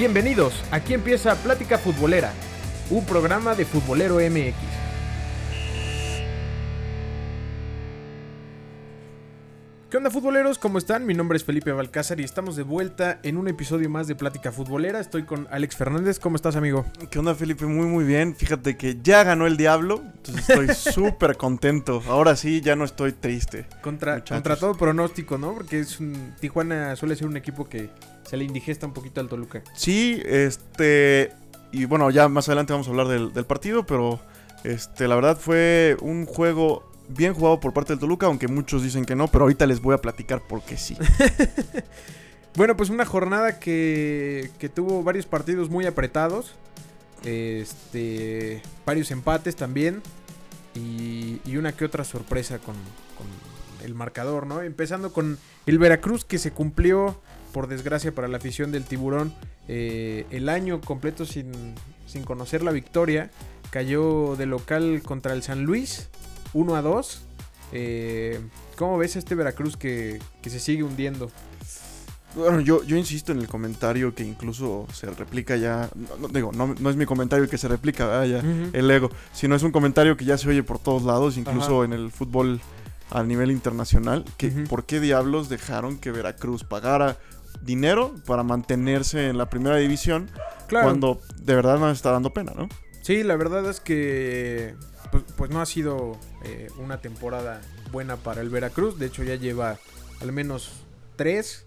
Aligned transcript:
Bienvenidos, 0.00 0.54
aquí 0.70 0.94
empieza 0.94 1.34
Plática 1.34 1.76
Futbolera, 1.76 2.32
un 2.88 3.04
programa 3.04 3.54
de 3.54 3.66
Futbolero 3.66 4.14
MX. 4.14 4.69
Onda 10.00 10.10
futboleros? 10.10 10.56
¿Cómo 10.56 10.78
están? 10.78 11.04
Mi 11.04 11.12
nombre 11.12 11.36
es 11.36 11.44
Felipe 11.44 11.72
Balcázar 11.72 12.20
y 12.20 12.24
estamos 12.24 12.56
de 12.56 12.62
vuelta 12.62 13.18
en 13.22 13.36
un 13.36 13.48
episodio 13.48 13.90
más 13.90 14.06
de 14.06 14.14
Plática 14.14 14.50
Futbolera. 14.50 14.98
Estoy 14.98 15.24
con 15.24 15.46
Alex 15.50 15.76
Fernández. 15.76 16.18
¿Cómo 16.18 16.36
estás, 16.36 16.56
amigo? 16.56 16.86
¿Qué 17.10 17.18
onda, 17.18 17.34
Felipe? 17.34 17.66
Muy, 17.66 17.84
muy 17.84 18.04
bien. 18.04 18.34
Fíjate 18.34 18.78
que 18.78 18.96
ya 19.02 19.24
ganó 19.24 19.46
el 19.46 19.58
Diablo, 19.58 20.02
entonces 20.16 20.48
estoy 20.48 20.68
súper 20.94 21.36
contento. 21.36 22.02
Ahora 22.08 22.34
sí, 22.34 22.62
ya 22.62 22.76
no 22.76 22.86
estoy 22.86 23.12
triste. 23.12 23.66
Contra, 23.82 24.24
contra 24.24 24.56
todo 24.56 24.74
pronóstico, 24.74 25.36
¿no? 25.36 25.52
Porque 25.52 25.80
es 25.80 26.00
un, 26.00 26.32
Tijuana 26.40 26.96
suele 26.96 27.14
ser 27.14 27.26
un 27.26 27.36
equipo 27.36 27.68
que 27.68 27.90
se 28.22 28.38
le 28.38 28.44
indigesta 28.44 28.86
un 28.86 28.94
poquito 28.94 29.20
al 29.20 29.28
Toluca. 29.28 29.62
Sí, 29.74 30.18
este... 30.24 31.34
Y 31.72 31.84
bueno, 31.84 32.08
ya 32.10 32.30
más 32.30 32.48
adelante 32.48 32.72
vamos 32.72 32.86
a 32.86 32.90
hablar 32.90 33.08
del, 33.08 33.34
del 33.34 33.44
partido, 33.44 33.84
pero 33.84 34.18
este, 34.64 35.08
la 35.08 35.14
verdad 35.14 35.38
fue 35.38 35.96
un 36.00 36.24
juego 36.24 36.89
bien 37.16 37.34
jugado 37.34 37.60
por 37.60 37.72
parte 37.72 37.92
del 37.92 38.00
Toluca, 38.00 38.26
aunque 38.26 38.48
muchos 38.48 38.82
dicen 38.82 39.04
que 39.04 39.14
no, 39.14 39.28
pero 39.28 39.44
ahorita 39.44 39.66
les 39.66 39.80
voy 39.80 39.94
a 39.94 39.98
platicar 39.98 40.40
por 40.40 40.62
qué 40.62 40.76
sí. 40.76 40.96
bueno, 42.56 42.76
pues 42.76 42.90
una 42.90 43.04
jornada 43.04 43.58
que, 43.58 44.50
que 44.58 44.68
tuvo 44.68 45.02
varios 45.02 45.26
partidos 45.26 45.70
muy 45.70 45.86
apretados. 45.86 46.54
Este, 47.24 48.62
varios 48.86 49.10
empates 49.10 49.56
también. 49.56 50.02
Y, 50.74 51.40
y 51.44 51.56
una 51.56 51.72
que 51.72 51.84
otra 51.84 52.04
sorpresa 52.04 52.58
con, 52.58 52.76
con, 53.16 53.26
el 53.84 53.94
marcador, 53.94 54.46
¿no? 54.46 54.60
Empezando 54.60 55.10
con 55.10 55.38
el 55.64 55.78
Veracruz 55.78 56.26
que 56.26 56.38
se 56.38 56.52
cumplió, 56.52 57.18
por 57.52 57.66
desgracia 57.66 58.14
para 58.14 58.28
la 58.28 58.36
afición 58.36 58.72
del 58.72 58.84
tiburón, 58.84 59.34
eh, 59.68 60.26
el 60.30 60.50
año 60.50 60.82
completo 60.82 61.24
sin, 61.24 61.74
sin 62.06 62.24
conocer 62.24 62.62
la 62.62 62.72
victoria. 62.72 63.30
Cayó 63.70 64.36
de 64.36 64.46
local 64.46 65.00
contra 65.02 65.32
el 65.32 65.42
San 65.42 65.62
Luis. 65.62 66.10
1 66.52 66.74
a 66.74 66.82
2. 66.82 67.22
Eh, 67.72 68.40
¿Cómo 68.76 68.98
ves 68.98 69.16
este 69.16 69.34
Veracruz 69.34 69.76
que, 69.76 70.20
que, 70.42 70.50
se 70.50 70.58
sigue 70.58 70.82
hundiendo? 70.82 71.30
Bueno, 72.34 72.60
yo, 72.60 72.82
yo 72.84 72.96
insisto 72.96 73.32
en 73.32 73.38
el 73.38 73.48
comentario 73.48 74.14
que 74.14 74.24
incluso 74.24 74.86
se 74.92 75.06
replica 75.10 75.56
ya. 75.56 75.90
No, 76.20 76.28
digo, 76.28 76.52
no, 76.52 76.74
no, 76.78 76.90
es 76.90 76.96
mi 76.96 77.06
comentario 77.06 77.48
que 77.48 77.58
se 77.58 77.68
replica, 77.68 78.24
ya, 78.24 78.38
uh 78.38 78.42
-huh. 78.42 78.70
el 78.72 78.90
ego, 78.90 79.10
sino 79.32 79.54
es 79.56 79.62
un 79.62 79.72
comentario 79.72 80.16
que 80.16 80.24
ya 80.24 80.38
se 80.38 80.48
oye 80.48 80.62
por 80.62 80.78
todos 80.78 81.02
lados, 81.02 81.36
incluso 81.36 81.82
Ajá. 81.82 81.84
en 81.84 81.92
el 81.92 82.10
fútbol 82.10 82.60
a 83.10 83.22
nivel 83.22 83.50
internacional. 83.50 84.24
Que 84.36 84.46
uh 84.46 84.50
-huh. 84.50 84.68
¿Por 84.68 84.84
qué 84.84 85.00
diablos 85.00 85.48
dejaron 85.48 85.98
que 85.98 86.12
Veracruz 86.12 86.64
pagara 86.64 87.18
dinero 87.62 88.14
para 88.26 88.42
mantenerse 88.42 89.28
en 89.28 89.36
la 89.36 89.50
primera 89.50 89.76
división 89.76 90.30
claro. 90.68 90.86
cuando 90.86 91.20
de 91.42 91.54
verdad 91.54 91.78
nos 91.78 91.96
está 91.96 92.12
dando 92.12 92.32
pena, 92.32 92.52
¿no? 92.56 92.68
Sí, 93.02 93.22
la 93.22 93.36
verdad 93.36 93.68
es 93.68 93.80
que 93.80 94.76
pues, 95.10 95.24
pues 95.36 95.50
no 95.50 95.60
ha 95.60 95.66
sido 95.66 96.16
eh, 96.44 96.68
una 96.78 97.00
temporada 97.00 97.60
buena 97.92 98.16
para 98.16 98.40
el 98.40 98.50
Veracruz. 98.50 98.98
De 98.98 99.06
hecho, 99.06 99.22
ya 99.22 99.34
lleva 99.34 99.78
al 100.20 100.32
menos 100.32 100.84
tres 101.16 101.66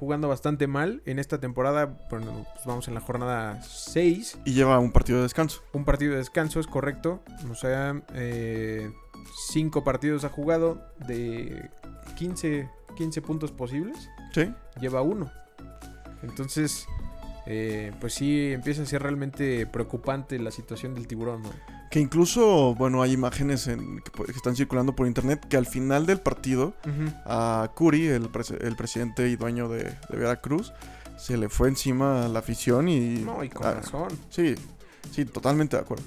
jugando 0.00 0.28
bastante 0.28 0.66
mal. 0.66 1.02
En 1.04 1.18
esta 1.18 1.38
temporada, 1.40 1.98
bueno, 2.10 2.46
pues 2.54 2.64
vamos 2.64 2.88
en 2.88 2.94
la 2.94 3.00
jornada 3.00 3.62
6. 3.62 4.38
Y 4.46 4.54
lleva 4.54 4.78
un 4.78 4.92
partido 4.92 5.18
de 5.18 5.24
descanso. 5.24 5.62
Un 5.72 5.84
partido 5.84 6.12
de 6.12 6.18
descanso, 6.18 6.58
es 6.58 6.66
correcto. 6.66 7.22
O 7.50 7.54
sea, 7.54 8.02
eh, 8.14 8.90
cinco 9.50 9.84
partidos 9.84 10.24
ha 10.24 10.30
jugado 10.30 10.80
de 11.06 11.68
15, 12.16 12.68
15 12.96 13.22
puntos 13.22 13.52
posibles. 13.52 14.08
Sí. 14.32 14.50
Lleva 14.80 15.02
uno. 15.02 15.30
Entonces, 16.22 16.86
eh, 17.46 17.92
pues 18.00 18.14
sí, 18.14 18.52
empieza 18.52 18.82
a 18.82 18.86
ser 18.86 19.02
realmente 19.02 19.66
preocupante 19.66 20.38
la 20.38 20.50
situación 20.50 20.94
del 20.94 21.06
tiburón, 21.06 21.42
¿no? 21.42 21.50
Que 21.90 21.98
incluso, 21.98 22.74
bueno, 22.76 23.02
hay 23.02 23.12
imágenes 23.12 23.66
en, 23.66 24.00
que, 24.00 24.24
que, 24.24 24.32
están 24.32 24.54
circulando 24.54 24.94
por 24.94 25.08
internet 25.08 25.44
que 25.48 25.56
al 25.56 25.66
final 25.66 26.06
del 26.06 26.20
partido 26.20 26.74
uh 26.86 26.88
-huh. 26.88 27.22
a 27.26 27.72
Curi, 27.74 28.06
el, 28.06 28.28
pres 28.28 28.52
el, 28.52 28.76
presidente 28.76 29.28
y 29.28 29.36
dueño 29.36 29.68
de, 29.68 29.84
de, 30.08 30.16
Veracruz, 30.16 30.72
se 31.18 31.36
le 31.36 31.48
fue 31.48 31.68
encima 31.68 32.26
a 32.26 32.28
la 32.28 32.38
afición 32.38 32.88
y... 32.88 33.18
No, 33.18 33.42
y 33.42 33.48
con 33.48 33.66
ah, 33.66 33.74
razón. 33.74 34.08
Sí, 34.30 34.54
sí, 35.10 35.24
totalmente 35.24 35.76
de 35.76 35.82
acuerdo. 35.82 36.04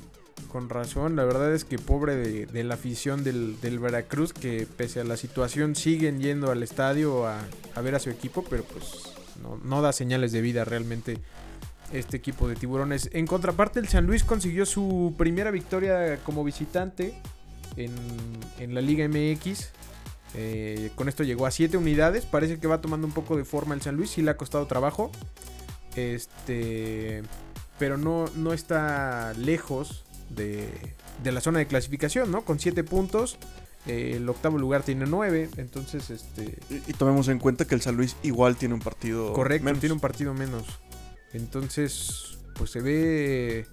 Con 0.49 0.69
razón, 0.69 1.15
la 1.15 1.25
verdad 1.25 1.53
es 1.53 1.65
que 1.65 1.77
pobre 1.77 2.15
de, 2.15 2.45
de 2.45 2.63
la 2.63 2.75
afición 2.75 3.23
del, 3.23 3.59
del, 3.59 3.79
Veracruz, 3.79 4.33
que 4.33 4.65
pese 4.77 5.01
a 5.01 5.03
la 5.03 5.17
situación 5.17 5.75
siguen 5.75 6.21
yendo 6.21 6.49
al 6.51 6.63
estadio 6.63 7.27
a, 7.27 7.41
a 7.75 7.81
ver 7.81 7.95
a 7.95 7.99
su 7.99 8.09
equipo, 8.09 8.45
pero 8.49 8.63
pues 8.63 9.13
no, 9.41 9.59
no 9.63 9.81
da 9.81 9.91
señales 9.91 10.31
de 10.31 10.41
vida 10.41 10.63
realmente 10.63 11.17
este 11.93 12.17
equipo 12.17 12.47
de 12.47 12.55
tiburones. 12.55 13.09
En 13.13 13.27
contraparte, 13.27 13.79
el 13.79 13.87
San 13.87 14.05
Luis 14.05 14.23
consiguió 14.23 14.65
su 14.65 15.13
primera 15.17 15.51
victoria 15.51 16.19
como 16.23 16.43
visitante 16.43 17.13
en, 17.77 17.91
en 18.59 18.75
la 18.75 18.81
Liga 18.81 19.07
MX. 19.07 19.71
Eh, 20.35 20.91
con 20.95 21.07
esto 21.07 21.23
llegó 21.23 21.45
a 21.45 21.51
7 21.51 21.77
unidades. 21.77 22.25
Parece 22.25 22.59
que 22.59 22.67
va 22.67 22.81
tomando 22.81 23.05
un 23.05 23.13
poco 23.13 23.37
de 23.37 23.45
forma 23.45 23.75
el 23.75 23.81
San 23.81 23.95
Luis. 23.95 24.09
Sí 24.11 24.21
le 24.21 24.31
ha 24.31 24.37
costado 24.37 24.65
trabajo. 24.65 25.11
Este. 25.95 27.23
Pero 27.77 27.97
no, 27.97 28.25
no 28.35 28.53
está 28.53 29.33
lejos 29.33 30.03
de, 30.29 30.69
de 31.23 31.31
la 31.31 31.41
zona 31.41 31.59
de 31.59 31.67
clasificación, 31.67 32.31
¿no? 32.31 32.43
Con 32.43 32.59
7 32.59 32.83
puntos. 32.83 33.37
Eh, 33.85 34.13
el 34.15 34.29
octavo 34.29 34.57
lugar 34.57 34.83
tiene 34.83 35.05
9. 35.05 35.49
Entonces, 35.57 36.09
este. 36.09 36.57
Y, 36.69 36.75
y, 36.87 36.93
tomemos 36.93 37.27
en 37.27 37.37
cuenta 37.37 37.65
que 37.65 37.75
el 37.75 37.81
San 37.81 37.95
Luis 37.95 38.15
igual 38.23 38.55
tiene 38.55 38.73
un 38.73 38.81
partido. 38.81 39.33
Correcto, 39.33 39.65
menos. 39.65 39.79
tiene 39.79 39.93
un 39.93 39.99
partido 39.99 40.33
menos. 40.33 40.65
Entonces, 41.33 42.37
pues 42.55 42.71
se 42.71 42.81
ve. 42.81 43.65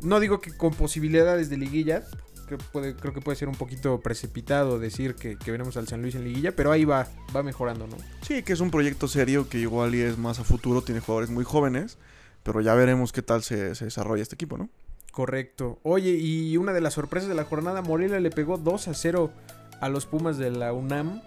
No 0.00 0.20
digo 0.20 0.40
que 0.40 0.56
con 0.56 0.72
posibilidades 0.74 1.50
de 1.50 1.56
liguilla. 1.56 2.04
Que 2.48 2.56
puede, 2.56 2.96
creo 2.96 3.12
que 3.12 3.20
puede 3.20 3.36
ser 3.36 3.48
un 3.48 3.56
poquito 3.56 4.00
precipitado 4.00 4.78
decir 4.78 5.16
que, 5.16 5.36
que, 5.36 5.50
veremos 5.50 5.76
al 5.76 5.86
San 5.86 6.00
Luis 6.00 6.14
en 6.14 6.24
liguilla, 6.24 6.56
pero 6.56 6.72
ahí 6.72 6.86
va, 6.86 7.06
va 7.36 7.42
mejorando, 7.42 7.86
¿no? 7.86 7.98
Sí, 8.22 8.42
que 8.42 8.54
es 8.54 8.60
un 8.60 8.70
proyecto 8.70 9.06
serio 9.06 9.50
que 9.50 9.58
igual 9.58 9.94
y 9.94 10.00
es 10.00 10.16
más 10.16 10.38
a 10.38 10.44
futuro, 10.44 10.80
tiene 10.80 11.02
jugadores 11.02 11.28
muy 11.28 11.44
jóvenes, 11.44 11.98
pero 12.44 12.62
ya 12.62 12.74
veremos 12.74 13.12
qué 13.12 13.20
tal 13.20 13.42
se, 13.42 13.74
se 13.74 13.84
desarrolla 13.84 14.22
este 14.22 14.36
equipo, 14.36 14.56
¿no? 14.56 14.70
Correcto. 15.12 15.78
Oye, 15.82 16.12
y 16.12 16.56
una 16.56 16.72
de 16.72 16.80
las 16.80 16.94
sorpresas 16.94 17.28
de 17.28 17.34
la 17.34 17.44
jornada, 17.44 17.82
Morelia 17.82 18.18
le 18.18 18.30
pegó 18.30 18.56
2 18.56 18.88
a 18.88 18.94
0 18.94 19.30
a 19.80 19.88
los 19.88 20.06
Pumas 20.06 20.38
de 20.38 20.50
la 20.50 20.72
UNAM. 20.72 21.20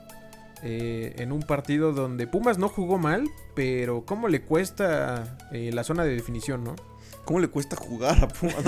Eh, 0.63 1.15
en 1.17 1.31
un 1.31 1.41
partido 1.41 1.91
donde 1.91 2.27
Pumas 2.27 2.59
no 2.59 2.69
jugó 2.69 2.99
mal, 2.99 3.27
pero 3.55 4.05
cómo 4.05 4.27
le 4.27 4.41
cuesta 4.41 5.37
eh, 5.51 5.71
la 5.73 5.83
zona 5.83 6.03
de 6.03 6.13
definición, 6.15 6.63
¿no? 6.63 6.75
¿Cómo 7.25 7.39
le 7.39 7.47
cuesta 7.47 7.75
jugar 7.75 8.23
a 8.23 8.27
Pumas? 8.27 8.63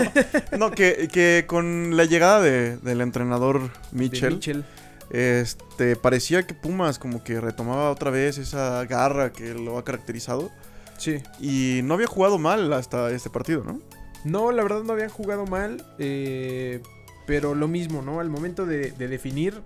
No, 0.52 0.58
no 0.58 0.72
que, 0.72 1.08
que, 1.12 1.46
con 1.48 1.96
la 1.96 2.06
llegada 2.06 2.42
de, 2.42 2.78
del 2.78 3.02
entrenador 3.02 3.70
Mitchell, 3.92 4.30
de 4.30 4.36
Mitchell, 4.36 4.66
este, 5.12 5.96
parecía 5.96 6.48
que 6.48 6.56
Pumas 6.56 6.98
como 6.98 7.24
que 7.24 7.40
retomaba 7.40 7.92
otra 7.92 8.10
vez 8.10 8.40
esa 8.40 8.84
garra 8.86 9.31
que 9.31 9.54
lo 9.54 9.78
ha 9.78 9.84
caracterizado. 9.84 10.52
Sí. 10.98 11.22
Y 11.40 11.81
no 11.84 11.94
había 11.94 12.08
jugado 12.08 12.40
mal 12.40 12.74
hasta 12.74 13.12
este 13.12 13.30
partido, 13.30 13.64
¿no? 13.64 13.80
No, 14.24 14.52
la 14.52 14.64
verdad 14.64 14.84
no 14.84 14.94
habían 14.94 15.10
jugado 15.10 15.46
mal, 15.46 15.86
eh, 16.00 16.81
pero 17.28 17.54
lo 17.54 17.68
mismo, 17.68 18.02
¿no? 18.02 18.20
Al 18.20 18.30
momento 18.30 18.66
de, 18.66 18.92
de 18.92 19.08
definir 19.08 19.62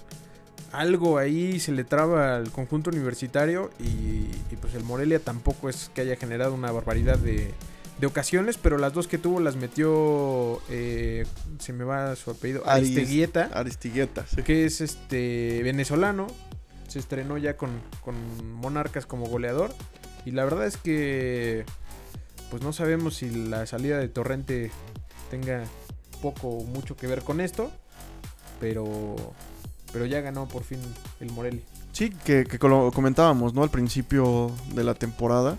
algo 0.72 1.18
ahí 1.18 1.60
se 1.60 1.72
le 1.72 1.84
traba 1.84 2.36
al 2.36 2.52
conjunto 2.52 2.90
universitario 2.90 3.72
y, 3.80 4.30
y, 4.52 4.58
pues 4.60 4.74
el 4.76 4.84
Morelia 4.84 5.20
tampoco 5.20 5.70
es 5.70 5.92
que 5.94 6.02
haya 6.02 6.16
generado 6.16 6.54
una 6.54 6.72
barbaridad 6.72 7.18
de, 7.18 7.54
de 8.00 8.08
ocasiones, 8.08 8.58
pero 8.58 8.78
las 8.78 8.94
dos 8.94 9.08
que 9.08 9.18
tuvo 9.18 9.40
las 9.40 9.56
metió, 9.56 10.62
eh, 10.70 11.26
se 11.60 11.74
me 11.74 11.84
va 11.84 12.16
su 12.16 12.32
apellido, 12.32 12.68
Aristigueta. 12.68 13.50
Aristigueta, 13.54 14.26
sí. 14.28 14.44
Que 14.44 14.66
es 14.66 14.82
este 14.82 15.62
venezolano, 15.64 16.28
se 16.88 17.00
estrenó 17.00 17.38
ya 17.38 17.58
con, 17.58 17.70
con 18.04 18.16
Monarcas 18.54 19.06
como 19.06 19.26
goleador 19.26 19.74
y 20.26 20.32
la 20.32 20.44
verdad 20.44 20.68
es 20.68 20.78
que 20.78 21.66
pues 22.50 22.62
no 22.62 22.72
sabemos 22.72 23.16
si 23.16 23.30
la 23.30 23.66
salida 23.66 23.98
de 23.98 24.08
Torrente 24.08 24.72
tenga 25.30 25.64
poco 26.22 26.50
o 26.50 26.64
mucho 26.64 26.96
que 26.96 27.08
ver 27.08 27.24
con 27.24 27.42
esto, 27.42 27.72
pero 28.60 29.16
pero 29.98 30.06
ya 30.06 30.22
ganó 30.22 30.48
por 30.48 30.64
fin 30.64 30.80
el 31.20 31.32
Morelia. 31.32 31.62
Sí, 31.92 32.12
que, 32.24 32.44
que 32.44 32.68
lo 32.68 32.92
comentábamos, 32.92 33.56
¿no? 33.56 33.64
Al 33.64 33.72
principio 33.72 34.52
de 34.76 34.84
la 34.84 34.94
temporada, 34.94 35.58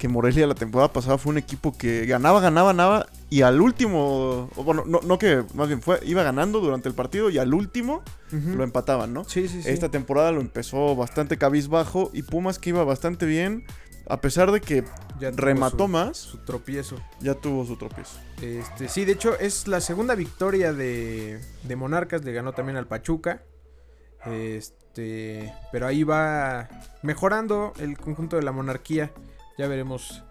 que 0.00 0.08
Morelia 0.08 0.48
la 0.48 0.56
temporada 0.56 0.92
pasada 0.92 1.18
fue 1.18 1.30
un 1.30 1.38
equipo 1.38 1.72
que 1.78 2.04
ganaba, 2.04 2.40
ganaba, 2.40 2.70
ganaba, 2.72 3.06
y 3.30 3.42
al 3.42 3.60
último, 3.60 4.50
bueno, 4.56 4.82
no, 4.84 4.98
no 5.04 5.18
que 5.20 5.44
más 5.54 5.68
bien 5.68 5.80
fue, 5.80 6.00
iba 6.02 6.24
ganando 6.24 6.58
durante 6.58 6.88
el 6.88 6.96
partido 6.96 7.30
y 7.30 7.38
al 7.38 7.54
último 7.54 8.02
uh 8.32 8.34
-huh. 8.34 8.54
lo 8.56 8.64
empataban, 8.64 9.14
¿no? 9.14 9.22
Sí, 9.22 9.46
sí, 9.46 9.62
sí. 9.62 9.70
Esta 9.70 9.88
temporada 9.88 10.32
lo 10.32 10.40
empezó 10.40 10.96
bastante 10.96 11.38
cabizbajo 11.38 12.10
y 12.12 12.24
Pumas 12.24 12.58
que 12.58 12.70
iba 12.70 12.82
bastante 12.82 13.24
bien, 13.24 13.64
a 14.08 14.20
pesar 14.20 14.50
de 14.50 14.60
que 14.60 14.82
ya 15.20 15.30
remató 15.30 15.84
su, 15.84 15.88
más. 15.88 16.16
Su 16.16 16.38
tropiezo. 16.38 16.96
Ya 17.20 17.34
tuvo 17.34 17.64
su 17.64 17.76
tropiezo. 17.76 18.18
Este, 18.42 18.88
sí, 18.88 19.04
de 19.04 19.12
hecho 19.12 19.38
es 19.38 19.68
la 19.68 19.80
segunda 19.80 20.16
victoria 20.16 20.72
de, 20.72 21.40
de 21.62 21.76
Monarcas, 21.76 22.24
le 22.24 22.32
ganó 22.32 22.52
también 22.52 22.76
al 22.76 22.88
Pachuca. 22.88 23.42
Este, 24.30 25.52
pero 25.72 25.86
ahí 25.86 26.04
va 26.04 26.68
mejorando 27.02 27.72
el 27.78 27.96
conjunto 27.98 28.36
de 28.36 28.42
la 28.42 28.52
monarquía. 28.52 29.12
Ya 29.58 29.68
veremos 29.68 30.22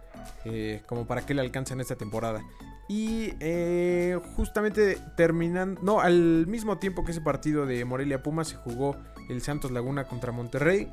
eh, 0.45 0.81
como 0.87 1.05
para 1.07 1.25
que 1.25 1.33
le 1.33 1.41
alcancen 1.41 1.79
esta 1.81 1.95
temporada. 1.95 2.43
Y 2.87 3.33
eh, 3.39 4.19
justamente 4.35 4.97
terminando, 5.17 5.81
no, 5.81 6.01
al 6.01 6.45
mismo 6.45 6.77
tiempo 6.77 7.03
que 7.03 7.11
ese 7.11 7.21
partido 7.21 7.65
de 7.65 7.83
Morelia 7.83 8.21
Pumas 8.21 8.49
se 8.49 8.55
jugó 8.57 8.95
el 9.27 9.41
Santos 9.41 9.71
Laguna 9.71 10.03
contra 10.03 10.31
Monterrey, 10.31 10.91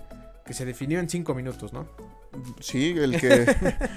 que 0.53 0.59
se 0.59 0.67
definió 0.67 1.01
en 1.01 1.09
cinco 1.09 1.35
minutos, 1.35 1.73
¿no? 1.73 1.87
Sí, 2.61 2.91
el 2.99 3.19
que, 3.19 3.47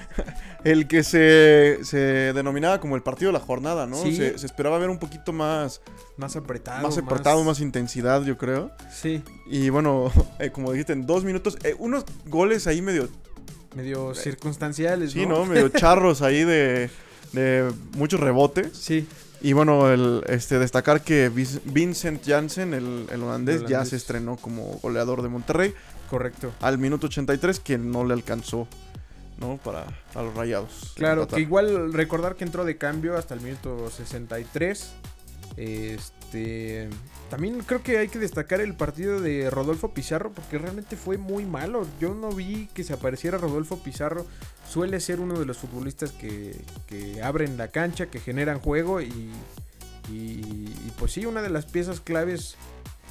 el 0.64 0.88
que 0.88 1.04
se, 1.04 1.80
se 1.84 1.98
denominaba 2.34 2.80
como 2.80 2.96
el 2.96 3.02
partido 3.04 3.30
de 3.34 3.38
la 3.38 3.44
jornada, 3.44 3.86
¿no? 3.88 3.98
Sí. 3.98 4.16
Se, 4.16 4.38
se 4.38 4.46
esperaba 4.46 4.78
ver 4.78 4.90
un 4.90 4.98
poquito 4.98 5.34
más, 5.34 5.82
Más 6.16 6.38
apretado. 6.38 6.82
más 6.82 6.98
apretado, 6.98 7.44
más 7.44 7.60
intensidad, 7.60 8.24
yo 8.24 8.38
creo. 8.38 8.72
Sí, 8.90 9.22
Y 9.48 9.70
bueno, 9.70 10.10
eh, 10.40 10.50
como 10.52 10.72
dijiste, 10.72 10.94
en 10.94 11.06
dos 11.06 11.26
minutos, 11.26 11.58
eh, 11.64 11.76
unos 11.78 12.06
goles 12.28 12.68
ahí 12.68 12.82
medio, 12.82 13.10
medio 13.76 14.16
circunstanciales, 14.16 15.12
sí, 15.12 15.26
¿no? 15.26 15.46
Medio 15.46 15.68
charros 15.78 16.22
ahí 16.22 16.46
de, 16.46 16.90
de 17.34 17.70
muchos 17.98 18.22
rebotes. 18.22 18.78
Sí, 18.78 19.06
Y 19.42 19.52
bueno, 19.52 19.92
el, 19.92 20.24
este, 20.28 20.58
destacar 20.58 21.02
que 21.02 21.30
Vincent 21.66 22.26
Janssen, 22.26 22.74
el, 22.74 23.08
el 23.12 23.24
holandés, 23.24 23.62
El 23.64 23.68
ya 23.68 23.84
se 23.84 23.98
estrenó 23.98 24.38
como 24.38 24.80
goleador 24.82 25.22
de 25.22 25.28
Monterrey 25.28 25.74
correcto. 26.10 26.54
al 26.62 26.78
minuto 26.78 27.08
83, 27.08 27.60
que 27.60 27.78
no 27.78 28.06
le 28.06 28.14
alcanzó, 28.14 28.68
¿no? 29.38 29.58
Para 29.64 29.86
a 30.14 30.22
los 30.22 30.34
rayados. 30.36 30.94
Claro, 30.96 31.28
que 31.28 31.42
igual 31.42 31.94
recordar 31.94 32.36
que 32.36 32.44
entró 32.44 32.66
de 32.66 32.78
cambio 32.78 33.18
hasta 33.18 33.34
el 33.34 33.42
minuto 33.42 33.90
63. 33.90 34.94
Este. 35.58 36.90
También 37.30 37.60
creo 37.66 37.82
que 37.82 37.98
hay 37.98 38.08
que 38.08 38.20
destacar 38.20 38.62
el 38.62 38.76
partido 38.76 39.20
de 39.20 39.50
Rodolfo 39.50 39.94
Pizarro 39.94 40.32
porque 40.32 40.58
realmente 40.58 40.96
fue 40.96 41.18
muy 41.18 41.46
malo. 41.46 41.88
Yo 42.00 42.14
no 42.14 42.30
vi 42.32 42.70
que 42.74 42.84
se 42.84 42.94
apareciera 42.94 43.38
Rodolfo 43.38 43.80
Pizarro. 43.82 44.26
Suele 44.70 45.00
ser 45.00 45.20
uno 45.20 45.40
de 45.40 45.46
los 45.46 45.58
futbolistas 45.58 46.12
que, 46.12 46.56
que 46.88 47.22
abren 47.24 47.58
la 47.58 47.70
cancha, 47.70 48.08
que 48.08 48.20
generan 48.20 48.60
juego 48.60 49.02
y, 49.02 49.32
y, 50.12 50.14
y 50.14 50.94
pues 51.00 51.14
sí, 51.14 51.26
una 51.26 51.42
de 51.42 51.50
las 51.50 51.66
piezas 51.66 52.00
claves 52.00 52.58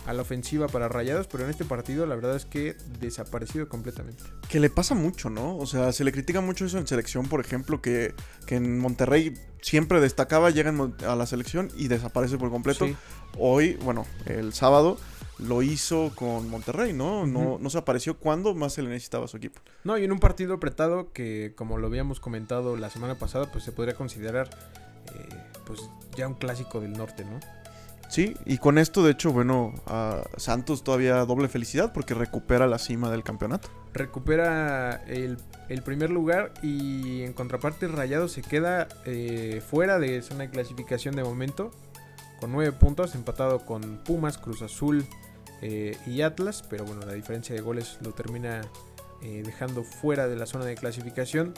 a 0.06 0.12
la 0.12 0.22
ofensiva 0.22 0.68
para 0.68 0.88
Rayados, 0.88 1.26
pero 1.26 1.44
en 1.44 1.50
este 1.50 1.64
partido 1.64 2.06
la 2.06 2.14
verdad 2.14 2.36
es 2.36 2.44
que 2.44 2.76
desaparecido 3.00 3.68
completamente. 3.68 4.22
Que 4.48 4.60
le 4.60 4.70
pasa 4.70 4.94
mucho, 4.94 5.30
¿no? 5.30 5.56
O 5.56 5.66
sea, 5.66 5.92
se 5.92 6.04
le 6.04 6.12
critica 6.12 6.40
mucho 6.40 6.66
eso 6.66 6.78
en 6.78 6.86
selección, 6.86 7.26
por 7.26 7.40
ejemplo, 7.40 7.80
que, 7.80 8.14
que 8.46 8.56
en 8.56 8.78
Monterrey 8.78 9.34
siempre 9.62 10.00
destacaba, 10.00 10.50
llega 10.50 10.72
a 11.06 11.16
la 11.16 11.26
selección 11.26 11.70
y 11.76 11.88
desaparece 11.88 12.36
por 12.36 12.50
completo. 12.50 12.86
Sí. 12.86 12.96
Hoy, 13.38 13.74
bueno, 13.82 14.06
el 14.26 14.52
sábado 14.52 14.98
lo 15.38 15.62
hizo 15.62 16.12
con 16.14 16.48
Monterrey, 16.48 16.92
¿no? 16.92 17.26
No, 17.26 17.58
no 17.58 17.70
se 17.70 17.78
apareció 17.78 18.18
cuando 18.18 18.54
más 18.54 18.74
se 18.74 18.82
le 18.82 18.90
necesitaba 18.90 19.24
a 19.24 19.28
su 19.28 19.38
equipo. 19.38 19.60
No, 19.82 19.98
y 19.98 20.04
en 20.04 20.12
un 20.12 20.18
partido 20.20 20.54
apretado 20.54 21.12
que, 21.12 21.54
como 21.56 21.78
lo 21.78 21.86
habíamos 21.86 22.20
comentado 22.20 22.76
la 22.76 22.90
semana 22.90 23.16
pasada, 23.16 23.50
pues 23.50 23.64
se 23.64 23.72
podría 23.72 23.94
considerar 23.94 24.50
eh, 25.14 25.28
pues 25.66 25.80
ya 26.16 26.28
un 26.28 26.34
clásico 26.34 26.80
del 26.80 26.92
norte, 26.92 27.24
¿no? 27.24 27.40
Sí, 28.14 28.37
y 28.46 28.58
con 28.58 28.78
esto, 28.78 29.02
de 29.02 29.11
hecho, 29.11 29.32
bueno, 29.32 29.75
Santos 30.37 30.84
todavía 30.84 31.16
doble 31.25 31.49
felicidad 31.49 31.93
porque 31.93 32.14
recupera 32.14 32.69
la 32.69 32.78
cima 32.78 33.11
del 33.11 33.25
campeonato. 33.25 33.69
Recupera 33.93 35.02
el, 35.08 35.37
el 35.69 35.82
primer 35.82 36.11
lugar 36.11 36.55
y 36.62 37.22
en 37.22 37.32
contraparte 37.32 37.88
Rayado 37.88 38.28
se 38.28 38.43
queda 38.43 38.87
eh, 39.05 39.61
fuera 39.69 39.99
de 39.99 40.22
zona 40.22 40.44
de 40.44 40.50
clasificación 40.50 41.16
de 41.16 41.25
momento 41.25 41.72
con 42.38 42.52
nueve 42.52 42.70
puntos, 42.70 43.16
empatado 43.16 43.66
con 43.66 43.99
Pumas, 44.05 44.38
Cruz 44.38 44.62
Azul 44.62 45.05
eh, 45.60 45.96
y 46.06 46.22
Atlas, 46.22 46.62
pero 46.70 46.84
bueno, 46.84 47.05
la 47.05 47.14
diferencia 47.14 47.52
de 47.52 47.62
goles 47.62 47.99
lo 48.00 48.12
termina 48.12 48.60
eh, 49.25 49.43
dejando 49.44 49.82
fuera 49.82 50.28
de 50.28 50.37
la 50.37 50.46
zona 50.46 50.67
de 50.67 50.76
clasificación. 50.76 51.52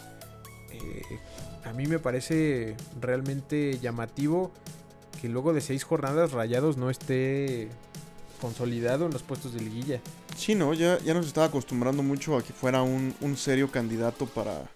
Eh, 0.72 1.02
a 1.66 1.74
mí 1.74 1.86
me 1.86 1.98
parece 1.98 2.78
realmente 2.98 3.78
llamativo 3.78 4.52
que 5.20 5.28
luego 5.28 5.52
de 5.52 5.60
seis 5.60 5.84
jornadas 5.84 6.32
Rayados 6.32 6.76
no 6.76 6.90
esté 6.90 7.68
consolidado 8.40 9.06
en 9.06 9.12
los 9.12 9.22
puestos 9.22 9.54
de 9.54 9.60
liguilla. 9.60 10.00
Sí, 10.36 10.54
¿no? 10.54 10.74
Ya, 10.74 10.98
ya 10.98 11.14
nos 11.14 11.26
estaba 11.26 11.46
acostumbrando 11.46 12.02
mucho 12.02 12.36
a 12.36 12.42
que 12.42 12.52
fuera 12.52 12.82
un, 12.82 13.14
un 13.20 13.36
serio 13.36 13.70
candidato 13.70 14.26
para 14.26 14.70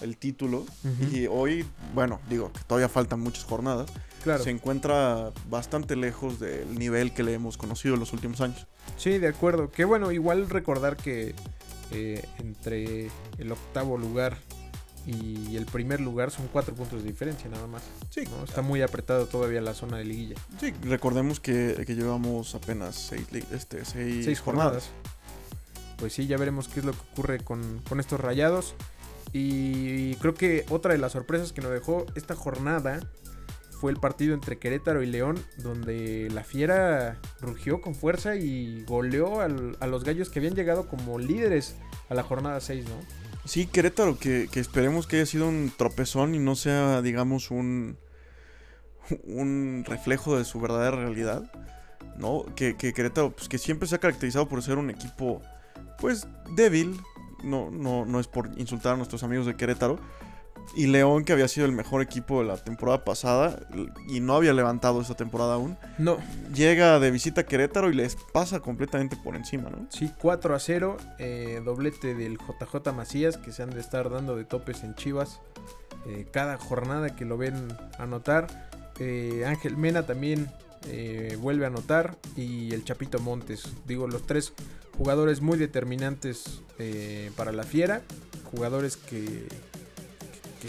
el 0.00 0.16
título. 0.16 0.64
Y 1.12 1.26
hoy, 1.26 1.64
bueno, 1.94 2.20
digo 2.28 2.52
que 2.52 2.60
todavía 2.66 2.88
faltan 2.88 3.20
muchas 3.20 3.44
jornadas. 3.44 3.90
Claro. 4.22 4.42
Se 4.42 4.50
encuentra 4.50 5.32
bastante 5.48 5.96
lejos 5.96 6.38
del 6.38 6.78
nivel 6.78 7.12
que 7.12 7.22
le 7.22 7.34
hemos 7.34 7.56
conocido 7.56 7.94
en 7.94 8.00
los 8.00 8.12
últimos 8.12 8.40
años. 8.40 8.66
Sí, 8.96 9.18
de 9.18 9.28
acuerdo. 9.28 9.70
Que 9.70 9.84
bueno, 9.84 10.12
igual 10.12 10.48
recordar 10.48 10.96
que 10.96 11.34
eh, 11.90 12.24
entre 12.38 13.10
el 13.38 13.52
octavo 13.52 13.98
lugar 13.98 14.38
y 15.06 15.56
el 15.56 15.66
primer 15.66 16.00
lugar 16.00 16.30
son 16.30 16.48
cuatro 16.52 16.74
puntos 16.74 17.02
de 17.02 17.08
diferencia 17.10 17.48
nada 17.50 17.66
más. 17.66 17.82
Sí, 18.10 18.24
¿no? 18.30 18.44
Está 18.44 18.62
muy 18.62 18.82
apretado 18.82 19.26
todavía 19.26 19.60
la 19.60 19.74
zona 19.74 19.96
de 19.98 20.04
liguilla. 20.04 20.36
sí 20.60 20.72
recordemos 20.84 21.40
que, 21.40 21.82
que 21.86 21.94
llevamos 21.94 22.54
apenas 22.54 22.94
seis, 22.96 23.26
este, 23.52 23.84
seis, 23.84 24.24
Seis 24.24 24.40
jornadas. 24.40 24.90
Pues 25.98 26.12
sí, 26.12 26.26
ya 26.26 26.36
veremos 26.36 26.68
qué 26.68 26.80
es 26.80 26.86
lo 26.86 26.92
que 26.92 26.98
ocurre 27.12 27.38
con, 27.40 27.80
con 27.88 28.00
estos 28.00 28.20
rayados. 28.20 28.74
Y 29.32 30.14
creo 30.16 30.34
que 30.34 30.64
otra 30.68 30.92
de 30.92 30.98
las 30.98 31.12
sorpresas 31.12 31.52
que 31.52 31.60
nos 31.62 31.70
dejó 31.72 32.06
esta 32.14 32.34
jornada 32.34 33.00
fue 33.80 33.90
el 33.90 33.98
partido 33.98 34.34
entre 34.34 34.58
Querétaro 34.58 35.02
y 35.02 35.06
León, 35.06 35.42
donde 35.58 36.28
la 36.32 36.44
Fiera 36.44 37.18
rugió 37.40 37.80
con 37.80 37.94
fuerza 37.94 38.36
y 38.36 38.84
goleó 38.84 39.40
al- 39.40 39.76
a 39.80 39.86
los 39.86 40.04
gallos 40.04 40.28
que 40.28 40.38
habían 40.38 40.54
llegado 40.54 40.86
como 40.86 41.18
líderes 41.18 41.74
a 42.08 42.14
la 42.14 42.22
jornada 42.22 42.60
6, 42.60 42.84
¿no? 42.84 42.94
Sí, 43.44 43.66
Querétaro, 43.66 44.18
que, 44.18 44.48
que 44.50 44.60
esperemos 44.60 45.06
que 45.06 45.16
haya 45.16 45.26
sido 45.26 45.48
un 45.48 45.72
tropezón 45.76 46.34
y 46.34 46.38
no 46.38 46.54
sea, 46.54 47.02
digamos, 47.02 47.50
un, 47.50 47.98
un 49.24 49.84
reflejo 49.86 50.38
de 50.38 50.44
su 50.44 50.60
verdadera 50.60 50.96
realidad. 50.96 51.50
¿No? 52.16 52.44
Que, 52.54 52.76
que 52.76 52.92
Querétaro, 52.92 53.30
pues 53.32 53.48
que 53.48 53.58
siempre 53.58 53.88
se 53.88 53.94
ha 53.94 53.98
caracterizado 53.98 54.48
por 54.48 54.62
ser 54.62 54.78
un 54.78 54.90
equipo, 54.90 55.40
pues, 55.98 56.26
débil. 56.54 57.00
No, 57.42 57.70
no, 57.70 58.04
no 58.04 58.20
es 58.20 58.28
por 58.28 58.50
insultar 58.58 58.94
a 58.94 58.96
nuestros 58.96 59.22
amigos 59.22 59.46
de 59.46 59.56
Querétaro. 59.56 59.98
Y 60.74 60.86
León, 60.86 61.24
que 61.24 61.32
había 61.34 61.48
sido 61.48 61.66
el 61.66 61.72
mejor 61.72 62.00
equipo 62.00 62.40
de 62.40 62.46
la 62.48 62.56
temporada 62.56 63.04
pasada 63.04 63.60
y 64.08 64.20
no 64.20 64.34
había 64.36 64.54
levantado 64.54 65.02
esta 65.02 65.14
temporada 65.14 65.54
aún, 65.54 65.76
No, 65.98 66.16
llega 66.54 66.98
de 66.98 67.10
visita 67.10 67.42
a 67.42 67.44
Querétaro 67.44 67.90
y 67.90 67.94
les 67.94 68.16
pasa 68.32 68.60
completamente 68.60 69.16
por 69.22 69.36
encima, 69.36 69.68
¿no? 69.68 69.86
sí, 69.90 70.10
4 70.18 70.54
a 70.54 70.58
0, 70.58 70.96
eh, 71.18 71.60
doblete 71.62 72.14
del 72.14 72.38
JJ 72.38 72.92
Macías, 72.94 73.36
que 73.36 73.52
se 73.52 73.62
han 73.62 73.70
de 73.70 73.80
estar 73.80 74.08
dando 74.08 74.34
de 74.34 74.44
topes 74.44 74.82
en 74.82 74.94
Chivas. 74.94 75.40
eh, 76.06 76.26
cada 76.32 76.56
jornada 76.56 77.14
que 77.14 77.24
lo 77.26 77.36
ven 77.36 77.68
anotar. 77.98 78.70
Eh, 78.98 79.44
Ángel 79.46 79.76
Mena 79.76 80.06
también 80.06 80.50
vuelve 81.38 81.64
a 81.64 81.68
anotar. 81.68 82.16
Y 82.36 82.72
el 82.74 82.82
Chapito 82.84 83.20
Montes. 83.20 83.64
Digo, 83.86 84.08
los 84.08 84.26
tres 84.26 84.52
jugadores 84.98 85.40
muy 85.42 85.58
determinantes 85.58 86.60
para 87.36 87.52
la 87.52 87.62
Fiera. 87.62 88.02
Jugadores 88.50 88.96
que, 88.96 89.46
que 90.62 90.68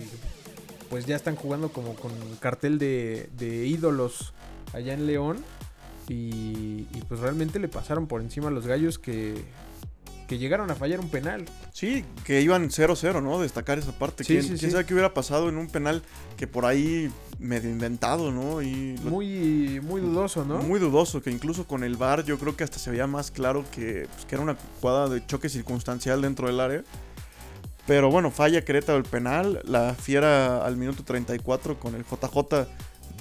pues 0.89 1.05
ya 1.05 1.15
están 1.15 1.35
jugando 1.35 1.69
como 1.69 1.95
con 1.95 2.11
cartel 2.39 2.77
de, 2.79 3.29
de 3.37 3.65
ídolos 3.67 4.33
allá 4.73 4.93
en 4.93 5.05
León. 5.07 5.37
Y, 6.09 6.85
y 6.93 7.03
pues 7.07 7.21
realmente 7.21 7.59
le 7.59 7.69
pasaron 7.69 8.07
por 8.07 8.21
encima 8.21 8.49
a 8.49 8.51
los 8.51 8.67
gallos 8.67 8.99
que, 8.99 9.35
que 10.27 10.37
llegaron 10.37 10.69
a 10.69 10.75
fallar 10.75 10.99
un 10.99 11.09
penal. 11.09 11.45
Sí, 11.71 12.03
que 12.25 12.41
iban 12.41 12.69
0-0, 12.69 13.23
¿no? 13.23 13.39
Destacar 13.41 13.79
esa 13.79 13.93
parte. 13.97 14.25
Sí, 14.25 14.33
¿Quién, 14.33 14.41
sí, 14.43 14.47
quién 14.49 14.59
sí. 14.59 14.71
sabe 14.71 14.85
qué 14.85 14.93
hubiera 14.93 15.13
pasado 15.13 15.47
en 15.47 15.55
un 15.57 15.67
penal 15.69 16.03
que 16.35 16.45
por 16.45 16.65
ahí 16.65 17.09
medio 17.39 17.69
inventado, 17.69 18.31
¿no? 18.33 18.61
Y 18.61 18.97
lo- 18.97 19.11
Muy, 19.11 19.79
muy 19.81 20.01
dudoso, 20.01 20.43
¿no? 20.43 20.57
muy 20.59 20.79
dudoso, 20.81 21.21
que 21.21 21.31
incluso 21.31 21.65
con 21.65 21.85
el 21.85 21.95
VAR 21.95 22.25
yo 22.25 22.37
creo 22.37 22.57
que 22.57 22.65
hasta 22.65 22.79
se 22.79 22.91
veía 22.91 23.07
más 23.07 23.31
claro 23.31 23.63
que, 23.71 24.07
pues, 24.13 24.25
que 24.25 24.35
era 24.35 24.43
una 24.43 24.57
jugada 24.81 25.07
de 25.07 25.25
choque 25.25 25.47
circunstancial 25.47 26.21
dentro 26.21 26.47
del 26.47 26.59
área. 26.59 26.83
Pero 27.87 28.09
bueno, 28.09 28.31
falla 28.31 28.63
Querétaro 28.63 28.97
el 28.97 29.03
penal, 29.03 29.61
la 29.65 29.93
Fiera 29.93 30.65
al 30.65 30.77
minuto 30.77 31.03
34 31.03 31.79
con 31.79 31.95
el 31.95 32.03
JJ, 32.05 32.67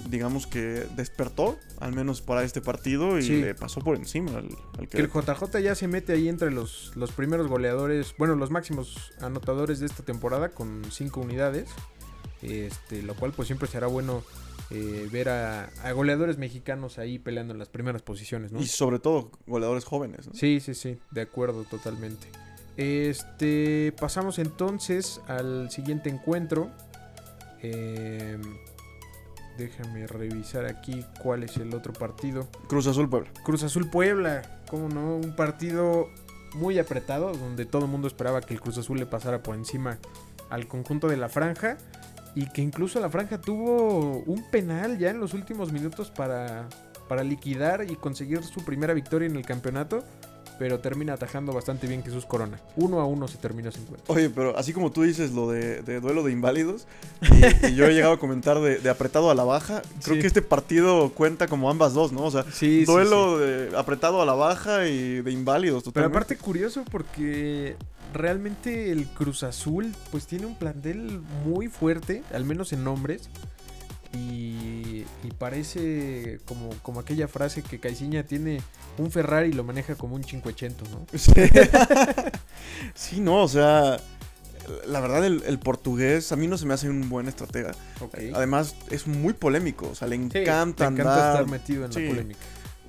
digamos 0.09 0.47
que 0.47 0.87
despertó, 0.97 1.59
al 1.81 1.93
menos 1.93 2.21
para 2.23 2.45
este 2.45 2.61
partido, 2.61 3.19
y 3.19 3.23
Sí. 3.23 3.41
le 3.41 3.55
pasó 3.57 3.81
por 3.81 3.97
encima 3.97 4.31
al, 4.39 4.49
al 4.79 4.89
Que 4.89 4.99
el. 5.01 5.09
JJ 5.11 5.59
ya 5.61 5.75
se 5.75 5.89
mete 5.89 6.13
ahí 6.13 6.29
entre 6.29 6.51
los, 6.53 6.93
los 6.95 7.11
primeros 7.13 7.49
goleadores, 7.49 8.15
bueno, 8.19 8.37
los 8.37 8.51
máximos 8.51 9.13
anotadores 9.21 9.81
de 9.81 9.87
esta 9.87 10.05
temporada 10.05 10.51
con 10.51 10.83
5 10.91 11.21
unidades. 11.21 11.69
Este, 12.43 13.03
lo 13.03 13.15
cual 13.15 13.31
pues 13.31 13.47
siempre 13.47 13.69
será 13.69 13.87
bueno 13.87 14.25
eh, 14.71 15.09
ver 15.13 15.29
a, 15.29 15.67
a 15.85 15.93
goleadores 15.93 16.39
mexicanos 16.39 16.99
ahí 16.99 17.21
peleando 17.21 17.53
en 17.53 17.59
las 17.61 17.69
primeras 17.69 18.03
posiciones, 18.03 18.51
¿no? 18.51 18.61
Y 18.61 18.67
sobre 18.67 18.99
todo 18.99 19.31
goleadores 19.47 19.85
jóvenes, 19.85 20.27
¿no? 20.27 20.35
Sí, 20.35 20.59
sí, 20.59 20.75
sí, 20.75 20.99
de 21.13 21.21
acuerdo 21.21 21.63
totalmente. 21.63 22.27
Este, 22.77 23.93
pasamos 24.01 24.39
entonces 24.39 25.21
al 25.27 25.71
siguiente 25.71 26.09
encuentro. 26.09 26.71
Eh, 27.63 28.39
déjame 29.59 30.07
revisar 30.07 30.67
aquí 30.67 31.05
cuál 31.23 31.43
es 31.43 31.57
el 31.57 31.75
otro 31.75 31.93
partido. 31.93 32.49
Cruz 32.69 32.87
Azul 32.87 33.09
Puebla. 33.09 33.31
Cruz 33.45 33.63
Azul 33.63 33.91
Puebla, 33.91 34.61
como 34.69 34.89
no, 34.89 35.17
un 35.17 35.37
partido 35.37 36.09
muy 36.55 36.79
apretado 36.79 37.33
donde 37.33 37.65
todo 37.65 37.85
el 37.85 37.91
mundo 37.91 38.09
esperaba 38.09 38.41
que 38.41 38.55
el 38.55 38.61
Cruz 38.61 38.79
Azul 38.79 38.99
le 38.99 39.07
pasara 39.07 39.43
por 39.43 39.55
encima 39.55 39.99
al 40.51 40.69
conjunto 40.69 41.09
de 41.09 41.17
la 41.17 41.29
franja 41.29 41.79
y 42.35 42.47
que 42.47 42.63
incluso 42.63 43.01
la 43.01 43.09
franja 43.09 43.41
tuvo 43.41 44.23
un 44.27 44.45
penal 44.51 44.99
ya 44.99 45.11
en 45.11 45.21
los 45.21 45.35
últimos 45.35 45.73
minutos 45.73 46.11
para, 46.11 46.69
para 47.09 47.23
liquidar 47.23 47.91
y 47.91 47.97
conseguir 47.97 48.43
su 48.43 48.65
primera 48.65 48.95
victoria 48.95 49.29
en 49.29 49.37
el 49.37 49.45
campeonato 49.45 50.05
pero 50.59 50.81
termina 50.81 51.15
atajando 51.15 51.53
bastante 51.53 51.87
bien 51.87 52.03
Jesús 52.03 52.27
Corona. 52.27 52.61
Uno 52.77 53.01
a 53.01 53.07
uno 53.07 53.29
se 53.29 53.39
termina 53.39 53.71
ese 53.71 53.81
encuentro. 53.81 54.13
Oye, 54.15 54.31
pero 54.31 54.57
así 54.57 54.73
como 54.73 54.93
tú 54.93 55.03
dices 55.03 55.33
lo 55.33 55.51
de, 55.51 55.83
duelo 56.01 56.23
de 56.23 56.33
inválidos, 56.33 56.87
y, 57.69 57.75
yo 57.75 57.87
he 57.87 57.95
llegado 57.95 58.15
a 58.15 58.19
comentar 58.19 58.61
de, 58.61 58.89
apretado 58.91 59.31
a 59.31 59.35
la 59.35 59.45
baja, 59.45 59.83
creo 60.05 60.21
que 60.21 60.27
este 60.27 60.43
partido 60.43 61.11
cuenta 61.11 61.47
como 61.47 61.71
ambas 61.71 61.95
dos, 61.95 62.13
¿no? 62.13 62.25
O 62.25 62.31
sea, 62.31 62.45
duelo 62.87 63.39
de 63.39 63.77
apretado 63.77 64.23
a 64.23 64.27
la 64.27 64.35
baja 64.35 64.87
y 64.87 65.23
de 65.23 65.31
inválidos. 65.33 65.85
Pero 65.93 66.07
aparte 66.07 66.37
curioso 66.37 66.85
porque 66.91 67.77
realmente 68.13 68.93
el 68.93 69.07
Cruz 69.07 69.43
Azul 69.43 69.95
pues 70.11 70.27
tiene 70.27 70.47
un 70.47 70.55
plantel 70.55 71.21
muy 71.45 71.69
fuerte, 71.69 72.23
al 72.33 72.45
menos 72.45 72.73
en 72.73 72.85
nombres. 72.85 73.31
Y, 74.15 74.82
parece 75.39 76.41
como, 76.47 76.71
como 76.83 77.01
aquella 77.01 77.29
frase 77.29 77.63
que 77.63 77.81
Caiciña 77.81 78.25
tiene 78.25 78.61
un 78.99 79.11
Ferrari 79.11 79.51
y 79.51 79.53
lo 79.53 79.65
maneja 79.65 79.95
como 79.95 80.15
un 80.15 80.23
580, 80.23 80.85
¿no? 80.91 81.07
Sí. 82.95 83.21
no, 83.21 83.43
o 83.43 83.49
sea, 83.49 83.99
la 84.87 85.01
verdad 85.01 85.25
el, 85.25 85.59
portugués 85.59 86.33
a 86.33 86.37
mí 86.37 86.47
no 86.47 86.59
se 86.59 86.67
me 86.67 86.75
hace 86.75 86.89
un 86.89 87.09
buen 87.09 87.29
estratega. 87.29 87.73
Además 88.35 88.77
es 88.91 89.07
muy 89.07 89.33
polémico, 89.33 89.89
o 89.91 89.95
sea, 89.95 90.09
le 90.09 90.17
encanta, 90.17 90.91
le 90.91 90.95
encanta 90.95 91.33
estar 91.33 91.49
metido 91.49 91.85
en 91.85 91.91
la 91.91 92.09
polémica. 92.11 92.41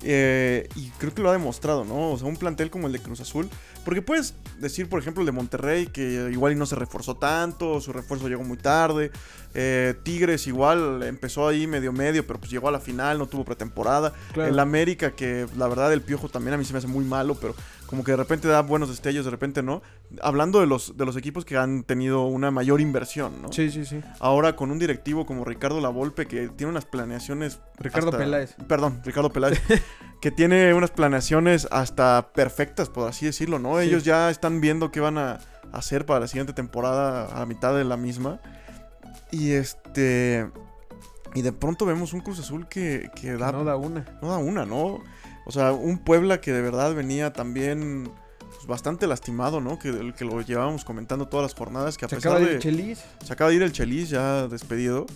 Eh, 0.06 0.68
y 0.76 0.90
creo 0.98 1.14
que 1.14 1.22
lo 1.22 1.30
ha 1.30 1.32
demostrado, 1.32 1.84
¿no? 1.84 2.12
O 2.12 2.18
sea, 2.18 2.28
un 2.28 2.36
plantel 2.36 2.70
como 2.70 2.86
el 2.86 2.92
de 2.92 2.98
Cruz 2.98 3.20
Azul. 3.20 3.48
Porque 3.84 4.02
puedes 4.02 4.34
decir, 4.58 4.88
por 4.88 5.00
ejemplo, 5.00 5.20
el 5.22 5.26
de 5.26 5.32
Monterrey, 5.32 5.86
que 5.86 6.28
igual 6.32 6.56
no 6.58 6.66
se 6.66 6.76
reforzó 6.76 7.16
tanto, 7.16 7.80
su 7.80 7.92
refuerzo 7.92 8.28
llegó 8.28 8.44
muy 8.44 8.56
tarde. 8.56 9.10
Eh, 9.56 9.94
Tigres 10.02 10.46
igual 10.46 11.02
empezó 11.04 11.46
ahí 11.46 11.66
medio 11.66 11.92
medio, 11.92 12.26
pero 12.26 12.40
pues 12.40 12.50
llegó 12.50 12.68
a 12.68 12.72
la 12.72 12.80
final, 12.80 13.18
no 13.18 13.26
tuvo 13.26 13.44
pretemporada. 13.44 14.12
El 14.34 14.58
América, 14.58 15.12
que 15.12 15.46
la 15.56 15.68
verdad 15.68 15.92
el 15.92 16.02
Piojo 16.02 16.28
también 16.28 16.54
a 16.54 16.56
mí 16.56 16.64
se 16.64 16.72
me 16.72 16.78
hace 16.78 16.88
muy 16.88 17.04
malo, 17.04 17.36
pero 17.40 17.54
como 17.86 18.02
que 18.02 18.12
de 18.12 18.16
repente 18.16 18.48
da 18.48 18.62
buenos 18.62 18.88
destellos, 18.88 19.24
de 19.24 19.30
repente 19.30 19.62
no. 19.62 19.82
Hablando 20.22 20.60
de 20.60 20.66
los, 20.66 20.96
de 20.96 21.04
los 21.04 21.16
equipos 21.16 21.44
que 21.44 21.56
han 21.56 21.84
tenido 21.84 22.24
una 22.26 22.50
mayor 22.50 22.80
inversión, 22.80 23.42
¿no? 23.42 23.52
Sí, 23.52 23.70
sí, 23.70 23.84
sí. 23.84 24.00
Ahora 24.18 24.56
con 24.56 24.70
un 24.70 24.78
directivo 24.78 25.26
como 25.26 25.44
Ricardo 25.44 25.80
Lavolpe, 25.80 26.26
que 26.26 26.48
tiene 26.48 26.70
unas 26.70 26.84
planeaciones... 26.86 27.60
Ricardo 27.78 28.10
Peláez. 28.10 28.56
Perdón, 28.66 29.00
Ricardo 29.04 29.30
Peláez. 29.30 29.60
que 30.20 30.30
tiene 30.30 30.72
unas 30.72 30.90
planeaciones 30.90 31.68
hasta 31.70 32.30
perfectas, 32.32 32.88
por 32.88 33.08
así 33.08 33.26
decirlo, 33.26 33.58
¿no? 33.58 33.73
Ellos 33.80 34.04
ya 34.04 34.30
están 34.30 34.60
viendo 34.60 34.90
qué 34.90 35.00
van 35.00 35.18
a 35.18 35.38
hacer 35.72 36.06
para 36.06 36.20
la 36.20 36.28
siguiente 36.28 36.52
temporada 36.52 37.40
a 37.40 37.46
mitad 37.46 37.74
de 37.74 37.84
la 37.84 37.96
misma. 37.96 38.40
Y 39.30 39.52
este. 39.52 40.50
Y 41.34 41.42
de 41.42 41.52
pronto 41.52 41.84
vemos 41.84 42.12
un 42.12 42.20
Cruz 42.20 42.38
Azul 42.38 42.68
que, 42.68 43.10
que 43.14 43.32
da. 43.36 43.52
No 43.52 43.64
da 43.64 43.76
una. 43.76 44.04
No 44.22 44.28
da 44.28 44.38
una, 44.38 44.64
¿no? 44.64 45.02
O 45.46 45.50
sea, 45.50 45.72
un 45.72 45.98
Puebla 45.98 46.40
que 46.40 46.52
de 46.52 46.62
verdad 46.62 46.94
venía 46.94 47.32
también 47.32 48.10
pues, 48.38 48.66
bastante 48.66 49.06
lastimado, 49.06 49.60
¿no? 49.60 49.78
Que, 49.78 50.14
que 50.16 50.24
lo 50.24 50.40
llevábamos 50.40 50.84
comentando 50.84 51.26
todas 51.26 51.44
las 51.44 51.54
jornadas. 51.54 51.98
Que 51.98 52.06
a 52.06 52.08
se 52.08 52.16
acaba 52.16 52.38
de 52.38 52.44
ir 52.44 52.50
el 52.50 52.58
Chelis. 52.60 53.04
Se 53.24 53.32
acaba 53.32 53.50
de 53.50 53.56
ir 53.56 53.62
el 53.62 53.72
Chelis 53.72 54.10
ya 54.10 54.46
despedido. 54.46 55.06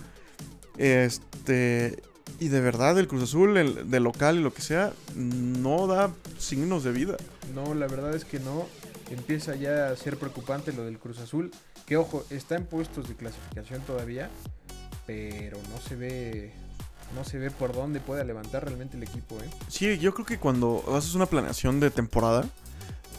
Este. 0.77 2.03
Y 2.41 2.49
de 2.49 2.61
verdad, 2.61 2.99
el 2.99 3.09
Cruz 3.09 3.25
Azul, 3.25 3.57
el, 3.57 3.91
de 3.91 4.01
local 4.01 4.37
y 4.37 4.43
lo 4.43 4.53
que 4.53 4.63
sea, 4.63 4.93
no 5.15 5.87
da 5.87 6.13
signos 6.39 6.85
de 6.85 6.93
vida. 6.93 7.17
No, 7.55 7.75
la 7.75 7.87
verdad 7.87 8.15
es 8.15 8.25
que 8.25 8.39
no. 8.39 8.67
Empieza 9.11 9.57
ya 9.57 9.89
a 9.89 9.97
ser 9.97 10.19
preocupante 10.19 10.73
lo 10.73 10.85
del 10.85 10.99
Cruz 10.99 11.19
Azul. 11.19 11.51
Que 11.87 11.97
ojo, 11.97 12.25
está 12.31 12.57
en 12.57 12.67
puestos 12.67 13.09
de 13.09 13.15
clasificación 13.15 13.81
todavía, 13.83 14.31
pero 15.07 15.57
no 15.73 15.81
se 15.81 15.97
ve 15.97 16.53
no 17.15 17.25
se 17.25 17.39
ve 17.39 17.51
por 17.51 17.73
dónde 17.75 18.01
pueda 18.01 18.25
levantar 18.25 18.65
realmente 18.65 18.97
el 18.97 19.03
equipo, 19.03 19.37
¿eh? 19.37 19.49
Sí, 19.69 19.99
yo 19.99 20.13
creo 20.15 20.27
que 20.27 20.39
cuando 20.39 20.85
haces 20.95 21.15
una 21.15 21.27
planeación 21.27 21.81
de 21.81 21.91
temporada 21.91 22.45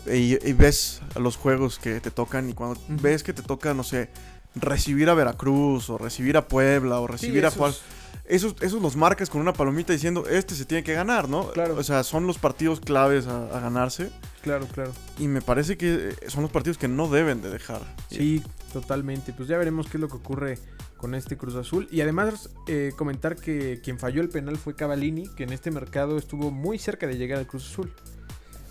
y, 0.06 0.54
ves 0.54 1.02
a 1.16 1.20
los 1.20 1.38
juegos 1.38 1.80
que 1.80 2.00
te 2.00 2.12
tocan 2.12 2.50
y 2.50 2.54
cuando 2.54 2.80
ves 2.88 3.24
que 3.24 3.34
te 3.34 3.42
toca, 3.42 3.74
no 3.74 3.84
sé, 3.84 4.10
recibir 4.56 5.10
a 5.10 5.14
Veracruz 5.14 5.90
o 5.90 5.98
recibir 5.98 6.38
a 6.38 6.48
Puebla 6.48 7.00
o 7.00 7.08
recibir 7.08 7.46
a 7.46 7.52
Juárez 7.52 7.82
esos, 8.30 8.56
esos 8.62 8.80
los 8.82 8.96
marcas 8.96 9.30
con 9.30 9.42
una 9.42 9.54
palomita 9.54 9.92
diciendo, 9.92 10.26
este 10.30 10.54
se 10.54 10.64
tiene 10.64 10.84
que 10.84 10.94
ganar, 10.94 11.28
¿no? 11.28 11.50
Claro. 11.52 11.76
O 11.76 11.84
sea, 11.84 12.04
son 12.04 12.28
los 12.28 12.38
partidos 12.38 12.80
claves 12.80 13.26
a, 13.26 13.60
ganarse. 13.60 14.12
Claro, 14.44 14.68
claro. 14.68 14.92
Y 15.18 15.28
me 15.28 15.42
parece 15.42 15.78
que 15.78 16.16
son 16.28 16.44
los 16.44 16.52
partidos 16.52 16.78
que 16.78 16.88
no 16.88 17.10
deben 17.10 17.42
de 17.42 17.50
dejar. 17.50 17.82
Sí, 18.12 18.44
totalmente. 18.72 19.34
Pues 19.34 19.50
ya 19.50 19.58
veremos 19.58 19.88
qué 19.88 19.98
es 19.98 20.02
lo 20.02 20.08
que 20.08 20.18
ocurre 20.18 20.60
con 20.96 21.16
este 21.16 21.38
Cruz 21.38 21.56
Azul. 21.56 21.88
Y 21.92 22.02
además 22.02 22.52
eh, 22.68 22.92
comentar 22.96 23.36
que 23.36 23.82
quien 23.84 23.98
falló 23.98 24.22
el 24.22 24.30
penal 24.30 24.58
fue 24.58 24.76
Cavallini, 24.76 25.28
que 25.36 25.44
en 25.44 25.52
este 25.52 25.72
mercado 25.72 26.18
estuvo 26.20 26.52
muy 26.52 26.78
cerca 26.78 27.08
de 27.08 27.18
llegar 27.18 27.40
al 27.40 27.48
Cruz 27.48 27.66
Azul. 27.72 27.92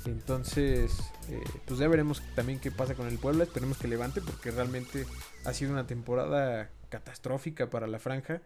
Entonces, 0.08 0.92
eh, 1.28 1.42
pues 1.66 1.78
ya 1.78 1.88
veremos 1.88 2.22
también 2.34 2.58
qué 2.58 2.70
pasa 2.70 2.94
con 2.94 3.06
el 3.06 3.18
Puebla. 3.18 3.44
Esperemos 3.44 3.78
que 3.78 3.88
levante 3.88 4.20
porque 4.20 4.50
realmente 4.50 5.04
ha 5.44 5.52
sido 5.52 5.72
una 5.72 5.86
temporada 5.86 6.70
catastrófica 6.88 7.68
para 7.68 7.86
la 7.86 7.98
franja. 7.98 8.40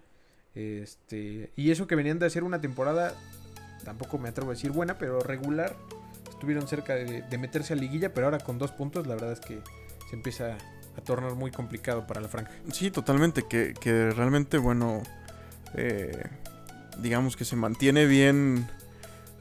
Este, 0.54 1.50
y 1.56 1.70
eso 1.70 1.86
que 1.86 1.94
venían 1.94 2.18
de 2.18 2.26
hacer 2.26 2.44
una 2.44 2.60
temporada, 2.60 3.14
tampoco 3.84 4.18
me 4.18 4.28
atrevo 4.28 4.50
a 4.50 4.54
decir 4.54 4.72
buena, 4.72 4.98
pero 4.98 5.20
regular. 5.20 5.76
Estuvieron 6.30 6.66
cerca 6.66 6.94
de, 6.94 7.38
meterse 7.38 7.74
a 7.74 7.76
liguilla, 7.76 8.12
pero 8.12 8.26
ahora 8.26 8.40
con 8.40 8.58
dos 8.58 8.72
puntos, 8.72 9.06
la 9.06 9.14
verdad 9.14 9.32
es 9.32 9.40
que 9.40 9.60
se 10.10 10.16
empieza 10.16 10.56
a 10.96 11.00
tornar 11.02 11.36
muy 11.36 11.52
complicado 11.52 12.04
para 12.06 12.20
la 12.20 12.28
franja. 12.28 12.50
Sí, 12.72 12.90
totalmente. 12.90 13.44
Que, 13.46 14.10
realmente, 14.10 14.58
bueno, 14.58 15.02
eh, 15.74 16.24
digamos 16.98 17.36
que 17.36 17.44
se 17.44 17.54
mantiene 17.54 18.06
bien. 18.06 18.66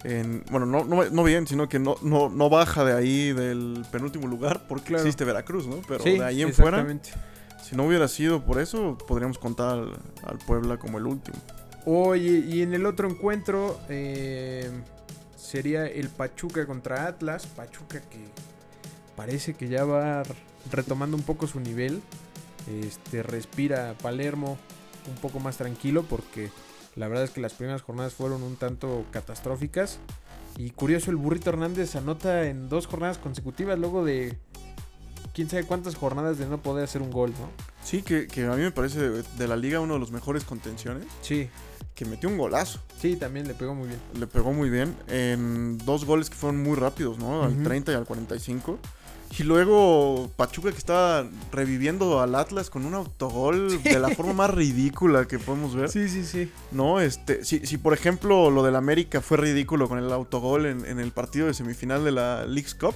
En, 0.04 0.44
bueno, 0.50 0.66
no, 0.66 0.84
no, 0.84 1.24
bien, 1.24 1.46
sino 1.46 1.70
que 1.70 1.78
no, 1.78 1.98
no, 2.02 2.50
baja 2.50 2.84
de 2.84 2.94
ahí 2.94 3.34
del 3.34 3.86
penúltimo 3.92 4.28
lugar 4.28 4.66
porque 4.68 4.96
existe 4.96 5.26
Veracruz, 5.26 5.68
¿no? 5.68 5.78
Pero 5.88 6.04
de 6.04 6.24
ahí 6.24 6.42
en 6.42 6.54
fuera 6.54 6.86
si 7.72 7.76
no 7.76 7.86
hubiera 7.86 8.08
sido 8.08 8.44
por 8.44 8.60
eso, 8.60 8.98
podríamos 9.08 9.38
contar 9.38 9.80
al, 10.24 10.38
Puebla 10.46 10.78
como 10.78 10.98
el 10.98 11.06
último. 11.06 11.38
Oye, 11.86 12.44
y 12.48 12.62
en 12.64 12.74
el 12.74 12.86
otro 12.86 13.10
encuentro 13.10 13.80
eh, 13.88 14.70
sería 15.38 15.86
el 15.86 16.10
Pachuca 16.10 16.66
contra 16.66 17.08
Atlas. 17.08 17.46
Pachuca 17.46 18.02
que 18.02 18.20
parece 19.16 19.54
que 19.54 19.68
ya 19.68 19.86
va 19.86 20.24
retomando 20.72 21.16
un 21.16 21.24
poco 21.24 21.48
su 21.48 21.60
nivel. 21.60 22.02
Este 22.68 23.24
respira 23.24 23.96
Palermo 24.02 24.58
un 25.08 25.16
poco 25.16 25.40
más 25.40 25.58
tranquilo 25.58 26.04
porque 26.04 26.50
la 26.96 27.08
verdad 27.08 27.24
es 27.24 27.32
que 27.32 27.42
las 27.42 27.54
primeras 27.54 27.82
jornadas 27.82 28.14
fueron 28.14 28.44
un 28.44 28.56
tanto 28.56 29.06
catastróficas. 29.12 30.00
Y 30.58 30.72
curioso, 30.72 31.12
el 31.12 31.18
burrito 31.18 31.50
Hernández 31.50 31.96
anota 31.96 32.44
en 32.46 32.68
dos 32.68 32.88
jornadas 32.88 33.18
consecutivas 33.18 33.80
luego 33.80 34.04
de 34.04 34.38
quién 35.34 35.50
sabe 35.50 35.64
cuántas 35.64 35.96
jornadas 35.96 36.38
de 36.38 36.46
no 36.46 36.62
poder 36.62 36.84
hacer 36.84 37.02
un 37.02 37.12
gol, 37.12 37.32
¿no? 37.32 37.50
Sí, 37.84 38.02
que, 38.02 38.28
a 38.46 38.56
mí 38.56 38.62
me 38.62 38.72
parece 38.72 39.00
de, 39.00 39.48
la 39.48 39.56
liga 39.56 39.80
uno 39.80 39.96
de 39.96 40.00
los 40.00 40.12
mejores 40.12 40.44
contenciones. 40.44 41.06
Sí. 41.22 41.50
Que 41.96 42.06
metió 42.06 42.30
un 42.30 42.38
golazo. 42.38 42.80
Sí, 43.00 43.16
también 43.16 43.48
le 43.48 43.54
pegó 43.54 43.76
muy 43.76 43.88
bien. 43.88 44.00
Le 44.18 44.28
pegó 44.28 44.54
muy 44.54 44.70
bien 44.70 44.96
en 45.08 45.78
dos 45.80 46.06
goles 46.06 46.30
que 46.30 46.36
fueron 46.36 46.62
muy 46.62 46.76
rápidos, 46.76 47.18
¿no? 47.18 47.44
Al 47.44 47.64
30 47.64 47.92
y 47.92 47.96
al 47.96 48.06
45. 48.06 48.80
Y 49.38 49.44
luego 49.44 50.30
Pachuca 50.36 50.72
que 50.72 50.78
está 50.78 51.26
reviviendo 51.52 52.22
al 52.22 52.36
Atlas 52.36 52.70
con 52.70 52.86
un 52.86 52.94
autogol 52.94 53.82
de 53.82 54.00
la 54.00 54.10
forma 54.10 54.34
más 54.34 54.52
ridícula 54.52 55.26
que 55.26 55.40
podemos 55.40 55.74
ver. 55.74 55.90
Sí, 55.90 56.10
sí, 56.10 56.24
sí. 56.26 56.52
No, 56.72 57.00
este, 57.00 57.44
si, 57.44 57.66
si 57.66 57.78
por 57.78 57.94
ejemplo 57.94 58.52
lo 58.52 58.62
del 58.62 58.76
América 58.76 59.22
fue 59.22 59.38
ridículo 59.38 59.88
con 59.88 59.98
el 59.98 60.12
autogol 60.12 60.66
en, 60.66 61.00
el 61.00 61.12
partido 61.12 61.48
de 61.48 61.54
semifinal 61.54 62.04
de 62.04 62.12
la 62.12 62.46
League's 62.46 62.76
Cup, 62.76 62.94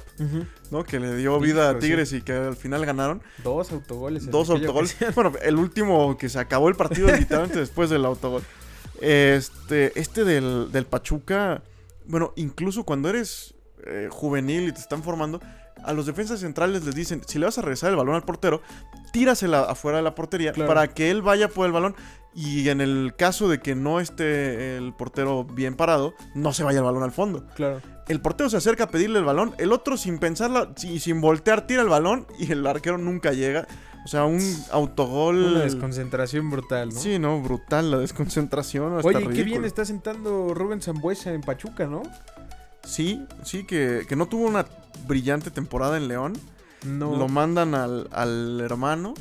¿no? 0.72 0.84
Que 0.84 1.00
le 1.00 1.15
dio 1.15 1.39
vida 1.39 1.70
a 1.70 1.80
Tigres 1.80 2.13
y 2.13 2.22
que 2.22 2.34
al 2.34 2.56
final 2.56 2.86
ganaron. 2.86 3.24
Dos 3.44 3.72
autogoles. 3.72 4.30
Dos 4.30 4.50
autogoles. 4.50 4.96
Bueno, 5.15 5.32
el 5.42 5.56
último 5.56 6.18
que 6.18 6.30
se 6.30 6.38
acabó 6.39 6.70
el 6.70 6.75
partido 6.75 7.08
literalmente 7.18 7.60
después 7.60 7.89
del 7.89 8.06
autogol. 8.06 8.44
Este, 9.01 9.98
este 10.00 10.24
del, 10.24 10.72
del 10.72 10.86
Pachuca, 10.86 11.63
bueno, 12.06 12.34
incluso 12.36 12.84
cuando 12.84 13.10
eres 13.10 13.56
eh, 13.86 14.10
juvenil 14.12 14.70
y 14.70 14.72
te 14.72 14.80
están 14.80 15.04
formando, 15.04 15.39
a 15.86 15.94
los 15.94 16.06
defensas 16.06 16.39
centrales 16.39 16.84
les 16.86 16.96
dicen, 16.96 17.22
si 17.25 17.39
le 17.39 17.46
vas 17.46 17.58
a 17.58 17.62
regresar 17.62 17.92
el 17.92 17.96
balón 17.96 18.15
al 18.15 18.24
portero, 18.24 18.62
tírasela 19.12 19.62
afuera 19.62 19.98
de 20.00 20.04
la 20.04 20.15
portería 20.15 20.54
para 20.54 20.88
que 20.88 21.12
él 21.12 21.22
vaya 21.22 21.48
por 21.48 21.65
el 21.65 21.72
balón 21.72 21.96
y 22.34 22.68
en 22.68 22.82
el 22.82 23.13
caso 23.18 23.48
de 23.48 23.60
que 23.60 23.75
no 23.75 24.01
esté 24.01 24.75
el 24.75 24.94
portero 24.94 25.46
bien 25.46 25.75
parado, 25.75 26.13
no 26.34 26.51
se 26.51 26.65
vaya 26.65 26.80
el 26.80 26.86
balón 26.86 27.04
al 27.04 27.13
fondo. 27.13 27.46
Claro. 27.56 27.82
El 28.08 28.22
portero 28.22 28.50
se 28.50 28.58
acerca 28.58 28.84
a 28.84 28.88
pedirle 28.89 29.20
el 29.20 29.25
balón, 29.25 29.56
el 29.58 29.72
otro 29.72 29.96
sin 29.96 30.20
pensarla 30.20 30.74
y 30.84 31.00
sin 31.00 31.22
voltear 31.22 31.65
tira 31.65 31.82
el 31.82 31.88
balón 31.88 32.27
y 32.39 32.51
el 32.51 32.68
arquero 32.68 32.98
nunca 32.98 33.32
llega. 33.32 33.68
O 34.04 34.08
sea, 34.08 34.25
un 34.25 34.39
autogol. 34.72 35.38
Una 35.38 35.62
desconcentración 35.62 36.51
brutal, 36.51 36.89
¿no? 36.89 37.00
Sí, 37.00 37.18
no, 37.18 37.42
brutal 37.42 37.89
la 37.89 37.98
desconcentración. 37.98 39.00
Oye, 39.04 39.27
qué 39.30 39.44
bien 39.44 39.65
está 39.65 39.84
sentando 39.84 40.54
Rubén 40.54 40.80
Zambuesa 40.80 41.34
en 41.34 41.42
Pachuca, 41.42 41.88
¿no? 41.88 42.04
Sí, 42.86 43.25
sí, 43.44 43.65
que, 43.65 44.06
que 44.08 44.15
no 44.15 44.27
tuvo 44.27 44.46
una 44.46 44.65
brillante 45.08 45.51
temporada 45.51 45.98
en 45.98 46.08
León. 46.08 46.34
No. 46.86 47.15
Lo 47.15 47.27
mandan 47.27 47.74
al, 47.75 48.62
hermano. 48.62 49.13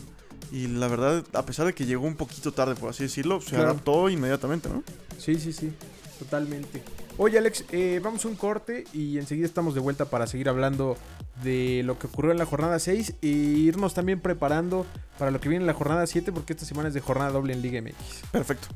Y 0.53 0.69
la 0.69 0.87
verdad, 0.87 1.25
a 1.33 1.45
pesar 1.45 1.67
de 1.67 1.75
que 1.75 1.87
llegó 1.87 2.07
un 2.07 2.17
poquito 2.17 2.53
tarde, 2.53 2.75
por 2.75 2.91
así 2.91 3.03
decirlo, 3.05 3.41
se 3.41 3.57
adaptó 3.57 4.09
inmediatamente, 4.09 4.69
¿no? 4.69 4.85
Sí, 5.19 5.41
sí, 5.41 5.53
sí, 5.53 5.73
totalmente. 6.19 6.83
Oye 7.17 7.39
Alex, 7.39 7.65
eh, 7.71 8.01
vamos 8.03 8.25
a 8.25 8.29
un 8.29 8.35
corte 8.35 8.85
y 8.93 9.19
enseguida 9.19 9.47
estamos 9.47 9.75
de 9.75 9.81
vuelta 9.81 10.07
para 10.07 10.27
seguir 10.27 10.49
hablando 10.49 10.97
de 11.43 11.83
lo 11.85 11.99
que 11.99 12.09
ocurrió 12.09 12.33
en 12.33 12.39
la 12.39 12.47
jornada 12.47 12.79
6 12.79 13.15
e 13.23 13.27
irnos 13.27 13.95
también 13.95 14.21
preparando 14.21 14.85
para 15.19 15.31
lo 15.31 15.41
que 15.41 15.49
viene 15.49 15.63
en 15.63 15.67
la 15.67 15.75
jornada 15.75 16.07
7 16.07 16.33
porque 16.33 16.53
esta 16.53 16.65
semana 16.65 16.89
es 16.89 16.95
de 16.95 17.01
jornada 17.01 17.31
doble 17.31 17.53
en 17.53 17.63
Liga 17.63 17.81
MX. 17.81 18.31
Perfecto. 18.33 18.69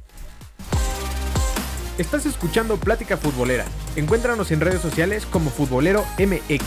Estás 1.98 2.26
escuchando 2.26 2.76
Plática 2.76 3.16
Futbolera. 3.16 3.64
Encuéntranos 3.96 4.52
en 4.52 4.60
redes 4.60 4.80
sociales 4.80 5.26
como 5.26 5.50
Futbolero 5.50 6.04
MX. 6.16 6.64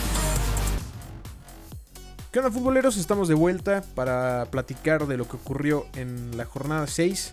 ¿Qué 2.30 2.38
onda 2.38 2.50
futboleros? 2.50 2.98
Estamos 2.98 3.28
de 3.28 3.34
vuelta 3.34 3.82
para 3.94 4.46
platicar 4.50 5.06
de 5.06 5.16
lo 5.16 5.26
que 5.26 5.36
ocurrió 5.36 5.86
en 5.96 6.36
la 6.36 6.44
jornada 6.44 6.86
6 6.86 7.32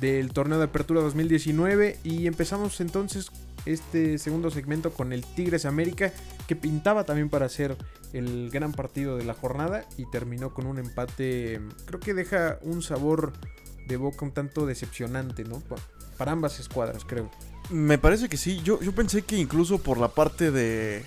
del 0.00 0.32
torneo 0.32 0.58
de 0.58 0.66
apertura 0.66 1.00
2019 1.00 1.98
y 2.04 2.28
empezamos 2.28 2.80
entonces 2.80 3.32
este 3.66 4.18
segundo 4.18 4.52
segmento 4.52 4.92
con 4.92 5.12
el 5.12 5.24
Tigres 5.24 5.64
América 5.64 6.12
que 6.46 6.54
pintaba 6.54 7.02
también 7.02 7.30
para 7.30 7.48
ser 7.48 7.76
el 8.12 8.48
gran 8.50 8.70
partido 8.70 9.16
de 9.16 9.24
la 9.24 9.34
jornada 9.34 9.84
y 9.96 10.08
terminó 10.08 10.54
con 10.54 10.66
un 10.66 10.78
empate 10.78 11.60
creo 11.86 11.98
que 11.98 12.14
deja 12.14 12.58
un 12.62 12.82
sabor 12.82 13.32
de 13.86 13.96
boca 13.96 14.24
un 14.24 14.32
tanto 14.32 14.66
decepcionante, 14.66 15.44
¿no? 15.44 15.62
Para 16.16 16.32
ambas 16.32 16.60
escuadras, 16.60 17.04
creo. 17.04 17.30
Me 17.70 17.98
parece 17.98 18.28
que 18.28 18.36
sí. 18.36 18.60
Yo, 18.62 18.80
yo 18.80 18.92
pensé 18.92 19.22
que 19.22 19.36
incluso 19.36 19.78
por 19.78 19.98
la 19.98 20.08
parte 20.08 20.50
de 20.50 21.04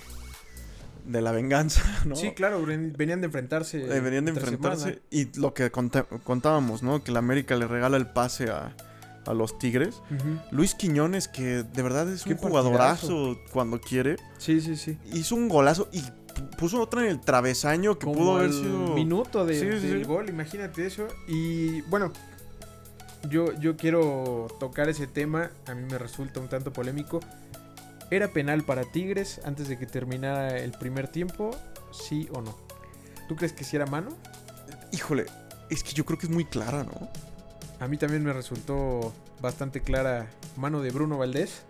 de 1.08 1.22
la 1.22 1.32
venganza, 1.32 1.82
¿no? 2.04 2.14
Sí, 2.14 2.32
claro, 2.32 2.64
venían 2.64 3.20
de 3.20 3.26
enfrentarse. 3.26 3.78
Eh, 3.78 4.00
venían 4.00 4.26
de 4.26 4.32
enfrentarse. 4.32 5.00
Y 5.10 5.36
lo 5.38 5.54
que 5.54 5.70
contábamos, 5.70 6.82
¿no? 6.82 7.02
Que 7.02 7.12
la 7.12 7.18
América 7.18 7.56
le 7.56 7.66
regala 7.66 7.96
el 7.96 8.06
pase 8.06 8.50
a, 8.50 8.76
a 9.26 9.34
los 9.34 9.58
Tigres. 9.58 10.02
Luis 10.50 10.74
Quiñones, 10.74 11.26
que 11.28 11.62
de 11.62 11.82
verdad 11.82 12.08
es 12.12 12.26
un 12.26 12.36
jugadorazo 12.36 13.38
cuando 13.52 13.80
quiere. 13.80 14.16
Sí, 14.38 14.60
sí, 14.60 14.76
sí. 14.76 14.98
Hizo 15.12 15.34
un 15.34 15.48
golazo 15.48 15.88
y 15.92 16.02
puso 16.56 16.80
otra 16.80 17.02
en 17.02 17.08
el 17.08 17.20
travesaño 17.20 17.98
que 17.98 18.06
pudo 18.06 18.36
haber 18.36 18.52
sido. 18.52 18.94
Minuto 18.94 19.46
de, 19.46 19.80
del 19.80 20.04
gol, 20.04 20.28
imagínate 20.28 20.86
eso. 20.86 21.08
Y 21.26 21.80
bueno, 21.82 22.12
yo, 23.28 23.52
yo 23.60 23.76
quiero 23.76 24.48
tocar 24.60 24.88
ese 24.88 25.06
tema. 25.06 25.50
A 25.66 25.74
mí 25.74 25.84
me 25.90 25.98
resulta 25.98 26.40
un 26.40 26.48
tanto 26.48 26.72
polémico. 26.72 27.20
¿Era 28.10 28.28
penal 28.28 28.62
para 28.64 28.84
Tigres 28.84 29.40
antes 29.44 29.68
de 29.68 29.78
que 29.78 29.86
terminara 29.86 30.58
el 30.58 30.72
primer 30.72 31.08
tiempo? 31.08 31.50
¿Sí 31.92 32.28
o 32.32 32.40
no? 32.40 32.56
¿Tú 33.28 33.36
crees 33.36 33.52
que 33.52 33.64
sí 33.64 33.76
era 33.76 33.86
mano? 33.86 34.16
Híjole, 34.92 35.26
es 35.68 35.82
que 35.82 35.92
yo 35.92 36.04
creo 36.04 36.18
que 36.18 36.26
es 36.26 36.32
muy 36.32 36.46
clara, 36.46 36.84
¿no? 36.84 37.08
A 37.80 37.86
mí 37.86 37.98
también 37.98 38.24
me 38.24 38.32
resultó 38.32 39.12
bastante 39.40 39.82
clara 39.82 40.26
mano 40.56 40.80
de 40.80 40.90
Bruno 40.90 41.18
Valdés. 41.18 41.62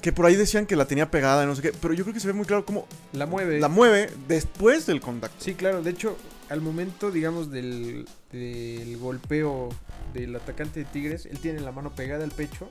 Que, 0.00 0.12
por 0.12 0.26
ahí 0.26 0.36
decían 0.36 0.66
que 0.66 0.76
la 0.76 0.84
tenía 0.84 1.10
pegada, 1.10 1.46
no 1.46 1.56
sé 1.56 1.62
qué, 1.62 1.72
pero 1.72 1.94
yo 1.94 2.04
creo 2.04 2.14
que 2.14 2.20
se 2.20 2.28
ve 2.28 2.32
muy 2.32 2.46
claro 2.46 2.64
cómo 2.64 2.86
la 3.12 3.26
mueve. 3.26 3.58
La 3.58 3.66
mueve 3.68 4.08
después 4.28 4.86
del 4.86 5.00
contacto. 5.00 5.36
Sí, 5.40 5.54
claro, 5.54 5.82
de 5.82 5.90
hecho, 5.90 6.16
al 6.48 6.60
momento, 6.60 7.10
digamos, 7.10 7.50
del, 7.50 8.06
del 8.30 8.96
golpeo 8.98 9.70
del 10.14 10.34
atacante 10.34 10.80
de 10.80 10.86
Tigres, 10.86 11.26
él 11.26 11.38
tiene 11.38 11.60
la 11.60 11.72
mano 11.72 11.94
pegada 11.94 12.24
al 12.24 12.30
pecho, 12.30 12.70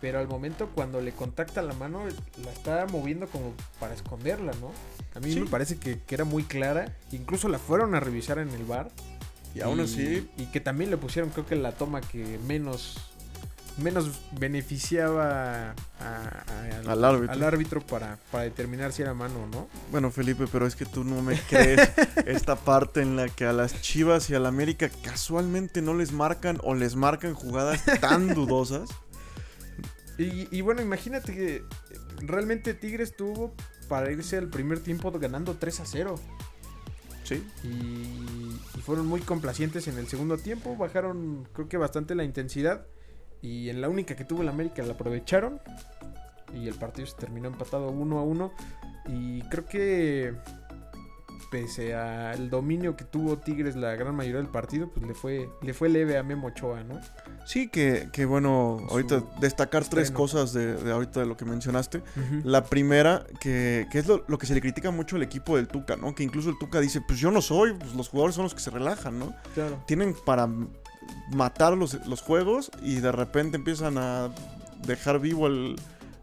pero 0.00 0.20
al 0.20 0.28
momento 0.28 0.70
cuando 0.74 1.00
le 1.00 1.10
contacta 1.10 1.62
la 1.62 1.74
mano, 1.74 2.04
la 2.44 2.52
está 2.52 2.86
moviendo 2.86 3.26
como 3.26 3.52
para 3.80 3.94
esconderla, 3.94 4.52
¿no? 4.60 4.70
A 5.14 5.20
mí 5.20 5.34
me 5.34 5.46
parece 5.46 5.78
que, 5.78 5.98
que, 5.98 6.14
era 6.14 6.24
muy 6.24 6.44
clara, 6.44 6.96
incluso 7.10 7.48
la 7.48 7.58
fueron 7.58 7.94
a 7.96 8.00
revisar 8.00 8.38
en 8.38 8.50
el 8.50 8.64
bar 8.64 8.90
y 9.54 9.60
aún 9.60 9.80
así. 9.80 10.28
Y 10.36 10.46
que 10.46 10.60
también 10.60 10.90
le 10.90 10.96
pusieron, 10.96 11.30
creo 11.30 11.46
que 11.46 11.56
la 11.56 11.72
toma 11.72 12.00
que 12.00 12.38
menos. 12.46 12.96
Menos 13.78 14.20
beneficiaba 14.38 15.74
al, 16.86 17.04
árbitro, 17.04 17.32
al 17.32 17.42
árbitro 17.42 17.80
para, 17.80 18.18
para, 18.30 18.44
determinar 18.44 18.92
si 18.92 19.02
era 19.02 19.14
mano 19.14 19.44
o 19.44 19.46
no. 19.46 19.68
Bueno, 19.90 20.10
Felipe, 20.10 20.46
pero 20.50 20.66
es 20.66 20.76
que 20.76 20.84
tú 20.84 21.04
no 21.04 21.22
me 21.22 21.38
crees 21.48 21.80
esta 22.26 22.56
parte 22.56 23.00
en 23.00 23.16
la 23.16 23.28
que 23.28 23.46
a 23.46 23.52
las 23.52 23.80
Chivas 23.80 24.28
y 24.30 24.34
al 24.34 24.46
América 24.46 24.90
casualmente 25.02 25.80
no 25.80 25.94
les 25.94 26.12
marcan 26.12 26.58
o 26.62 26.74
les 26.74 26.96
marcan 26.96 27.34
jugadas 27.34 27.82
tan 28.00 28.28
dudosas. 28.34 28.90
Y, 30.18 30.54
y 30.54 30.60
bueno, 30.60 30.82
imagínate 30.82 31.34
que 31.34 31.64
realmente 32.18 32.74
Tigres 32.74 33.16
tuvo 33.16 33.54
para 33.88 34.10
irse 34.10 34.36
al 34.36 34.48
primer 34.48 34.80
tiempo 34.80 35.10
ganando 35.12 35.54
3 35.56 35.80
a 35.80 35.86
0. 35.86 36.14
Sí. 37.24 37.44
Y, 37.64 38.80
fueron 38.80 39.06
muy 39.06 39.20
complacientes 39.20 39.86
en 39.86 39.98
el 39.98 40.08
segundo 40.08 40.38
tiempo. 40.38 40.76
Bajaron, 40.76 41.46
creo 41.52 41.68
que 41.68 41.76
bastante 41.76 42.14
la 42.14 42.24
intensidad. 42.24 42.86
Y 43.42 43.68
en 43.68 43.80
la 43.80 43.88
única 43.88 44.14
que 44.14 44.24
tuvo 44.24 44.42
el 44.42 44.48
América 44.48 44.82
la 44.82 44.92
aprovecharon. 44.92 45.60
Y 46.54 46.68
el 46.68 46.74
partido 46.74 47.06
se 47.06 47.16
terminó 47.16 47.48
empatado 47.48 47.90
uno 47.90 48.18
a 48.18 48.22
uno. 48.22 48.52
Y 49.08 49.42
creo 49.42 49.66
que 49.66 50.34
pese 51.52 51.94
al 51.94 52.48
dominio 52.48 52.96
que 52.96 53.04
tuvo 53.04 53.36
Tigres 53.36 53.76
la 53.76 53.94
gran 53.94 54.16
mayoría 54.16 54.40
del 54.40 54.48
partido, 54.50 54.88
pues 54.88 55.06
le 55.06 55.12
fue, 55.12 55.50
le 55.60 55.74
fue 55.74 55.90
leve 55.90 56.16
a 56.16 56.22
Memo 56.22 56.46
Ochoa, 56.46 56.82
¿no? 56.82 56.98
Sí, 57.44 57.68
que, 57.68 58.08
que 58.10 58.24
bueno, 58.24 58.78
ahorita 58.88 59.22
destacar 59.38 59.84
tres 59.84 60.10
cosas 60.10 60.54
de, 60.54 60.90
ahorita 60.90 61.20
de 61.20 61.26
lo 61.26 61.36
que 61.36 61.44
mencionaste. 61.44 62.02
La 62.42 62.64
primera, 62.64 63.26
que, 63.38 63.86
que 63.90 63.98
es 63.98 64.06
lo, 64.06 64.24
lo, 64.28 64.38
que 64.38 64.46
se 64.46 64.54
le 64.54 64.62
critica 64.62 64.90
mucho 64.90 65.16
al 65.16 65.22
equipo 65.22 65.56
del 65.56 65.68
Tuca, 65.68 65.96
¿no? 65.96 66.14
Que 66.14 66.22
incluso 66.22 66.48
el 66.48 66.58
Tuca 66.58 66.80
dice, 66.80 67.02
pues 67.06 67.18
yo 67.18 67.30
no 67.30 67.42
soy, 67.42 67.74
pues 67.74 67.94
los 67.94 68.08
jugadores 68.08 68.34
son 68.34 68.44
los 68.44 68.54
que 68.54 68.60
se 68.60 68.70
relajan, 68.70 69.18
¿no? 69.18 69.34
Claro. 69.54 69.82
Tienen 69.86 70.14
para 70.24 70.48
matar 71.30 71.76
los, 71.76 72.06
los 72.06 72.20
juegos 72.20 72.70
y 72.82 72.96
de 72.96 73.12
repente 73.12 73.56
empiezan 73.56 73.98
a 73.98 74.30
dejar 74.86 75.20
vivo 75.20 75.46
al, 75.46 75.76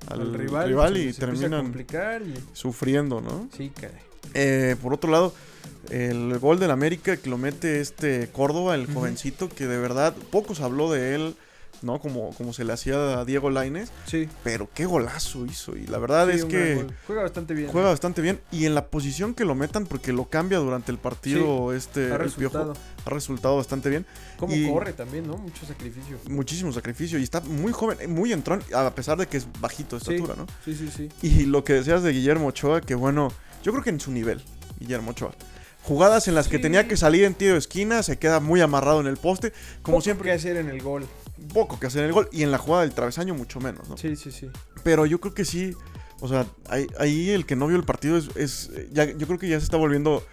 al, 0.08 0.34
rival, 0.34 0.98
y 0.98 1.14
terminan 1.14 1.74
sufriendo, 2.54 3.22
¿no? 3.22 3.48
Sí, 3.56 3.70
caray. 3.70 3.98
Eh, 4.34 4.76
por 4.82 4.94
otro 4.94 5.10
lado, 5.12 5.34
el 5.90 6.38
gol 6.40 6.60
del 6.60 6.72
América 6.72 7.18
que 7.18 7.30
lo 7.30 7.38
mete 7.38 7.80
este 7.80 8.30
Córdoba, 8.30 8.76
el 8.76 8.92
jovencito, 8.92 9.50
que 9.50 9.66
de 9.66 9.78
verdad 9.78 10.14
pocos 10.32 10.62
habló 10.62 10.92
de 10.92 11.16
él, 11.16 11.36
¿no? 11.82 12.00
Como, 12.00 12.34
como 12.36 12.54
se 12.54 12.64
le 12.64 12.74
hacía 12.74 13.20
a 13.20 13.26
Diego 13.26 13.50
Laines. 13.50 13.92
Sí. 14.06 14.30
Pero 14.44 14.70
qué 14.74 14.86
golazo 14.86 15.46
hizo. 15.46 15.76
Y 15.76 15.88
la 15.88 15.98
verdad 15.98 16.30
es 16.30 16.46
que. 16.46 16.86
Juega 17.08 17.24
bastante 17.24 17.54
bien. 17.54 17.70
Juega 17.70 17.90
bastante 17.90 18.22
bien. 18.22 18.40
Y 18.52 18.66
en 18.66 18.76
la 18.76 18.88
posición 18.88 19.34
que 19.34 19.46
lo 19.46 19.56
metan, 19.56 19.86
porque 19.86 20.14
lo 20.14 20.26
cambia 20.26 20.60
durante 20.60 20.92
el 20.92 20.98
partido, 20.98 21.74
este. 21.74 22.12
Ha 22.12 22.18
resultado. 22.18 22.74
ha 23.06 23.10
resultado 23.10 23.58
bastante 23.58 23.90
bien. 23.90 24.06
Como 24.38 24.54
corre 24.72 24.94
también, 24.94 25.28
¿no? 25.28 25.38
Mucho 25.38 25.66
sacrificio. 25.66 26.18
Muchísimo 26.30 26.72
sacrificio. 26.72 27.20
Y 27.20 27.24
está 27.24 27.42
muy 27.42 27.72
joven, 27.72 28.14
muy 28.14 28.34
entrón, 28.34 28.64
a 28.74 28.94
pesar 28.96 29.18
de 29.18 29.28
que 29.28 29.38
es 29.38 29.48
bajito 29.60 29.98
de 29.98 30.02
estatura, 30.02 30.36
¿no? 30.36 30.46
Sí, 30.66 30.76
sí, 30.76 30.90
sí. 30.96 31.10
Y 31.22 31.46
lo 31.46 31.64
que 31.64 31.74
decías 31.74 32.04
de 32.04 32.12
Guillermo 32.12 32.48
Ochoa, 32.48 32.82
que 32.82 32.96
bueno. 32.96 33.32
Yo 33.62 33.74
creo 33.74 33.84
que 33.84 33.90
en 33.90 34.00
su 34.00 34.12
nivel, 34.12 34.42
Guillermo 34.80 35.12
Ochoa. 35.12 35.34
Jugadas 35.84 36.28
en 36.28 36.36
las 36.36 36.48
que 36.48 36.60
tenía 36.60 36.88
que 36.88 36.98
salir 36.98 37.24
en 37.24 37.34
tiro 37.34 37.54
de 37.54 37.60
esquina, 37.60 38.04
se 38.04 38.18
queda 38.20 38.40
muy 38.40 38.62
amarrado 38.62 39.00
en 39.00 39.08
el 39.08 39.18
poste. 39.18 39.54
Como 39.82 39.98
Poco 39.98 40.04
siempre. 40.04 40.30
que 40.30 40.34
hacer 40.34 40.58
en 40.58 40.70
el 40.70 40.82
gol. 40.82 41.08
Poco 41.54 41.80
que 41.80 41.88
hacer 41.88 42.02
en 42.02 42.08
el 42.08 42.14
gol. 42.14 42.30
Y 42.32 42.44
en 42.44 42.52
la 42.52 42.58
jugada 42.58 42.84
del 42.84 42.94
travesaño, 42.94 43.34
mucho 43.34 43.60
menos, 43.60 43.88
¿no? 43.90 43.98
Sí, 43.98 44.16
sí, 44.16 44.32
sí. 44.32 44.50
Pero 44.84 45.06
yo 45.06 45.20
creo 45.20 45.34
que 45.34 45.46
sí. 45.46 45.76
O 46.22 46.28
sea, 46.28 46.46
ahí, 46.70 47.30
el 47.30 47.46
que 47.46 47.56
no 47.56 47.68
vio 47.68 47.78
el 47.78 47.86
partido 47.86 48.18
es. 48.18 48.72
ya, 48.92 49.06
yo 49.06 49.26
creo 49.28 49.40
que 49.40 49.48
ya 49.48 49.60
se 49.60 49.64
está 49.64 49.78
volviendo 49.78 50.24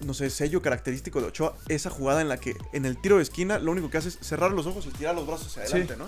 no 0.00 0.14
sé, 0.14 0.30
sello 0.30 0.60
característico 0.60 1.20
de 1.20 1.28
Ochoa, 1.28 1.54
esa 1.68 1.90
jugada 1.90 2.20
en 2.20 2.28
la 2.28 2.38
que 2.38 2.56
en 2.72 2.84
el 2.84 3.00
tiro 3.00 3.16
de 3.16 3.22
esquina 3.22 3.58
lo 3.58 3.72
único 3.72 3.90
que 3.90 3.98
hace 3.98 4.08
es 4.08 4.18
cerrar 4.20 4.52
los 4.52 4.66
ojos 4.66 4.86
y 4.86 4.90
tirar 4.90 5.14
los 5.14 5.26
brazos 5.26 5.56
hacia 5.56 5.62
adelante, 5.62 5.96
¿no? 5.96 6.06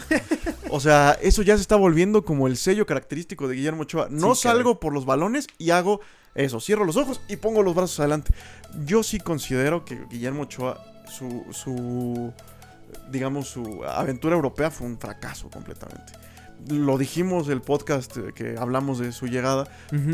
o 0.71 0.81
sea, 0.81 1.17
eso 1.23 1.43
ya 1.43 1.57
se 1.57 1.63
está 1.63 1.77
volviendo 1.77 2.25
como 2.25 2.47
el 2.47 2.57
sello 2.57 2.87
característico 2.87 3.49
de 3.49 3.57
Guillermo 3.57 3.83
Ochoa. 3.83 4.09
No 4.11 4.35
salgo 4.35 4.81
por 4.81 4.93
los 4.93 5.07
balones 5.07 5.47
y 5.59 5.71
hago 5.71 6.01
eso, 6.35 6.61
cierro 6.61 6.85
los 6.85 6.97
ojos 6.97 7.21
y 7.29 7.37
pongo 7.37 7.63
los 7.63 7.75
brazos 7.75 7.99
adelante. 8.01 8.33
Yo 8.85 9.03
sí 9.03 9.19
considero 9.19 9.85
que 9.85 9.99
Guillermo 10.11 10.43
Ochoa, 10.43 10.85
su, 11.09 11.45
su 11.53 12.33
digamos, 13.11 13.49
su 13.49 13.85
aventura 13.85 14.37
europea 14.37 14.71
fue 14.71 14.87
un 14.87 14.99
fracaso 14.99 15.49
completamente. 15.51 16.13
Lo 16.69 16.97
dijimos 16.97 17.49
el 17.49 17.61
podcast 17.61 18.17
que 18.35 18.57
hablamos 18.59 18.99
de 18.99 19.13
su 19.13 19.27
llegada, 19.27 19.69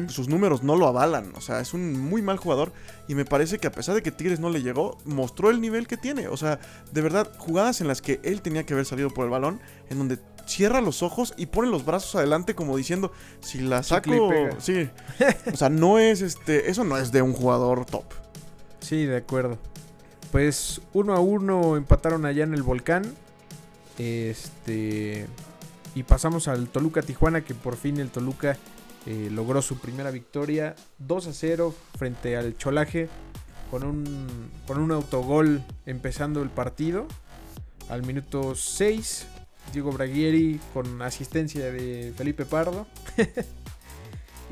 sus 0.09 0.29
números 0.29 0.63
no 0.63 0.77
lo 0.77 0.89
avalan, 0.89 1.33
o 1.37 1.41
sea, 1.41 1.61
es 1.61 1.73
un 1.73 1.99
muy 1.99 2.21
mal 2.21 2.37
jugador 2.37 2.73
y 3.07 3.15
me 3.15 3.25
parece 3.25 3.59
que 3.59 3.69
a 3.69 3.73
pesar 3.73 3.95
de 3.95 4.03
que 4.03 4.11
Tigres 4.11 4.41
no 4.41 4.51
le 4.51 4.61
llegó, 4.61 4.99
mostró 5.05 5.51
el 5.51 5.61
nivel 5.61 5.87
que 5.87 5.97
tiene, 5.97 6.27
o 6.29 6.37
sea, 6.37 6.59
de 6.91 7.01
verdad, 7.01 7.31
jugadas 7.39 7.81
en 7.81 7.89
las 7.89 8.03
que 8.03 8.21
él 8.25 8.43
tenía 8.43 8.67
que 8.67 8.75
haber 8.75 8.87
salido 8.87 9.11
por 9.11 9.25
el 9.25 9.31
balón, 9.31 9.61
en 9.89 9.99
donde 9.99 10.19
cierra 10.47 10.81
los 10.81 11.03
ojos 11.03 11.33
y 11.37 11.47
pone 11.47 11.71
los 11.71 11.85
brazos 11.85 12.17
adelante 12.17 12.55
como 12.55 12.77
diciendo, 12.77 13.13
si 13.41 13.61
la 13.61 13.83
saco, 13.83 14.13
sí. 14.59 14.91
o 15.53 15.57
sea, 15.57 15.69
no 15.69 15.99
es 15.99 16.23
este, 16.23 16.71
eso 16.71 16.85
no 16.85 16.99
es 16.99 17.13
de 17.13 17.23
un 17.23 17.33
jugador 17.33 17.87
top. 17.87 18.05
Sí, 18.81 19.07
de 19.07 19.19
acuerdo. 19.19 19.59
Pues 20.33 20.81
uno 20.95 21.15
a 21.15 21.21
uno 21.21 21.77
empataron 21.77 22.25
allá 22.25 22.43
en 22.43 22.55
el 22.55 22.63
volcán. 22.63 23.05
Este 23.99 25.27
y 25.95 26.03
pasamos 26.05 26.49
al 26.49 26.69
Toluca 26.69 27.03
Tijuana 27.03 27.43
que 27.43 27.55
por 27.55 27.77
fin 27.77 27.99
el 28.01 28.09
Toluca 28.09 28.57
eh, 29.05 29.29
logró 29.31 29.61
su 29.61 29.79
primera 29.79 30.11
victoria 30.11 30.75
2 30.99 31.27
a 31.27 31.33
0 31.35 31.75
frente 31.99 32.39
al 32.39 32.57
Cholaje 32.57 33.11
con 33.71 33.85
un, 33.85 34.51
con 34.67 34.79
un 34.79 34.91
autogol 34.91 35.63
empezando 35.85 36.43
el 36.43 36.49
partido. 36.49 37.07
Al 37.91 38.03
minuto 38.03 38.55
6, 38.55 39.27
Diego 39.75 39.93
Braguieri 39.93 40.59
con 40.73 41.03
asistencia 41.03 41.71
de 41.71 42.15
Felipe 42.17 42.47
Pardo. 42.47 42.87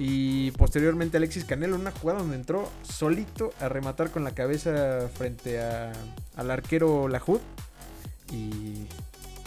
y 0.02 0.50
posteriormente 0.52 1.18
Alexis 1.18 1.44
Canelo 1.44 1.76
una 1.76 1.90
jugada 1.90 2.20
donde 2.20 2.36
entró 2.36 2.70
solito 2.82 3.52
a 3.60 3.68
rematar 3.68 4.10
con 4.10 4.24
la 4.24 4.30
cabeza 4.30 5.10
frente 5.14 5.60
a, 5.60 5.92
al 6.36 6.50
arquero 6.50 7.06
Lajud. 7.06 7.40
Y, 8.32 8.86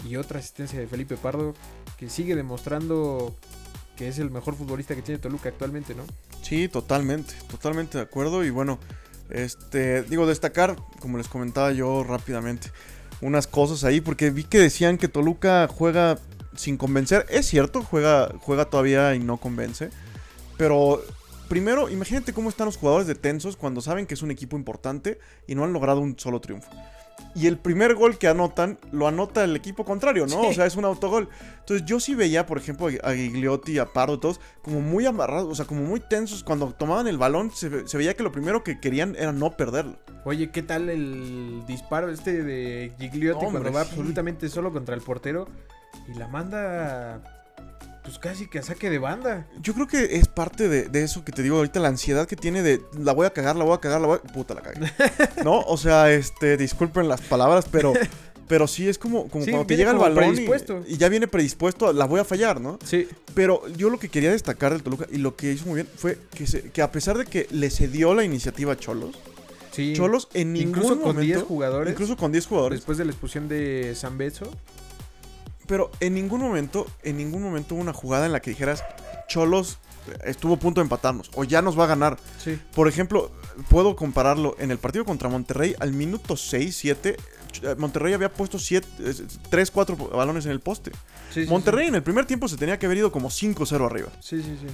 y 0.08 0.14
otra 0.14 0.38
asistencia 0.38 0.78
de 0.78 0.86
Felipe 0.86 1.16
Pardo 1.16 1.54
que 1.98 2.08
sigue 2.08 2.36
demostrando 2.36 3.34
que 3.96 4.06
es 4.06 4.20
el 4.20 4.30
mejor 4.30 4.54
futbolista 4.54 4.94
que 4.94 5.02
tiene 5.02 5.18
Toluca 5.18 5.48
actualmente, 5.48 5.92
¿no? 5.96 6.04
Sí, 6.42 6.68
totalmente, 6.68 7.34
totalmente 7.50 7.98
de 7.98 8.04
acuerdo. 8.04 8.44
Y 8.44 8.50
bueno, 8.50 8.78
este, 9.30 10.02
digo, 10.04 10.24
destacar, 10.24 10.76
como 11.00 11.18
les 11.18 11.26
comentaba 11.26 11.72
yo 11.72 12.04
rápidamente, 12.04 12.70
unas 13.20 13.48
cosas 13.48 13.82
ahí, 13.82 14.00
porque 14.00 14.30
vi 14.30 14.44
que 14.44 14.58
decían 14.58 14.98
que 14.98 15.08
Toluca 15.08 15.66
juega 15.68 16.18
sin 16.54 16.76
convencer. 16.76 17.26
Es 17.28 17.46
cierto, 17.46 17.82
juega, 17.82 18.32
juega 18.40 18.66
todavía 18.66 19.16
y 19.16 19.18
no 19.18 19.38
convence. 19.38 19.90
Pero 20.56 21.02
primero, 21.48 21.88
imagínate 21.88 22.32
cómo 22.32 22.48
están 22.48 22.66
los 22.66 22.76
jugadores 22.76 23.06
de 23.06 23.14
Tensos 23.14 23.56
cuando 23.56 23.80
saben 23.80 24.06
que 24.06 24.14
es 24.14 24.22
un 24.22 24.30
equipo 24.30 24.56
importante 24.56 25.18
y 25.46 25.54
no 25.54 25.64
han 25.64 25.72
logrado 25.72 26.00
un 26.00 26.18
solo 26.18 26.40
triunfo. 26.40 26.70
Y 27.36 27.48
el 27.48 27.58
primer 27.58 27.94
gol 27.94 28.16
que 28.16 28.28
anotan, 28.28 28.78
lo 28.92 29.08
anota 29.08 29.42
el 29.42 29.56
equipo 29.56 29.84
contrario, 29.84 30.26
¿no? 30.26 30.40
O 30.42 30.52
sea, 30.52 30.66
es 30.66 30.76
un 30.76 30.84
autogol. 30.84 31.28
Entonces 31.60 31.84
yo 31.84 31.98
sí 31.98 32.14
veía, 32.14 32.46
por 32.46 32.58
ejemplo, 32.58 32.88
a 33.02 33.12
Gigliotti, 33.12 33.78
a 33.78 33.86
Pardo, 33.86 34.20
todos, 34.20 34.40
como 34.62 34.80
muy 34.80 35.04
amarrados, 35.04 35.50
o 35.50 35.54
sea, 35.54 35.64
como 35.64 35.82
muy 35.82 35.98
tensos. 35.98 36.44
Cuando 36.44 36.72
tomaban 36.72 37.08
el 37.08 37.18
balón, 37.18 37.50
se, 37.50 37.68
veía 37.68 38.14
que 38.14 38.22
lo 38.22 38.30
primero 38.30 38.62
que 38.62 38.78
querían 38.78 39.16
era 39.16 39.32
no 39.32 39.50
perderlo. 39.56 39.98
Oye, 40.24 40.50
¿qué 40.50 40.62
tal 40.62 40.88
el 40.88 41.64
disparo 41.66 42.08
este 42.08 42.44
de 42.44 42.92
Gigliotti 43.00 43.46
cuando 43.46 43.72
va 43.72 43.80
absolutamente 43.80 44.48
solo 44.48 44.72
contra 44.72 44.94
el 44.94 45.00
portero? 45.00 45.48
Y 46.08 46.16
la 46.16 46.28
manda 46.28 47.33
pues 48.04 48.18
casi 48.18 48.46
que 48.46 48.58
a 48.58 48.62
saque 48.62 48.90
de 48.90 48.98
banda. 48.98 49.46
Yo 49.60 49.72
creo 49.72 49.88
que 49.88 50.16
es 50.16 50.28
parte 50.28 50.68
de, 50.68 51.02
eso 51.02 51.24
que 51.24 51.32
te 51.32 51.42
digo 51.42 51.56
ahorita, 51.56 51.80
la 51.80 51.88
ansiedad 51.88 52.28
que 52.28 52.36
tiene 52.36 52.62
de 52.62 52.82
la 52.98 53.12
voy 53.12 53.26
a 53.26 53.30
cagar, 53.30 53.56
la 53.56 53.64
voy 53.64 53.74
a 53.74 53.80
cagar, 53.80 54.00
la 54.02 54.06
voy 54.06 54.18
a... 54.22 54.32
Puta, 54.32 54.54
la 54.54 54.60
cagué. 54.60 54.92
¿No? 55.44 55.60
O 55.60 55.78
sea, 55.78 56.12
este, 56.12 56.56
disculpen 56.56 57.08
las 57.08 57.22
palabras, 57.22 57.66
pero... 57.70 57.92
Pero 58.46 58.66
sí 58.66 58.86
es 58.86 58.98
como, 58.98 59.26
como 59.28 59.42
cuando 59.46 59.64
te 59.64 59.74
llega 59.74 59.90
el 59.90 59.96
balón 59.96 60.36
y, 60.86 60.96
ya 60.98 61.08
viene 61.08 61.26
predispuesto, 61.26 61.94
la 61.94 62.04
voy 62.04 62.20
a 62.20 62.24
fallar, 62.24 62.60
¿no? 62.60 62.78
Sí. 62.84 63.08
Pero 63.32 63.66
yo 63.68 63.88
lo 63.88 63.98
que 63.98 64.10
quería 64.10 64.30
destacar 64.32 64.72
del 64.72 64.82
Toluca 64.82 65.06
y 65.10 65.16
lo 65.16 65.34
que 65.34 65.50
hizo 65.50 65.64
muy 65.64 65.76
bien 65.76 65.88
fue 65.96 66.18
que, 66.34 66.44
que 66.44 66.82
a 66.82 66.92
pesar 66.92 67.16
de 67.16 67.24
que 67.24 67.46
le 67.50 67.70
cedió 67.70 68.14
la 68.14 68.22
iniciativa 68.22 68.74
a 68.74 68.76
Cholos, 68.76 69.16
sí. 69.72 69.94
Cholos 69.96 70.28
en 70.34 70.52
ningún 70.52 70.68
incluso 70.68 71.00
con 71.00 71.18
10 71.18 71.42
jugadores, 71.42 71.92
incluso 71.94 72.18
con 72.18 72.32
10 72.32 72.46
jugadores, 72.46 72.80
después 72.80 72.98
de 72.98 73.06
la 73.06 73.12
expulsión 73.12 73.48
de 73.48 73.94
San 73.96 74.18
Bezo, 74.18 74.50
pero 75.66 75.90
en 76.00 76.14
ningún 76.14 76.40
momento, 76.40 76.86
en 77.02 77.16
ningún 77.16 77.42
momento 77.42 77.74
hubo 77.74 77.82
una 77.82 77.92
jugada 77.92 78.26
en 78.26 78.32
la 78.32 78.40
que 78.40 78.50
dijeras, 78.50 78.84
Cholos 79.28 79.78
estuvo 80.24 80.54
a 80.54 80.58
punto 80.58 80.80
de 80.80 80.84
empatarnos 80.84 81.30
o 81.34 81.44
ya 81.44 81.62
nos 81.62 81.78
va 81.78 81.84
a 81.84 81.86
ganar. 81.86 82.18
Sí. 82.42 82.58
Por 82.74 82.88
ejemplo, 82.88 83.30
puedo 83.68 83.96
compararlo 83.96 84.56
en 84.58 84.70
el 84.70 84.78
partido 84.78 85.04
contra 85.04 85.28
Monterrey 85.28 85.74
al 85.80 85.92
minuto 85.92 86.36
6, 86.36 86.76
7. 86.76 87.16
Monterrey 87.78 88.12
había 88.12 88.32
puesto 88.32 88.58
3, 89.50 89.70
4 89.70 89.96
balones 89.96 90.44
en 90.46 90.52
el 90.52 90.60
poste. 90.60 90.92
Monterrey 91.48 91.88
en 91.88 91.94
el 91.94 92.02
primer 92.02 92.26
tiempo 92.26 92.48
se 92.48 92.56
tenía 92.56 92.78
que 92.78 92.86
haber 92.86 92.98
ido 92.98 93.12
como 93.12 93.30
5-0 93.30 93.86
arriba. 93.86 94.08
Sí, 94.20 94.42
sí, 94.42 94.58
sí. 94.60 94.66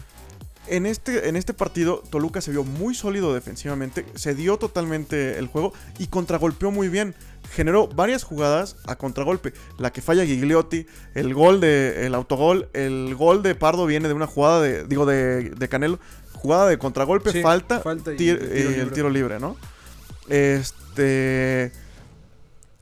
En 0.67 0.87
este, 0.87 1.29
en 1.29 1.37
este 1.37 1.53
partido, 1.53 2.03
Toluca 2.11 2.41
se 2.41 2.53
vio 2.53 2.63
muy 2.63 2.95
sólido 2.95 3.35
defensivamente, 3.35 4.07
se 4.15 4.35
dio 4.35 4.57
totalmente 4.57 5.39
el 5.39 5.49
juego 5.49 5.73
y 5.99 6.07
contragolpeó 6.07 6.71
muy 6.71 6.89
bien 6.89 7.15
generó 7.51 7.89
varias 7.89 8.23
jugadas 8.23 8.77
a 8.87 8.97
contragolpe. 8.97 9.53
La 9.79 9.93
que 9.93 10.01
falla 10.01 10.25
Gigliotti, 10.25 10.87
el 11.15 11.35
gol 11.35 11.61
de 11.61 12.07
el 12.07 12.15
autogol, 12.15 12.69
el 12.73 13.15
gol 13.17 13.43
de 13.43 13.55
Pardo 13.55 13.87
viene 13.87 14.09
de 14.09 14.15
una 14.15 14.27
jugada 14.27 14.61
de 14.61 14.85
digo 14.85 15.07
de, 15.07 15.51
de 15.51 15.69
Canelo, 15.69 15.99
jugada 16.33 16.69
de 16.69 16.79
contragolpe, 16.79 17.43
falta, 17.43 17.83
y, 18.19 18.29
el 18.29 18.93
tiro 18.93 19.11
libre, 19.11 19.39
¿no? 19.41 19.57
Este 20.29 21.73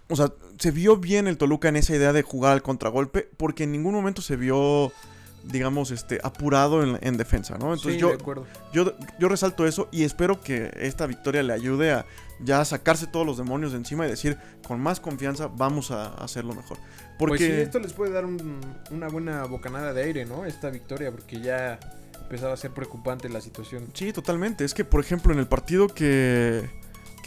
o 0.08 0.16
sea, 0.16 0.32
se 0.58 0.70
vio 0.70 0.96
bien 0.96 1.26
el 1.26 1.38
Toluca 1.38 1.68
en 1.68 1.76
esa 1.76 1.94
idea 1.94 2.12
de 2.12 2.22
jugar 2.22 2.52
al 2.52 2.62
contragolpe 2.62 3.28
porque 3.36 3.64
en 3.64 3.72
ningún 3.72 3.94
momento 3.94 4.22
se 4.22 4.36
vio 4.36 4.92
digamos, 5.50 5.90
este, 5.90 6.20
apurado 6.22 6.82
en, 6.82 7.16
defensa, 7.16 7.56
¿no? 7.58 7.74
Entonces 7.74 8.00
yo, 8.00 8.16
yo, 8.72 8.94
yo 9.18 9.28
resalto 9.28 9.66
eso 9.66 9.88
y 9.90 10.04
espero 10.04 10.40
que 10.40 10.70
esta 10.76 11.06
victoria 11.06 11.42
le 11.42 11.52
ayude 11.52 11.92
a 11.92 12.06
ya 12.40 12.64
sacarse 12.64 13.06
todos 13.06 13.26
los 13.26 13.38
demonios 13.38 13.72
de 13.72 13.78
encima 13.78 14.06
y 14.06 14.10
decir, 14.10 14.36
con 14.66 14.80
más 14.80 15.00
confianza 15.00 15.48
vamos 15.48 15.90
a 15.90 16.08
hacerlo 16.14 16.54
mejor. 16.54 16.78
Porque 17.18 17.48
pues 17.48 17.58
esto 17.58 17.78
les 17.80 17.92
puede 17.92 18.12
dar 18.12 18.24
una 18.24 19.08
buena 19.08 19.44
bocanada 19.44 19.92
de 19.92 20.04
aire, 20.04 20.24
¿no? 20.24 20.44
Esta 20.44 20.70
victoria, 20.70 21.10
porque 21.10 21.40
ya 21.40 21.80
empezaba 22.20 22.52
a 22.52 22.56
ser 22.56 22.70
preocupante 22.70 23.28
la 23.28 23.40
situación. 23.40 23.88
Sí, 23.94 24.12
totalmente. 24.12 24.64
Es 24.64 24.74
que, 24.74 24.84
por 24.84 25.00
ejemplo, 25.00 25.32
en 25.32 25.40
el 25.40 25.48
partido 25.48 25.88
que, 25.88 26.68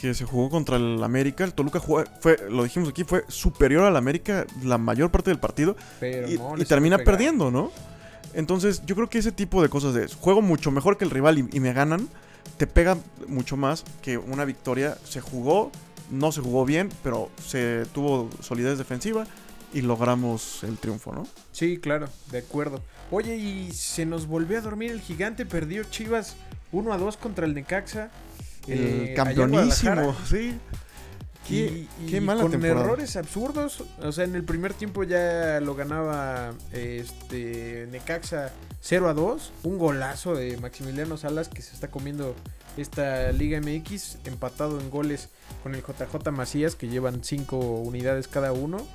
que 0.02 0.14
se 0.14 0.24
jugó 0.24 0.48
contra 0.48 0.76
el 0.76 1.02
América, 1.02 1.44
el 1.44 1.52
Toluca 1.52 1.80
fue, 1.80 2.06
lo 2.48 2.64
dijimos 2.64 2.88
aquí, 2.88 3.04
fue 3.04 3.24
superior 3.28 3.84
al 3.84 3.96
América 3.96 4.46
la 4.64 4.78
mayor 4.78 5.10
parte 5.10 5.30
del 5.30 5.38
partido 5.38 5.76
y, 6.00 6.64
termina 6.64 6.98
perdiendo, 6.98 7.50
¿no? 7.50 7.70
Entonces, 8.34 8.82
yo 8.86 8.94
creo 8.94 9.08
que 9.08 9.18
ese 9.18 9.32
tipo 9.32 9.62
de 9.62 9.68
cosas 9.68 9.94
de 9.94 10.08
juego 10.08 10.42
mucho 10.42 10.70
mejor 10.70 10.96
que 10.96 11.04
el 11.04 11.10
rival 11.10 11.38
y, 11.38 11.60
me 11.60 11.72
ganan, 11.72 12.08
te 12.56 12.66
pega 12.66 12.96
mucho 13.26 13.56
más 13.56 13.84
que 14.00 14.18
una 14.18 14.44
victoria. 14.44 14.96
Se 15.04 15.20
jugó, 15.20 15.70
no 16.10 16.32
se 16.32 16.40
jugó 16.40 16.64
bien, 16.64 16.88
pero 17.02 17.30
se 17.44 17.86
tuvo 17.92 18.30
solidez 18.40 18.78
defensiva 18.78 19.26
y 19.72 19.82
logramos 19.82 20.62
el 20.64 20.78
triunfo, 20.78 21.12
¿no? 21.12 21.26
Sí, 21.52 21.78
claro, 21.78 22.08
de 22.30 22.38
acuerdo. 22.38 22.82
Oye, 23.10 23.36
y 23.36 23.72
se 23.72 24.06
nos 24.06 24.26
volvió 24.26 24.58
a 24.58 24.60
dormir 24.60 24.90
el 24.90 25.00
gigante, 25.00 25.46
perdió 25.46 25.84
Chivas 25.84 26.36
1 26.72 26.92
a 26.92 26.98
2 26.98 27.16
contra 27.16 27.46
el 27.46 27.54
Necaxa. 27.54 28.10
El 28.66 29.08
eh, 29.08 29.14
campeonísimo, 29.14 30.14
sí. 30.26 30.54
Qué, 31.46 31.88
y, 32.06 32.20
con 32.26 32.64
errores 32.64 33.16
absurdos. 33.16 33.82
O 34.00 34.12
sea, 34.12 34.24
en 34.24 34.34
el 34.34 34.44
primer 34.44 34.74
tiempo 34.74 35.02
ya 35.02 35.60
lo 35.60 35.74
ganaba 35.74 36.52
este 36.72 37.88
Necaxa 37.90 38.52
0 38.80 39.08
a 39.08 39.14
2. 39.14 39.52
Un 39.64 39.78
golazo 39.78 40.34
de 40.34 40.56
Maximiliano 40.58 41.16
Salas 41.16 41.48
que 41.48 41.62
se 41.62 41.74
está 41.74 41.88
comiendo 41.88 42.36
esta 42.76 43.32
Liga 43.32 43.60
MX. 43.60 44.18
Empatado 44.24 44.80
en 44.80 44.88
goles 44.90 45.30
con 45.62 45.74
el 45.74 45.82
JJ 45.82 46.30
Macías 46.30 46.76
que 46.76 46.88
llevan 46.88 47.24
5 47.24 47.56
unidades 47.56 48.28
cada 48.28 48.52
uno. 48.52 48.86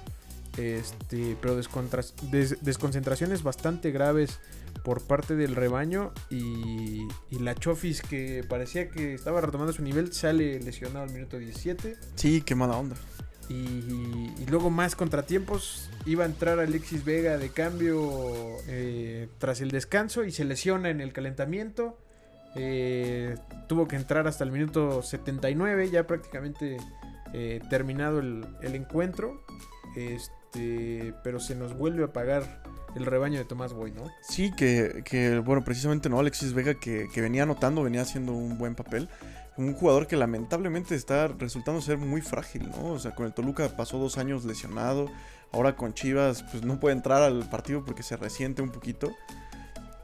Este, 0.57 1.37
pero 1.39 1.55
desconcentraciones 1.55 3.43
bastante 3.43 3.91
graves 3.91 4.39
por 4.87 5.01
parte 5.01 5.35
del 5.35 5.53
rebaño 5.53 6.13
y, 6.29 7.09
la 7.29 7.55
Chofis 7.55 8.01
que 8.01 8.45
parecía 8.47 8.89
que 8.89 9.15
estaba 9.15 9.41
retomando 9.41 9.73
su 9.73 9.83
nivel 9.83 10.13
sale 10.13 10.61
lesionado 10.61 11.03
al 11.03 11.11
minuto 11.11 11.37
17. 11.37 11.97
Sí, 12.15 12.41
qué 12.41 12.55
mala 12.55 12.77
onda. 12.77 12.95
Y, 13.49 14.45
luego 14.49 14.69
más 14.69 14.95
contratiempos. 14.95 15.89
Iba 16.05 16.23
a 16.23 16.27
entrar 16.27 16.59
Alexis 16.59 17.03
Vega 17.03 17.37
de 17.37 17.49
cambio 17.49 18.55
eh, 18.69 19.27
tras 19.39 19.59
el 19.59 19.71
descanso 19.71 20.23
y 20.23 20.31
se 20.31 20.45
lesiona 20.45 20.89
en 20.89 21.01
el 21.01 21.11
calentamiento. 21.11 21.97
Eh, 22.55 23.35
tuvo 23.67 23.89
que 23.89 23.97
entrar 23.97 24.25
hasta 24.25 24.45
el 24.45 24.53
minuto 24.53 25.01
79, 25.01 25.89
ya 25.89 26.07
prácticamente 26.07 26.77
eh, 27.33 27.59
terminado 27.69 28.19
el, 28.19 28.47
el 28.61 28.73
encuentro. 28.73 29.43
Este, 29.97 31.13
pero 31.25 31.41
se 31.41 31.55
nos 31.55 31.77
vuelve 31.77 32.05
a 32.05 32.13
pagar 32.13 32.63
el 32.97 33.05
rebaño 33.05 33.37
de 33.37 33.45
Tomás 33.45 33.73
Boy, 33.73 33.91
¿no? 33.91 34.11
Sí, 34.21 34.51
que, 34.55 35.41
bueno, 35.45 35.63
precisamente 35.63 36.09
no, 36.09 36.19
Alexis 36.19 36.53
Vega 36.53 36.73
que, 36.75 37.07
venía 37.15 37.43
anotando, 37.43 37.83
venía 37.83 38.01
haciendo 38.01 38.33
un 38.33 38.57
buen 38.57 38.75
papel. 38.75 39.09
Un 39.55 39.73
jugador 39.73 40.05
que 40.05 40.15
lamentablemente 40.15 40.93
está 40.93 41.27
resultando 41.27 41.81
ser 41.81 41.97
muy 41.97 42.21
frágil, 42.21 42.69
¿no? 42.69 42.91
O 42.91 42.99
sea, 42.99 43.15
con 43.15 43.25
el 43.25 43.33
Toluca 43.33 43.67
pasó 43.75 43.97
dos 43.97 44.17
años 44.17 44.45
lesionado. 44.45 45.09
Ahora 45.51 45.75
con 45.75 45.93
Chivas, 45.93 46.43
pues 46.43 46.63
no 46.63 46.79
puede 46.79 46.95
entrar 46.95 47.23
al 47.23 47.49
partido 47.49 47.83
porque 47.83 48.03
se 48.03 48.17
resiente 48.17 48.61
un 48.61 48.69
poquito. 48.69 49.15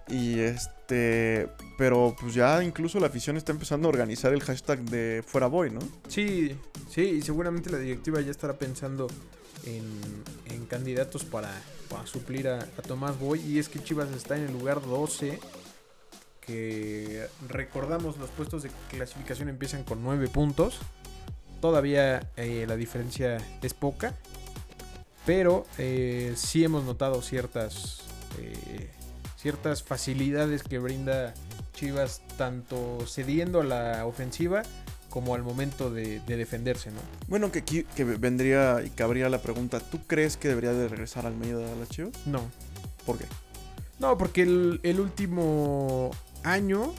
Y 0.08 0.40
este. 0.40 1.50
Pero 1.78 2.16
pues 2.20 2.34
ya 2.34 2.64
incluso 2.64 3.00
la 3.00 3.08
afición 3.08 3.38
está 3.38 3.52
empezando 3.52 3.88
a 3.88 3.90
organizar 3.90 4.34
el 4.34 4.42
hashtag 4.42 4.80
de 4.86 5.24
fuera 5.26 5.48
boy, 5.48 5.70
¿no? 5.70 5.80
Sí, 6.08 6.58
sí, 6.90 7.02
y 7.02 7.22
seguramente 7.22 7.70
la 7.70 7.78
directiva 7.78 8.22
ya 8.22 8.32
estará 8.32 8.54
pensando 8.54 9.08
en, 9.66 10.66
candidatos 10.68 11.24
para, 11.24 11.52
suplir 12.06 12.48
a, 12.48 12.66
Tomás 12.88 13.20
Boy. 13.20 13.42
Y 13.42 13.60
es 13.60 13.70
que 13.70 13.84
Chivas 13.84 14.10
está 14.12 14.38
en 14.38 14.46
el 14.46 14.54
lugar 14.54 14.82
12. 14.82 15.40
Que 16.42 17.28
recordamos 17.48 18.18
los 18.18 18.30
puestos 18.32 18.64
de 18.64 18.72
clasificación 18.90 19.50
empiezan 19.50 19.84
con 19.84 20.04
9 20.04 20.28
puntos. 20.30 20.80
Todavía 21.62 22.30
eh, 22.36 22.66
la 22.68 22.76
diferencia 22.76 23.38
es 23.62 23.74
poca. 23.74 24.16
Pero 25.26 25.66
eh, 25.78 26.34
sí 26.36 26.64
hemos 26.64 26.84
notado 26.84 27.22
ciertas, 27.22 28.02
eh, 28.40 28.90
ciertas 29.38 29.84
facilidades 29.84 30.64
que 30.64 30.80
brinda 30.80 31.34
Chivas 31.74 32.22
tanto 32.38 33.06
cediendo 33.08 33.62
a 33.62 33.64
la 33.64 34.06
ofensiva 34.06 34.64
como 35.14 35.36
al 35.36 35.44
momento 35.44 35.92
de, 35.92 36.22
defenderse, 36.22 36.90
¿no? 36.90 37.00
Bueno, 37.28 37.52
que 37.52 37.60
aquí 37.60 37.84
que 37.96 38.04
vendría 38.04 38.82
y 38.84 38.90
cabría 38.90 39.30
la 39.30 39.44
pregunta, 39.44 39.80
¿tú 39.80 40.00
crees 40.08 40.38
que 40.38 40.48
debería 40.48 40.74
de 40.74 40.88
regresar 40.88 41.28
Almeida 41.28 41.72
a 41.72 41.76
la 41.76 41.86
Chivas? 41.86 42.14
No. 42.26 42.42
¿Por 43.06 43.20
qué? 43.20 43.26
No, 44.00 44.18
porque 44.18 44.42
el, 44.42 45.00
último 45.00 46.10
año 46.44 46.96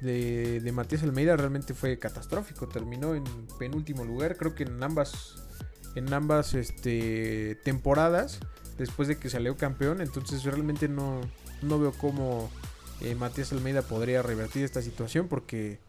de, 0.00 0.60
de, 0.60 0.70
Matías 0.70 1.02
Almeida 1.02 1.36
realmente 1.36 1.74
fue 1.74 1.98
catastrófico. 1.98 2.68
Terminó 2.68 3.16
en 3.16 3.24
penúltimo 3.58 4.04
lugar, 4.04 4.36
creo 4.36 4.54
que 4.54 4.62
en 4.62 4.80
ambas, 4.80 5.42
en 5.96 6.14
ambas 6.14 6.54
este, 6.54 7.56
temporadas, 7.64 8.38
después 8.78 9.08
de 9.08 9.18
que 9.18 9.30
salió 9.30 9.56
campeón. 9.56 10.00
Entonces 10.00 10.44
realmente 10.44 10.86
no, 10.86 11.22
no 11.62 11.80
veo 11.80 11.90
cómo 11.90 12.50
eh, 13.00 13.16
Matías 13.16 13.50
Almeida 13.50 13.82
podría 13.82 14.22
revertir 14.22 14.62
esta 14.62 14.80
situación 14.80 15.26
porque 15.26 15.80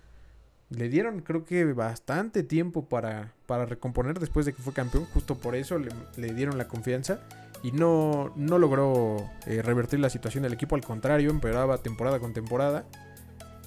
le 0.70 0.88
dieron 0.88 1.22
creo 1.22 1.46
que 1.46 1.66
bastante 1.74 2.44
tiempo 2.44 2.86
para, 2.86 3.34
para 3.46 3.66
recomponer 3.66 4.20
después 4.20 4.46
de 4.46 4.54
que 4.54 4.62
fue 4.62 4.74
campeón. 4.74 5.06
Justo 5.14 5.36
por 5.36 5.56
eso 5.56 5.78
le, 5.80 6.34
dieron 6.34 6.58
la 6.58 6.68
confianza. 6.68 7.20
Y 7.62 7.74
no, 7.74 8.32
no 8.38 8.58
logró 8.58 9.30
eh, 9.46 9.62
revertir 9.62 10.00
la 10.00 10.10
situación 10.10 10.44
del 10.44 10.54
equipo. 10.54 10.76
Al 10.76 10.84
contrario, 10.84 11.30
empeoraba 11.30 11.80
temporada 11.80 12.20
con 12.20 12.34
temporada. 12.34 12.86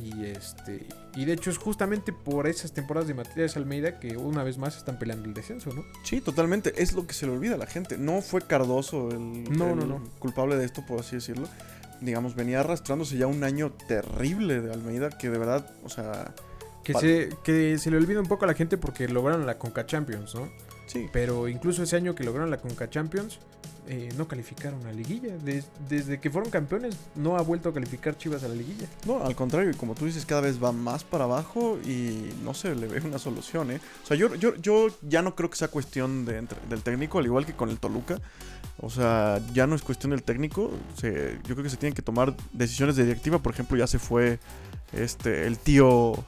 Y 0.01 0.25
este. 0.25 0.87
Y 1.15 1.27
de 1.27 1.35
hecho 1.35 1.51
es 1.51 1.59
justamente 1.59 2.13
por 2.13 2.47
esas 2.47 2.73
temporadas 2.73 3.07
de 3.07 3.15
Matías 3.15 3.57
Almeida 3.57 4.01
que 4.01 4.17
una 4.17 4.43
vez 4.43 4.57
más 4.57 4.79
están 4.79 4.99
peleando 4.99 5.29
el 5.29 5.35
descenso, 5.35 5.71
¿no? 5.75 5.85
Sí, 6.05 6.23
totalmente. 6.23 6.73
Es 6.83 6.95
lo 6.95 7.07
que 7.07 7.13
se 7.13 7.27
le 7.27 7.33
olvida 7.33 7.57
a 7.57 7.59
la 7.59 7.67
gente. 7.67 7.99
No 7.99 8.23
fue 8.23 8.41
Cardoso 8.41 9.11
el, 9.11 9.45
no, 9.53 9.75
no, 9.75 9.85
no. 9.85 10.03
culpable 10.19 10.57
de 10.57 10.65
esto, 10.65 10.87
por 10.87 11.01
así 11.01 11.17
decirlo. 11.17 11.47
Digamos, 12.01 12.35
venía 12.35 12.61
arrastrándose 12.61 13.19
ya 13.19 13.27
un 13.27 13.45
año 13.45 13.73
terrible 13.87 14.61
de 14.61 14.73
Almeida 14.73 15.11
que 15.11 15.29
de 15.29 15.39
verdad, 15.39 15.71
o 15.85 15.89
sea 15.89 16.35
que 16.83 16.95
se, 16.95 17.31
que 17.43 17.79
se 17.79 17.91
le 17.91 17.97
olvida 17.97 18.21
un 18.21 18.27
poco 18.27 18.45
a 18.45 18.49
la 18.49 18.55
gente 18.55 18.77
porque 18.77 19.09
lograron 19.09 19.47
la 19.47 19.59
Conca 19.59 19.87
Champions, 19.87 20.35
¿no? 20.35 20.49
Sí. 20.87 21.09
Pero 21.13 21.49
incluso 21.49 21.83
ese 21.83 21.97
año 21.97 22.15
que 22.15 22.25
lograron 22.25 22.51
la 22.51 22.59
Conca 22.59 22.91
Champions, 22.91 23.39
eh, 23.89 24.11
no 24.17 24.29
calificaron 24.29 24.81
a 24.83 24.85
la 24.87 24.93
liguilla. 24.93 25.35
desde 25.89 26.21
que 26.21 26.31
fueron 26.31 26.51
campeones, 26.51 26.97
no 27.17 27.37
ha 27.37 27.43
vuelto 27.43 27.69
a 27.69 27.75
calificar 27.75 28.17
Chivas 28.17 28.45
a 28.45 28.49
la 28.49 28.55
liguilla. 28.55 28.87
No, 29.07 29.25
al 29.25 29.35
contrario, 29.35 29.73
como 29.77 29.95
tú 29.95 30.07
dices, 30.07 30.25
cada 30.25 30.43
vez 30.43 30.63
va 30.63 30.71
más 30.71 31.03
para 31.03 31.25
abajo 31.25 31.79
y 31.85 32.31
no 32.45 32.55
se 32.55 32.77
le 32.77 32.87
ve 32.87 33.01
una 33.05 33.19
solución, 33.19 33.73
¿eh? 33.73 33.81
O 34.05 34.07
sea, 34.07 34.17
yo, 34.17 34.35
yo, 34.37 34.55
yo 34.57 34.87
ya 35.03 35.23
no 35.23 35.35
creo 35.35 35.51
que 35.51 35.57
sea 35.57 35.69
cuestión 35.69 36.25
de, 36.25 36.47
del 36.71 36.83
técnico, 36.83 37.19
al 37.19 37.27
igual 37.27 37.45
que 37.45 37.55
con 37.55 37.71
el 37.71 37.79
Toluca. 37.79 38.21
O 38.79 38.89
sea, 38.89 39.41
ya 39.53 39.67
no 39.67 39.75
es 39.75 39.83
cuestión 39.83 40.11
del 40.11 40.23
técnico. 40.23 40.71
yo 41.03 41.55
creo 41.55 41.63
que 41.63 41.71
se 41.71 41.77
tienen 41.77 41.95
que 41.95 42.03
tomar 42.03 42.35
decisiones 42.53 42.95
de 42.95 43.05
directiva. 43.05 43.41
Por 43.41 43.53
ejemplo, 43.53 43.77
ya 43.77 43.89
se 43.89 43.99
fue 43.99 44.39
este 44.93 45.47
el 45.47 45.59
tío 45.59 46.25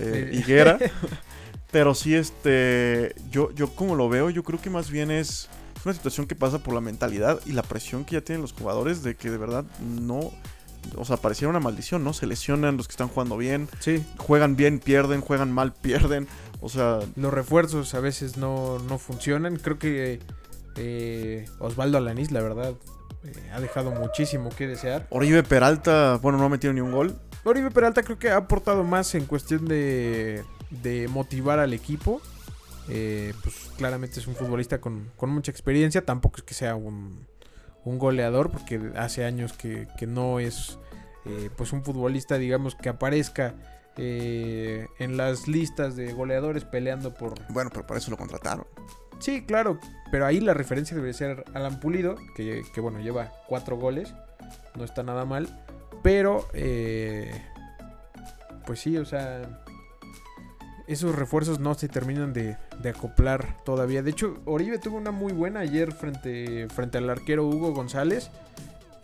eh, 0.00 0.30
higuera. 0.32 0.78
Pero 1.70 1.94
sí, 1.94 2.14
este, 2.14 3.14
yo, 3.30 3.52
yo 3.52 3.74
como 3.74 3.94
lo 3.94 4.08
veo, 4.08 4.30
yo 4.30 4.42
creo 4.42 4.60
que 4.60 4.70
más 4.70 4.90
bien 4.90 5.10
es 5.10 5.48
una 5.84 5.94
situación 5.94 6.26
que 6.26 6.34
pasa 6.34 6.58
por 6.58 6.74
la 6.74 6.80
mentalidad 6.80 7.40
y 7.44 7.52
la 7.52 7.62
presión 7.62 8.04
que 8.04 8.14
ya 8.14 8.20
tienen 8.22 8.42
los 8.42 8.52
jugadores 8.52 9.02
de 9.02 9.16
que 9.16 9.30
de 9.30 9.36
verdad 9.36 9.64
no, 9.80 10.32
o 10.96 11.04
sea, 11.04 11.18
pareciera 11.18 11.50
una 11.50 11.60
maldición, 11.60 12.04
¿no? 12.04 12.14
Se 12.14 12.26
lesionan 12.26 12.76
los 12.76 12.88
que 12.88 12.92
están 12.92 13.08
jugando 13.08 13.36
bien, 13.36 13.68
sí. 13.80 14.04
juegan 14.16 14.56
bien, 14.56 14.78
pierden, 14.78 15.20
juegan 15.20 15.52
mal, 15.52 15.74
pierden, 15.74 16.26
o 16.60 16.68
sea... 16.68 17.00
Los 17.16 17.32
refuerzos 17.34 17.94
a 17.94 18.00
veces 18.00 18.38
no, 18.38 18.78
no 18.78 18.98
funcionan, 18.98 19.56
creo 19.56 19.78
que 19.78 20.20
eh, 20.76 21.44
Osvaldo 21.58 21.98
Alanis, 21.98 22.32
la 22.32 22.40
verdad, 22.40 22.74
eh, 23.24 23.50
ha 23.52 23.60
dejado 23.60 23.90
muchísimo 23.90 24.50
que 24.50 24.66
desear. 24.66 25.06
Oribe 25.10 25.42
Peralta, 25.42 26.18
bueno, 26.22 26.38
no 26.38 26.44
ha 26.44 26.48
metido 26.48 26.72
ni 26.72 26.80
un 26.80 26.92
gol, 26.92 27.18
Oribe 27.44 27.70
Peralta 27.70 28.02
creo 28.02 28.18
que 28.18 28.30
ha 28.30 28.36
aportado 28.36 28.84
más 28.84 29.14
en 29.14 29.24
cuestión 29.26 29.66
de, 29.66 30.44
de 30.70 31.08
motivar 31.08 31.58
al 31.58 31.72
equipo. 31.72 32.20
Eh, 32.90 33.34
pues 33.42 33.54
claramente 33.76 34.18
es 34.18 34.26
un 34.26 34.34
futbolista 34.34 34.80
con, 34.80 35.10
mucha 35.22 35.50
experiencia. 35.50 36.04
Tampoco 36.04 36.38
es 36.38 36.42
que 36.42 36.54
sea 36.54 36.74
un, 36.74 37.26
un 37.84 37.98
goleador, 37.98 38.50
porque 38.50 38.92
hace 38.96 39.24
años 39.24 39.52
que, 39.52 39.86
no 40.06 40.40
es 40.40 40.78
eh, 41.26 41.50
pues 41.56 41.72
un 41.72 41.84
futbolista, 41.84 42.38
digamos, 42.38 42.74
que 42.74 42.88
aparezca 42.88 43.54
eh, 43.96 44.86
en 44.98 45.16
las 45.16 45.48
listas 45.48 45.96
de 45.96 46.12
goleadores 46.12 46.64
peleando 46.64 47.14
por. 47.14 47.34
Bueno, 47.50 47.70
pero 47.72 47.86
para 47.86 47.98
eso 47.98 48.10
lo 48.10 48.16
contrataron. 48.16 48.66
Sí, 49.18 49.44
claro, 49.44 49.80
pero 50.12 50.26
ahí 50.26 50.38
la 50.38 50.54
referencia 50.54 50.96
debe 50.96 51.12
ser 51.12 51.44
Alan 51.52 51.80
Pulido, 51.80 52.16
que, 52.36 52.62
que 52.72 52.80
bueno, 52.80 53.00
lleva 53.00 53.32
cuatro 53.48 53.76
goles, 53.76 54.14
no 54.76 54.84
está 54.84 55.02
nada 55.02 55.24
mal. 55.24 55.48
Pero, 56.02 56.46
eh, 56.52 57.30
pues 58.66 58.80
sí, 58.80 58.96
o 58.96 59.04
sea, 59.04 59.64
esos 60.88 61.14
refuerzos 61.14 61.60
no 61.60 61.74
se 61.74 61.86
terminan 61.86 62.32
de, 62.32 62.56
acoplar 62.88 63.62
todavía. 63.64 64.02
De 64.02 64.10
hecho, 64.10 64.38
Oribe 64.46 64.78
tuvo 64.78 64.96
una 64.96 65.10
muy 65.10 65.32
buena 65.32 65.60
ayer 65.60 65.92
frente, 65.92 66.66
al 66.94 67.10
arquero 67.10 67.46
Hugo 67.46 67.72
González. 67.72 68.30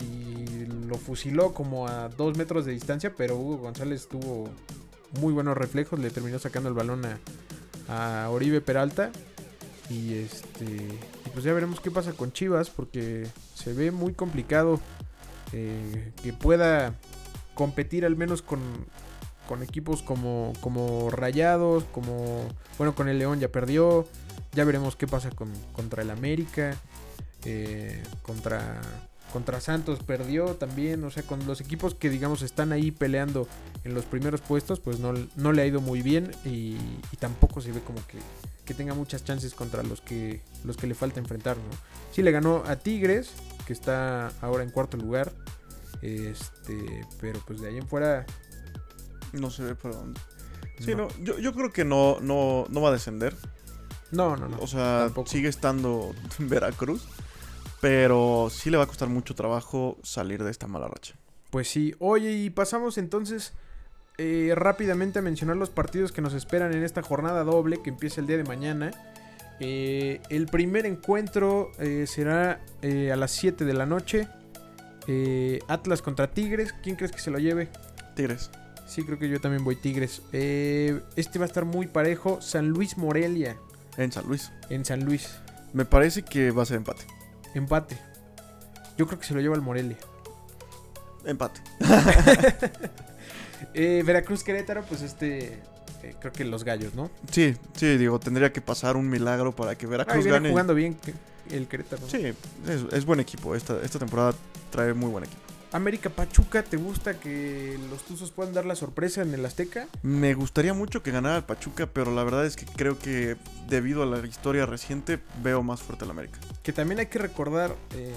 Y 0.00 0.66
lo 0.86 0.96
fusiló 0.96 1.52
como 1.52 1.86
a 1.86 2.08
dos 2.08 2.36
metros 2.36 2.64
de 2.64 2.72
distancia, 2.72 3.14
pero 3.16 3.36
Hugo 3.36 3.58
González 3.58 4.08
tuvo 4.08 4.48
muy 5.20 5.34
buenos 5.34 5.56
reflejos. 5.56 5.98
Le 5.98 6.10
terminó 6.10 6.38
sacando 6.38 6.70
el 6.70 6.74
balón 6.74 7.02
a, 7.04 8.24
a 8.24 8.30
Oribe 8.30 8.62
Peralta. 8.62 9.10
Y 9.90 10.14
este. 10.14 10.64
Y 10.64 11.28
pues 11.32 11.44
ya 11.44 11.52
veremos 11.52 11.80
qué 11.80 11.90
pasa 11.90 12.12
con 12.12 12.32
Chivas. 12.32 12.70
Porque 12.70 13.26
se 13.54 13.74
ve 13.74 13.90
muy 13.90 14.14
complicado 14.14 14.80
que 16.22 16.32
pueda 16.32 16.94
competir 17.54 18.04
al 18.04 18.16
menos 18.16 18.42
con, 18.42 18.60
con 19.48 19.62
equipos 19.62 20.02
como, 20.02 20.52
como 20.60 21.10
Rayados, 21.10 21.84
como, 21.84 22.48
bueno, 22.78 22.94
con 22.94 23.08
el 23.08 23.18
León 23.18 23.40
ya 23.40 23.48
perdió, 23.48 24.06
ya 24.52 24.64
veremos 24.64 24.96
qué 24.96 25.06
pasa 25.06 25.30
con, 25.30 25.52
contra 25.72 26.02
el 26.02 26.10
América, 26.10 26.76
eh, 27.44 28.02
contra, 28.22 28.80
contra 29.32 29.60
Santos 29.60 30.00
perdió 30.00 30.54
también, 30.54 31.04
o 31.04 31.10
sea, 31.10 31.22
con 31.22 31.46
los 31.46 31.60
equipos 31.60 31.94
que 31.94 32.08
digamos 32.08 32.42
están 32.42 32.72
ahí 32.72 32.90
peleando 32.90 33.46
en 33.84 33.94
los 33.94 34.04
primeros 34.04 34.40
puestos, 34.40 34.80
pues 34.80 34.98
no, 34.98 35.12
no 35.36 35.52
le 35.52 35.62
ha 35.62 35.66
ido 35.66 35.80
muy 35.80 36.02
bien 36.02 36.30
y, 36.44 36.76
tampoco 37.18 37.62
se 37.62 37.72
ve 37.72 37.80
como 37.80 38.06
que, 38.06 38.18
que, 38.66 38.74
tenga 38.74 38.92
muchas 38.92 39.24
chances 39.24 39.54
contra 39.54 39.82
los 39.82 40.02
que, 40.02 40.40
los 40.62 40.76
que 40.76 40.86
le 40.86 40.94
falta 40.94 41.20
enfrentar, 41.20 41.56
¿no? 41.56 41.62
Sí 42.12 42.22
le 42.22 42.32
ganó 42.32 42.62
a 42.66 42.76
Tigres, 42.76 43.32
que 43.66 43.72
está 43.72 44.28
ahora 44.40 44.62
en 44.62 44.70
cuarto 44.70 44.96
lugar. 44.96 45.32
Este, 46.02 47.06
pero 47.20 47.40
pues 47.46 47.60
de 47.60 47.68
ahí 47.68 47.78
en 47.78 47.88
fuera. 47.88 48.26
No 49.32 49.50
se 49.50 49.64
ve 49.64 49.74
por 49.74 49.94
dónde. 49.94 50.20
Sí, 50.78 50.94
no. 50.94 51.08
yo, 51.20 51.38
yo, 51.38 51.54
creo 51.54 51.72
que 51.72 51.84
no, 51.84 52.18
no, 52.20 52.66
no 52.68 52.80
va 52.80 52.90
a 52.90 52.92
descender. 52.92 53.34
No, 54.10 54.36
no, 54.36 54.48
no. 54.48 54.58
O 54.60 54.66
sea, 54.66 55.10
sigue 55.26 55.48
estando 55.48 56.14
en 56.38 56.48
Veracruz. 56.48 57.06
Pero 57.80 58.48
sí 58.50 58.70
le 58.70 58.78
va 58.78 58.84
a 58.84 58.86
costar 58.86 59.08
mucho 59.08 59.34
trabajo 59.34 59.98
salir 60.02 60.42
de 60.42 60.50
esta 60.50 60.66
mala 60.66 60.88
racha. 60.88 61.16
Pues 61.50 61.68
sí. 61.68 61.94
Oye, 61.98 62.32
y 62.32 62.50
pasamos 62.50 62.96
entonces 62.96 63.52
eh, 64.16 64.52
rápidamente 64.54 65.18
a 65.18 65.22
mencionar 65.22 65.56
los 65.56 65.70
partidos 65.70 66.12
que 66.12 66.22
nos 66.22 66.32
esperan 66.34 66.72
en 66.72 66.82
esta 66.82 67.02
jornada 67.02 67.44
doble 67.44 67.82
que 67.82 67.90
empieza 67.90 68.20
el 68.20 68.26
día 68.26 68.36
de 68.36 68.44
mañana. 68.44 68.90
Eh, 69.60 70.20
el 70.30 70.46
primer 70.46 70.84
encuentro 70.86 71.70
eh, 71.78 72.06
será 72.08 72.60
eh, 72.82 73.12
a 73.12 73.16
las 73.16 73.30
7 73.32 73.64
de 73.64 73.74
la 73.74 73.86
noche. 73.86 74.28
Atlas 75.68 76.02
contra 76.02 76.30
Tigres. 76.30 76.74
¿Quién 76.82 76.96
crees 76.96 77.12
que 77.12 77.18
se 77.18 77.30
lo 77.30 77.38
lleve? 77.38 77.68
Tigres. 78.16 78.50
Sí, 78.86 79.02
creo 79.04 79.18
que 79.18 79.28
yo 79.28 79.40
también 79.40 79.64
voy 79.64 79.76
Tigres. 79.76 80.22
este 80.32 81.38
va 81.38 81.44
a 81.44 81.48
estar 81.48 81.64
muy 81.64 81.86
parejo. 81.86 82.40
San 82.40 82.68
Luis 82.68 82.96
Morelia. 82.96 83.56
En 83.96 84.12
San 84.12 84.26
Luis. 84.26 84.50
En 84.70 84.84
San 84.84 85.04
Luis. 85.04 85.36
Me 85.72 85.84
parece 85.84 86.22
que 86.22 86.50
va 86.50 86.62
a 86.62 86.66
ser 86.66 86.78
empate. 86.78 87.04
Empate. 87.54 87.98
Yo 88.96 89.06
creo 89.06 89.18
que 89.18 89.26
se 89.26 89.34
lo 89.34 89.40
lleva 89.40 89.56
el 89.56 89.62
Morelia. 89.62 89.98
Empate. 91.24 91.60
Veracruz 94.04 94.42
Querétaro, 94.42 94.84
pues 94.84 95.02
este 95.02 95.60
creo 96.20 96.32
que 96.32 96.44
los 96.44 96.64
gallos, 96.64 96.94
¿no? 96.94 97.10
Sí, 97.30 97.56
sí, 97.74 97.96
digo, 97.96 98.18
tendría 98.18 98.52
que 98.52 98.60
pasar 98.60 98.96
un 98.96 99.08
milagro 99.08 99.54
para 99.54 99.76
que 99.76 99.86
Veracruz 99.86 100.26
gane. 100.26 100.50
jugando 100.50 100.74
bien 100.74 100.96
el 101.50 101.66
Querétaro. 101.66 102.08
Sí, 102.08 102.32
es, 102.92 103.04
buen 103.04 103.20
equipo. 103.20 103.54
Esta, 103.54 103.80
esta 103.82 103.98
temporada 103.98 104.34
trae 104.70 104.94
muy 104.94 105.10
buen 105.10 105.24
equipo. 105.24 105.40
América 105.74 106.08
Pachuca, 106.08 106.62
¿te 106.62 106.76
gusta 106.76 107.18
que 107.18 107.76
los 107.90 108.04
Tuzos 108.04 108.30
puedan 108.30 108.54
dar 108.54 108.64
la 108.64 108.76
sorpresa 108.76 109.22
en 109.22 109.34
el 109.34 109.44
Azteca? 109.44 109.88
Me 110.02 110.32
gustaría 110.34 110.72
mucho 110.72 111.02
que 111.02 111.10
ganara 111.10 111.38
el 111.38 111.42
Pachuca, 111.42 111.86
pero 111.86 112.14
la 112.14 112.22
verdad 112.22 112.46
es 112.46 112.54
que 112.54 112.64
creo 112.64 112.96
que 112.96 113.36
debido 113.68 114.04
a 114.04 114.06
la 114.06 114.24
historia 114.24 114.66
reciente 114.66 115.18
veo 115.42 115.64
más 115.64 115.82
fuerte 115.82 116.04
al 116.04 116.12
América. 116.12 116.38
Que 116.62 116.72
también 116.72 117.00
hay 117.00 117.06
que 117.06 117.18
recordar, 117.18 117.74
eh, 117.96 118.14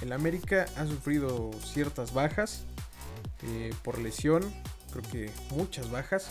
el 0.00 0.12
América 0.12 0.66
ha 0.76 0.86
sufrido 0.86 1.50
ciertas 1.64 2.14
bajas 2.14 2.62
eh, 3.42 3.74
por 3.82 3.98
lesión, 3.98 4.44
creo 4.92 5.02
que 5.10 5.30
muchas 5.50 5.90
bajas. 5.90 6.28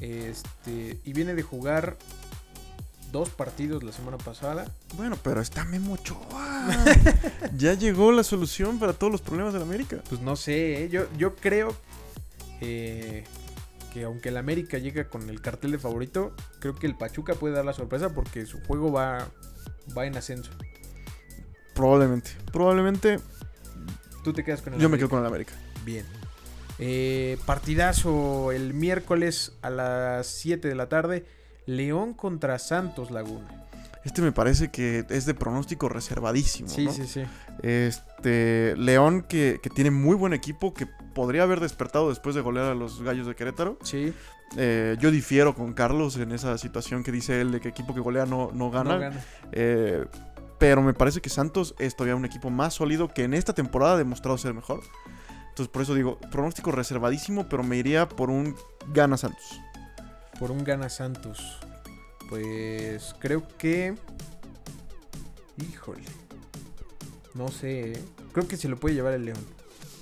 Este, 0.00 0.98
y 1.04 1.12
viene 1.12 1.34
de 1.34 1.42
jugar 1.42 1.96
dos 3.14 3.30
partidos 3.30 3.84
la 3.84 3.92
semana 3.92 4.18
pasada. 4.18 4.66
Bueno, 4.96 5.16
pero 5.22 5.40
está 5.40 5.64
Memo 5.64 5.94
Ochoa. 5.94 6.66
ya 7.56 7.74
llegó 7.74 8.10
la 8.10 8.24
solución 8.24 8.80
para 8.80 8.92
todos 8.92 9.12
los 9.12 9.20
problemas 9.20 9.52
de 9.52 9.60
la 9.60 9.64
América. 9.64 10.02
Pues 10.08 10.20
no 10.20 10.34
sé, 10.34 10.84
¿eh? 10.84 10.88
yo, 10.88 11.04
yo 11.16 11.36
creo 11.36 11.76
eh, 12.60 13.24
que 13.92 14.02
aunque 14.02 14.30
el 14.30 14.36
América 14.36 14.78
llega 14.78 15.08
con 15.08 15.30
el 15.30 15.40
cartel 15.40 15.70
de 15.70 15.78
favorito, 15.78 16.34
creo 16.58 16.74
que 16.74 16.88
el 16.88 16.96
Pachuca 16.96 17.36
puede 17.36 17.54
dar 17.54 17.64
la 17.64 17.72
sorpresa 17.72 18.12
porque 18.12 18.46
su 18.46 18.60
juego 18.62 18.90
va, 18.90 19.28
va 19.96 20.06
en 20.06 20.16
ascenso. 20.16 20.50
Probablemente. 21.72 22.32
Probablemente. 22.52 23.20
Tú 24.24 24.32
te 24.32 24.42
quedas 24.42 24.60
con 24.60 24.74
el 24.74 24.80
Yo 24.80 24.88
me 24.88 24.96
quedo 24.96 25.08
con 25.08 25.20
el 25.20 25.26
América. 25.26 25.52
Bien. 25.84 26.04
Eh, 26.78 27.38
partidazo 27.46 28.52
el 28.52 28.74
miércoles 28.74 29.52
a 29.62 29.70
las 29.70 30.26
7 30.26 30.66
de 30.68 30.74
la 30.74 30.88
tarde. 30.88 31.24
León 31.66 32.14
contra 32.14 32.58
Santos 32.58 33.10
Laguna. 33.10 33.66
Este 34.04 34.20
me 34.20 34.32
parece 34.32 34.70
que 34.70 35.06
es 35.08 35.24
de 35.24 35.32
pronóstico 35.34 35.88
reservadísimo. 35.88 36.68
Sí, 36.68 36.84
¿no? 36.84 36.92
sí, 36.92 37.06
sí. 37.06 37.22
Este. 37.62 38.74
León 38.76 39.22
que, 39.22 39.60
que 39.62 39.70
tiene 39.70 39.90
muy 39.90 40.14
buen 40.14 40.34
equipo, 40.34 40.74
que 40.74 40.86
podría 41.14 41.44
haber 41.44 41.60
despertado 41.60 42.10
después 42.10 42.34
de 42.34 42.42
golear 42.42 42.66
a 42.66 42.74
los 42.74 43.02
gallos 43.02 43.26
de 43.26 43.34
Querétaro. 43.34 43.78
Sí, 43.82 44.12
Eh, 44.56 44.96
yo 45.00 45.10
difiero 45.10 45.54
con 45.54 45.72
Carlos 45.72 46.16
en 46.16 46.30
esa 46.30 46.56
situación 46.58 47.02
que 47.02 47.10
dice 47.10 47.40
él 47.40 47.50
de 47.50 47.60
que 47.60 47.68
equipo 47.70 47.92
que 47.94 48.00
golea 48.00 48.24
no, 48.26 48.50
no 48.52 48.70
gana. 48.70 48.94
no 48.94 49.00
gana. 49.00 49.24
Eh, 49.52 50.04
pero 50.58 50.82
me 50.82 50.92
parece 50.94 51.20
que 51.20 51.28
Santos 51.30 51.74
es 51.78 51.96
todavía 51.96 52.14
un 52.14 52.24
equipo 52.24 52.50
más 52.50 52.74
sólido 52.74 53.08
que 53.08 53.24
en 53.24 53.34
esta 53.34 53.52
temporada 53.54 53.94
ha 53.94 53.98
demostrado 53.98 54.36
ser 54.38 54.52
mejor. 54.54 54.82
Entonces 55.54 55.70
por 55.70 55.82
eso 55.82 55.94
digo, 55.94 56.18
pronóstico 56.32 56.72
reservadísimo, 56.72 57.48
pero 57.48 57.62
me 57.62 57.76
iría 57.76 58.08
por 58.08 58.28
un 58.28 58.56
gana 58.92 59.16
Santos. 59.16 59.60
Por 60.36 60.50
un 60.50 60.64
gana 60.64 60.88
Santos. 60.88 61.60
Pues 62.28 63.14
creo 63.20 63.46
que. 63.56 63.94
Híjole. 65.70 66.02
No 67.34 67.52
sé. 67.52 67.92
¿eh? 67.92 68.04
Creo 68.32 68.48
que 68.48 68.56
se 68.56 68.66
lo 68.66 68.80
puede 68.80 68.96
llevar 68.96 69.14
el 69.14 69.26
León. 69.26 69.38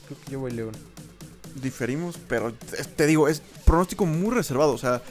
Creo 0.07 0.19
que 0.25 0.31
yo 0.31 0.41
voy 0.41 0.53
León. 0.53 0.73
Diferimos, 1.57 2.19
pero 2.29 2.55
te, 2.55 2.83
te 2.83 3.07
digo, 3.07 3.29
es 3.29 3.41
pronóstico 3.67 4.07
muy 4.07 4.35
reservado. 4.35 4.73
O 4.73 4.79
sea, 4.79 5.03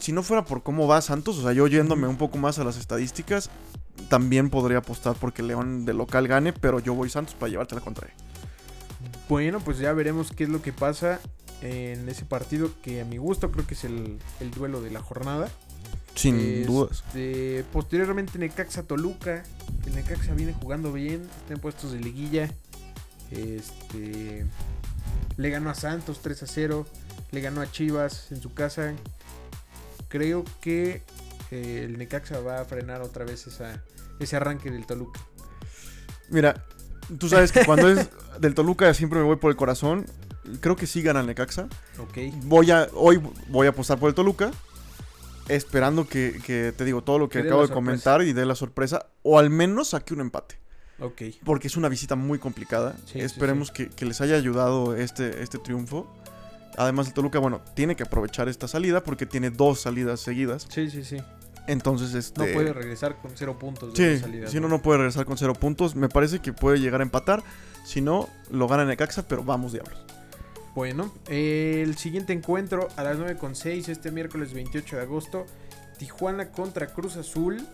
si 0.00 0.10
no 0.10 0.24
fuera 0.24 0.44
por 0.44 0.64
cómo 0.64 0.88
va 0.88 1.00
Santos, 1.02 1.38
o 1.38 1.42
sea, 1.42 1.52
yo 1.52 1.68
yéndome 1.68 2.08
un 2.08 2.16
poco 2.16 2.36
más 2.36 2.58
a 2.58 2.64
las 2.64 2.78
estadísticas, 2.78 3.48
también 4.08 4.50
podría 4.50 4.78
apostar 4.78 5.14
porque 5.14 5.44
León 5.44 5.84
de 5.84 5.92
local 5.92 6.26
gane, 6.26 6.52
pero 6.52 6.80
yo 6.80 6.94
voy 6.94 7.10
Santos 7.10 7.36
para 7.36 7.50
llevarte 7.50 7.76
la 7.76 7.80
contraria. 7.80 8.16
Bueno, 9.28 9.60
pues 9.60 9.78
ya 9.78 9.92
veremos 9.92 10.30
qué 10.32 10.44
es 10.44 10.50
lo 10.50 10.62
que 10.62 10.72
pasa 10.72 11.20
en 11.62 12.08
ese 12.08 12.24
partido 12.24 12.70
que 12.82 13.00
a 13.00 13.04
mi 13.04 13.18
gusto 13.18 13.50
creo 13.52 13.66
que 13.66 13.74
es 13.74 13.84
el, 13.84 14.18
el 14.40 14.50
duelo 14.50 14.82
de 14.82 14.90
la 14.90 15.00
jornada. 15.00 15.48
Sin 16.14 16.36
Este, 16.38 16.64
dudas. 16.66 17.04
Posteriormente 17.72 18.38
Necaxa 18.38 18.82
Toluca. 18.82 19.42
El 19.86 19.94
Necaxa 19.94 20.34
viene 20.34 20.52
jugando 20.52 20.92
bien. 20.92 21.22
Está 21.40 21.54
en 21.54 21.60
puestos 21.60 21.92
de 21.92 22.00
liguilla. 22.00 22.50
Este. 23.30 24.44
Le 25.36 25.50
ganó 25.50 25.70
a 25.70 25.74
Santos 25.74 26.20
3 26.20 26.42
a 26.42 26.46
0. 26.46 26.86
Le 27.30 27.40
ganó 27.40 27.62
a 27.62 27.70
Chivas 27.70 28.30
en 28.30 28.42
su 28.42 28.52
casa. 28.52 28.92
Creo 30.08 30.44
que 30.60 31.02
eh, 31.50 31.84
el 31.86 31.96
Necaxa 31.96 32.40
va 32.40 32.60
a 32.60 32.64
frenar 32.66 33.00
otra 33.00 33.24
vez 33.24 33.46
esa, 33.46 33.82
ese 34.20 34.36
arranque 34.36 34.70
del 34.70 34.84
Toluca. 34.84 35.20
Mira, 36.28 36.62
tú 37.18 37.28
sabes 37.30 37.52
que 37.52 37.64
cuando 37.64 37.88
es 37.88 38.10
del 38.40 38.54
Toluca 38.54 38.92
siempre 38.94 39.18
me 39.18 39.24
voy 39.24 39.36
por 39.36 39.50
el 39.50 39.56
corazón. 39.56 40.06
Creo 40.60 40.76
que 40.76 40.86
sí 40.86 41.02
gana 41.02 41.22
Necaxa. 41.22 41.68
Ok. 41.98 42.18
Voy 42.44 42.70
a, 42.70 42.88
hoy 42.94 43.20
voy 43.48 43.66
a 43.66 43.70
apostar 43.70 43.98
por 43.98 44.08
el 44.08 44.14
Toluca. 44.14 44.50
Esperando 45.48 46.06
que, 46.06 46.40
que 46.44 46.72
te 46.76 46.84
digo 46.84 47.02
todo 47.02 47.18
lo 47.18 47.28
que 47.28 47.40
acabo 47.40 47.66
de 47.66 47.72
comentar 47.72 48.22
y 48.22 48.32
dé 48.32 48.46
la 48.46 48.54
sorpresa. 48.54 49.06
O 49.22 49.38
al 49.38 49.50
menos 49.50 49.88
saque 49.88 50.14
un 50.14 50.20
empate. 50.20 50.58
Ok. 51.00 51.22
Porque 51.44 51.66
es 51.66 51.76
una 51.76 51.88
visita 51.88 52.14
muy 52.14 52.38
complicada. 52.38 52.94
Sí, 53.06 53.14
sí, 53.14 53.20
Esperemos 53.20 53.70
Que, 53.70 53.88
que 53.88 54.04
les 54.04 54.20
haya 54.20 54.36
ayudado 54.36 54.94
este, 54.96 55.42
este 55.42 55.58
triunfo. 55.58 56.06
Además, 56.78 57.08
el 57.08 57.12
Toluca, 57.12 57.38
bueno, 57.38 57.60
tiene 57.74 57.96
que 57.96 58.02
aprovechar 58.04 58.48
esta 58.48 58.66
salida 58.66 59.02
porque 59.02 59.26
tiene 59.26 59.50
dos 59.50 59.80
salidas 59.80 60.20
seguidas. 60.20 60.66
Sí, 60.70 60.90
sí, 60.90 61.04
sí. 61.04 61.18
Entonces, 61.66 62.12
No 62.36 62.44
este. 62.44 62.54
puede 62.54 62.72
regresar 62.72 63.16
con 63.20 63.32
cero 63.36 63.56
puntos 63.58 63.94
de 63.94 64.16
Sí, 64.16 64.20
salida. 64.20 64.48
si 64.48 64.58
no, 64.60 64.68
no 64.68 64.82
puede 64.82 64.98
regresar 64.98 65.24
con 65.26 65.38
cero 65.38 65.54
puntos. 65.54 65.94
Me 65.94 66.08
parece 66.08 66.40
que 66.40 66.52
puede 66.52 66.78
llegar 66.80 67.00
a 67.00 67.04
empatar. 67.04 67.42
Si 67.84 68.00
no, 68.00 68.28
lo 68.50 68.66
gana 68.68 68.84
Necaxa, 68.84 69.26
pero 69.28 69.44
vamos, 69.44 69.72
diablos. 69.72 69.98
Bueno, 70.74 71.12
el 71.28 71.96
siguiente 71.98 72.32
encuentro 72.32 72.88
a 72.96 73.02
las 73.02 73.18
9.6 73.18 73.88
este 73.88 74.10
miércoles 74.10 74.52
28 74.54 74.96
de 74.96 75.02
agosto. 75.02 75.46
Tijuana 75.98 76.50
contra 76.50 76.86
Cruz 76.88 77.16
Azul. 77.16 77.64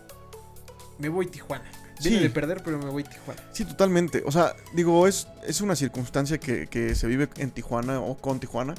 Me 0.97 1.09
voy 1.09 1.27
Tijuana. 1.27 1.63
Viene 2.01 2.17
Sí. 2.17 2.23
de 2.23 2.29
perder, 2.29 2.61
pero 2.63 2.77
me 2.77 2.85
voy 2.89 3.03
Tijuana. 3.03 3.41
Sí, 3.53 3.65
totalmente. 3.65 4.21
O 4.25 4.31
sea, 4.31 4.53
digo, 4.73 5.07
es, 5.07 5.27
es 5.47 5.61
una 5.61 5.75
circunstancia 5.75 6.37
que, 6.37 6.67
que 6.67 6.93
se 6.95 7.07
vive 7.07 7.27
en 7.37 7.51
Tijuana 7.51 7.99
o 8.01 8.17
con 8.17 8.39
Tijuana. 8.39 8.75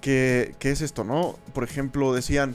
Que, 0.00 0.54
que 0.60 0.70
es 0.70 0.80
esto, 0.80 1.02
¿no? 1.04 1.36
Por 1.52 1.64
ejemplo, 1.64 2.14
decían, 2.14 2.54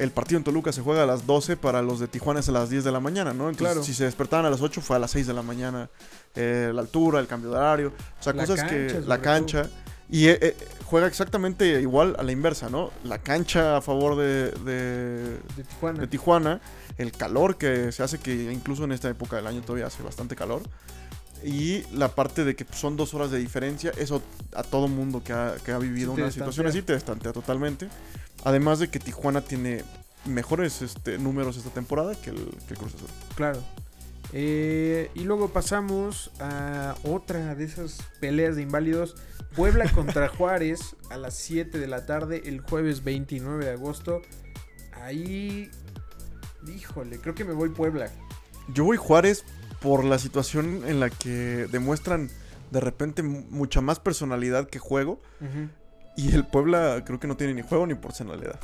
el 0.00 0.10
partido 0.10 0.38
en 0.38 0.44
Toluca 0.44 0.72
se 0.72 0.80
juega 0.82 1.02
a 1.02 1.06
las 1.06 1.26
12, 1.26 1.56
para 1.56 1.82
los 1.82 2.00
de 2.00 2.08
Tijuana 2.08 2.40
es 2.40 2.48
a 2.48 2.52
las 2.52 2.70
10 2.70 2.84
de 2.84 2.92
la 2.92 3.00
mañana, 3.00 3.32
¿no? 3.32 3.48
Entonces, 3.50 3.74
Claro. 3.74 3.82
si 3.84 3.94
se 3.94 4.04
despertaban 4.04 4.46
a 4.46 4.50
las 4.50 4.60
8 4.62 4.80
fue 4.80 4.96
a 4.96 4.98
las 4.98 5.10
6 5.12 5.26
de 5.26 5.34
la 5.34 5.42
mañana. 5.42 5.88
Eh, 6.34 6.70
la 6.74 6.80
altura, 6.80 7.20
el 7.20 7.26
cambio 7.26 7.50
de 7.50 7.56
horario. 7.56 7.92
O 8.18 8.22
sea, 8.22 8.32
La 8.32 8.42
cosas 8.46 8.60
cancha, 8.60 8.70
que... 8.70 9.00
La 9.06 9.18
cancha. 9.20 9.70
Y 10.12 10.26
eh, 10.26 10.38
eh, 10.42 10.56
juega 10.86 11.06
exactamente 11.06 11.80
igual 11.80 12.16
a 12.18 12.22
la 12.24 12.32
inversa, 12.32 12.68
¿no? 12.68 12.90
La 13.04 13.18
cancha 13.18 13.76
a 13.76 13.80
favor 13.80 14.16
de, 14.16 14.50
de, 14.50 15.38
De 15.56 15.64
Tijuana. 15.68 16.00
de 16.00 16.06
Tijuana, 16.08 16.60
el 16.98 17.12
calor 17.12 17.56
que 17.58 17.92
se 17.92 18.02
hace 18.02 18.18
que 18.18 18.50
incluso 18.52 18.82
en 18.84 18.92
esta 18.92 19.08
época 19.08 19.36
del 19.36 19.46
año 19.46 19.60
todavía 19.60 19.86
hace 19.86 20.02
bastante 20.02 20.34
calor. 20.34 20.62
Y 21.44 21.84
la 21.94 22.08
parte 22.08 22.44
de 22.44 22.54
que 22.56 22.66
son 22.72 22.96
dos 22.96 23.14
horas 23.14 23.30
de 23.30 23.38
diferencia, 23.38 23.92
eso 23.96 24.20
a 24.54 24.62
todo 24.62 24.88
mundo 24.88 25.22
que 25.24 25.32
ha, 25.32 25.54
que 25.64 25.72
ha 25.72 25.78
vivido 25.78 26.14
Sí 26.14 26.20
una 26.20 26.30
situación 26.30 26.66
así 26.66 26.82
te 26.82 26.94
estantea 26.94 27.32
totalmente. 27.32 27.88
Además 28.44 28.78
de 28.78 28.88
que 28.88 28.98
Tijuana 28.98 29.40
tiene 29.42 29.84
mejores 30.24 30.82
este, 30.82 31.18
números 31.18 31.56
esta 31.56 31.70
temporada 31.70 32.14
que 32.14 32.30
el, 32.30 32.36
que 32.66 32.74
el 32.74 32.78
Cruz 32.78 32.94
Azul. 32.94 33.08
Claro. 33.34 33.62
Eh, 34.32 35.10
y 35.14 35.20
luego 35.24 35.48
pasamos 35.48 36.30
a 36.40 36.94
otra 37.02 37.54
de 37.54 37.64
esas 37.64 37.98
peleas 38.20 38.56
de 38.56 38.62
inválidos. 38.62 39.16
Puebla 39.56 39.90
contra 39.94 40.28
Juárez 40.28 40.94
a 41.10 41.16
las 41.16 41.34
7 41.34 41.78
de 41.78 41.86
la 41.88 42.06
tarde 42.06 42.42
el 42.44 42.60
jueves 42.60 43.02
29 43.04 43.64
de 43.64 43.72
agosto. 43.72 44.22
Ahí... 44.92 45.70
Híjole, 46.66 47.18
creo 47.20 47.34
que 47.34 47.44
me 47.44 47.54
voy 47.54 47.70
Puebla. 47.70 48.10
Yo 48.74 48.84
voy 48.84 48.96
Juárez 48.98 49.44
por 49.80 50.04
la 50.04 50.18
situación 50.18 50.82
en 50.86 51.00
la 51.00 51.08
que 51.08 51.66
demuestran 51.72 52.30
de 52.70 52.80
repente 52.80 53.22
mu- 53.22 53.42
mucha 53.48 53.80
más 53.80 53.98
personalidad 53.98 54.68
que 54.68 54.78
juego. 54.78 55.20
Ujú. 55.40 55.68
Y 56.16 56.34
el 56.34 56.44
Puebla 56.44 57.02
creo 57.04 57.18
que 57.18 57.26
no 57.26 57.36
tiene 57.36 57.54
ni 57.54 57.62
juego 57.62 57.86
ni 57.86 57.94
personalidad. 57.94 58.58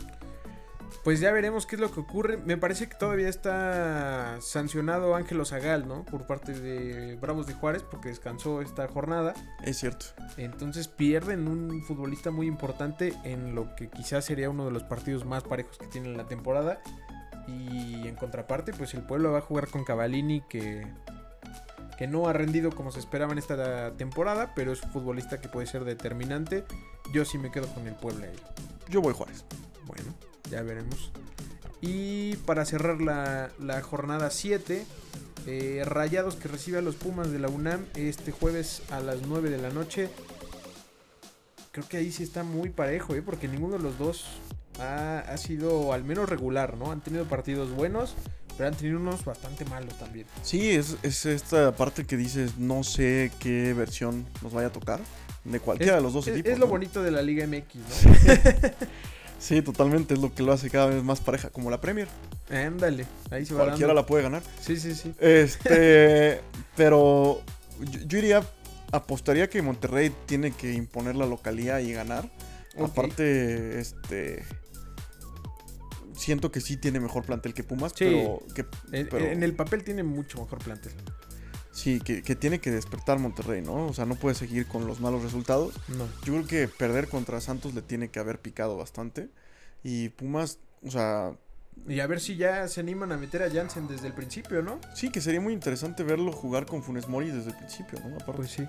Pues 1.07 1.21
ya 1.21 1.31
veremos 1.31 1.67
qué 1.67 1.77
es 1.77 1.81
lo 1.81 1.93
que 1.93 2.01
ocurre. 2.01 2.37
Me 2.37 2.57
parece 2.57 2.89
que 2.89 2.97
todavía 2.97 3.29
está 3.29 4.39
sancionado 4.41 5.15
Ángelo 5.15 5.45
Zagal, 5.45 5.87
¿no? 5.87 6.05
Por 6.05 6.27
parte 6.27 6.53
de 6.53 7.15
Bravos 7.15 7.47
de 7.47 7.55
Juárez 7.55 7.85
porque 7.89 8.09
descansó 8.09 8.61
esta 8.61 8.89
jornada. 8.89 9.33
Es 9.63 9.79
cierto. 9.79 10.07
Entonces 10.37 10.89
pierden 10.89 11.47
un 11.47 11.81
futbolista 11.85 12.33
muy 12.33 12.49
importante 12.49 13.15
en 13.23 13.55
lo 13.55 13.77
que 13.77 13.89
quizás 13.89 14.25
sería 14.25 14.51
uno 14.51 14.65
de 14.65 14.73
los 14.73 14.83
partidos 14.83 15.25
más 15.25 15.45
parejos 15.45 15.79
que 15.79 15.87
tiene 15.87 16.09
en 16.09 16.17
la 16.17 16.27
temporada. 16.27 16.81
Y 17.47 18.09
en 18.09 18.17
contraparte, 18.17 18.73
pues 18.73 18.93
el 18.95 19.03
pueblo 19.03 19.31
va 19.31 19.39
a 19.39 19.43
jugar 19.43 19.69
con 19.69 19.85
Cavalini 19.85 20.41
que, 20.49 20.89
que 21.97 22.07
no 22.07 22.29
ha 22.29 22.33
rendido 22.33 22.71
como 22.71 22.91
se 22.91 23.01
esperaba 23.01 23.33
en 23.33 23.39
esta 23.39 23.93
temporada, 23.93 24.53
pero 24.55 24.73
es 24.73 24.83
un 24.83 24.91
futbolista 24.91 25.41
que 25.41 25.49
puede 25.49 25.67
ser 25.67 25.85
determinante. 25.85 26.65
Yo 27.13 27.25
sí 27.25 27.39
me 27.39 27.51
quedo 27.51 27.67
con 27.69 27.87
el 27.87 27.95
pueblo 27.95 28.25
ahí. 28.25 28.37
Yo 28.89 29.01
voy 29.01 29.15
Juárez. 29.15 29.45
Bueno, 29.87 30.15
ya 30.51 30.63
veremos. 30.63 31.11
Y 31.81 32.37
para 32.39 32.65
cerrar 32.65 33.01
la, 33.01 33.51
la 33.59 33.81
jornada 33.83 34.31
7, 34.31 34.85
eh, 35.47 35.83
Rayados 35.85 36.35
que 36.37 36.49
recibe 36.49 36.79
a 36.79 36.83
los 36.83 36.97
Pumas 36.97 37.31
de 37.31 37.39
la 37.39 37.49
UNAM 37.49 37.87
este 37.95 38.33
jueves 38.33 38.83
a 38.91 39.01
las 39.01 39.23
9 39.27 39.49
de 39.49 39.59
la 39.59 39.71
noche. 39.71 40.09
Creo 41.71 41.89
que 41.89 41.99
ahí 41.99 42.11
sí 42.11 42.23
está 42.23 42.43
muy 42.43 42.71
parejo, 42.71 43.15
¿eh? 43.15 43.23
porque 43.23 43.47
ninguno 43.47 43.77
de 43.77 43.83
los 43.83 43.99
dos 43.99 44.25
ha, 44.81 45.19
ha 45.21 45.37
sido 45.37 45.93
al 45.93 46.05
menos 46.05 46.29
regular, 46.29 46.77
¿no? 46.77 46.91
Han 46.91 47.01
tenido 47.01 47.27
partidos 47.27 47.71
buenos, 47.71 48.15
pero 48.57 48.69
han 48.69 48.75
tenido 48.75 48.99
unos 48.99 49.25
bastante 49.25 49.65
malos 49.67 49.95
también. 49.99 50.27
Sí, 50.43 50.71
es, 50.71 50.97
es 51.03 51.27
esta 51.27 51.75
parte 51.77 52.05
que 52.07 52.17
dices, 52.17 52.57
no 52.59 52.83
sé 52.85 53.31
qué 53.41 53.73
versión 53.75 54.27
nos 54.43 54.53
vaya 54.53 54.69
a 54.69 54.73
tocar. 54.73 55.01
De 55.45 55.61
cualquiera 55.61 55.93
Es- 55.95 55.99
de 55.99 56.03
los 56.03 56.13
dos 56.13 56.27
es, 56.27 56.35
equipos. 56.35 56.53
es 56.53 56.59
lo 56.59 56.67
¿no? 56.67 56.71
bonito 56.73 57.03
de 57.03 57.11
la 57.13 57.23
Liga 57.23 57.47
MX, 57.47 57.75
¿no? 57.77 58.71
Sí, 59.39 59.61
totalmente. 59.63 60.15
Es 60.15 60.21
lo 60.21 60.35
que 60.35 60.43
lo 60.43 60.53
hace 60.53 60.71
cada 60.71 60.87
vez 60.87 61.03
más 61.05 61.21
pareja. 61.21 61.51
Como 61.51 61.71
la 61.71 61.81
Premier. 61.81 62.09
Ándale, 62.51 63.07
ahí 63.31 63.45
se 63.45 63.53
va 63.55 63.65
Cualquiera 63.65 63.89
dando. 63.89 64.01
la 64.03 64.07
puede 64.07 64.23
ganar. 64.23 64.43
Sí, 64.61 64.77
sí, 64.79 64.95
sí. 64.95 65.15
Este. 65.21 66.41
pero 66.77 67.43
yo, 67.81 68.01
yo 68.07 68.19
iría. 68.19 68.43
Apostaría 68.93 69.51
que 69.51 69.61
Monterrey 69.63 70.11
tiene 70.27 70.53
que 70.53 70.73
imponer 70.73 71.17
la 71.17 71.27
localía 71.27 71.81
y 71.83 71.93
ganar. 71.93 72.31
Aparte, 72.83 73.79
este. 73.79 74.43
Siento 76.17 76.51
que 76.51 76.61
sí 76.61 76.77
tiene 76.77 76.99
mejor 77.01 77.25
plantel 77.25 77.55
que 77.55 77.63
Pumas, 77.65 77.93
Sí. 77.95 78.05
pero. 78.05 78.43
Que, 78.55 78.67
En, 78.93 79.43
el 79.43 79.55
papel 79.55 79.85
tiene 79.85 80.03
mucho 80.03 80.41
mejor 80.41 80.59
plantel. 80.59 80.93
Sí, 81.73 82.01
que, 82.01 82.23
que, 82.23 82.35
tiene 82.35 82.59
que 82.59 82.71
despertar 82.71 83.19
Monterrey, 83.19 83.61
¿no? 83.61 83.87
O 83.87 83.93
sea, 83.93 84.07
no 84.07 84.15
puede 84.15 84.35
seguir 84.35 84.67
con 84.67 84.87
los 84.87 85.01
malos 85.01 85.23
resultados. 85.23 85.75
No. 85.89 86.07
Yo 86.25 86.33
creo 86.33 86.47
que 86.47 86.69
perder 86.69 87.09
contra 87.09 87.41
Santos 87.43 87.75
le 87.75 87.83
tiene 87.83 88.09
que 88.09 88.19
haber 88.19 88.41
picado 88.41 88.79
bastante. 88.79 89.29
Y 89.85 90.09
Pumas, 90.11 90.59
o 90.85 90.91
sea... 90.91 91.33
Y 91.87 92.01
a 92.01 92.07
ver 92.07 92.21
si 92.21 92.37
ya 92.37 92.67
se 92.69 92.81
animan 92.81 93.13
a 93.13 93.19
meter 93.19 93.43
a 93.43 93.51
Jansen 93.51 93.87
desde 93.87 94.07
el 94.07 94.15
principio, 94.15 94.63
¿no? 94.63 94.81
Sí, 94.95 95.11
que 95.11 95.21
sería 95.21 95.43
muy 95.43 95.53
interesante 95.53 96.03
verlo 96.03 96.33
jugar 96.33 96.65
con 96.65 96.83
Funes 96.83 97.07
Mori 97.09 97.31
desde 97.31 97.51
el 97.51 97.57
principio, 97.57 98.01
¿no? 98.01 98.15
Aparte. 98.17 98.33
Pues 98.33 98.51
sí. 98.51 98.67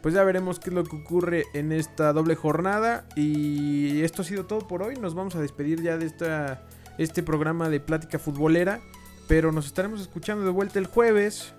Pues 0.00 0.14
ya 0.14 0.22
veremos 0.22 0.60
qué 0.60 0.70
es 0.70 0.74
lo 0.74 0.84
que 0.84 0.94
ocurre 0.94 1.46
en 1.54 1.72
esta 1.72 2.12
doble 2.12 2.36
jornada. 2.36 3.06
Y 3.16 4.02
esto 4.02 4.22
ha 4.22 4.24
sido 4.24 4.46
todo 4.46 4.68
por 4.68 4.82
hoy. 4.82 4.96
Nos 4.96 5.14
vamos 5.16 5.34
a 5.34 5.40
despedir 5.40 5.82
ya 5.82 5.96
de 5.98 6.06
esta, 6.06 6.62
este 6.98 7.22
programa 7.22 7.68
de 7.68 7.80
plática 7.80 8.18
futbolera. 8.18 8.80
Pero 9.28 9.52
nos 9.52 9.66
estaremos 9.66 10.00
escuchando 10.00 10.44
de 10.44 10.50
vuelta 10.50 10.78
el 10.78 10.86
jueves. 10.86 11.54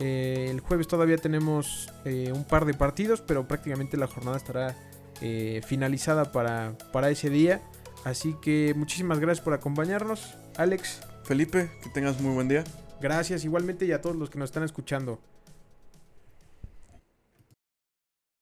Eh, 0.00 0.48
el 0.50 0.60
jueves 0.60 0.88
todavía 0.88 1.16
tenemos 1.16 1.90
eh, 2.04 2.32
un 2.34 2.44
par 2.44 2.64
de 2.64 2.74
partidos, 2.74 3.20
pero 3.20 3.46
prácticamente 3.46 3.96
la 3.96 4.08
jornada 4.08 4.36
estará 4.36 4.76
eh, 5.20 5.60
finalizada 5.66 6.32
para, 6.32 6.76
para 6.92 7.10
ese 7.10 7.30
día. 7.30 7.62
Así 8.04 8.34
que 8.42 8.74
muchísimas 8.76 9.20
gracias 9.20 9.44
por 9.44 9.54
acompañarnos, 9.54 10.34
Alex. 10.56 11.00
Felipe, 11.24 11.70
que 11.82 11.88
tengas 11.90 12.20
muy 12.20 12.34
buen 12.34 12.48
día. 12.48 12.64
Gracias 13.00 13.44
igualmente 13.44 13.86
y 13.86 13.92
a 13.92 14.00
todos 14.00 14.16
los 14.16 14.28
que 14.28 14.38
nos 14.38 14.48
están 14.48 14.62
escuchando. 14.62 15.20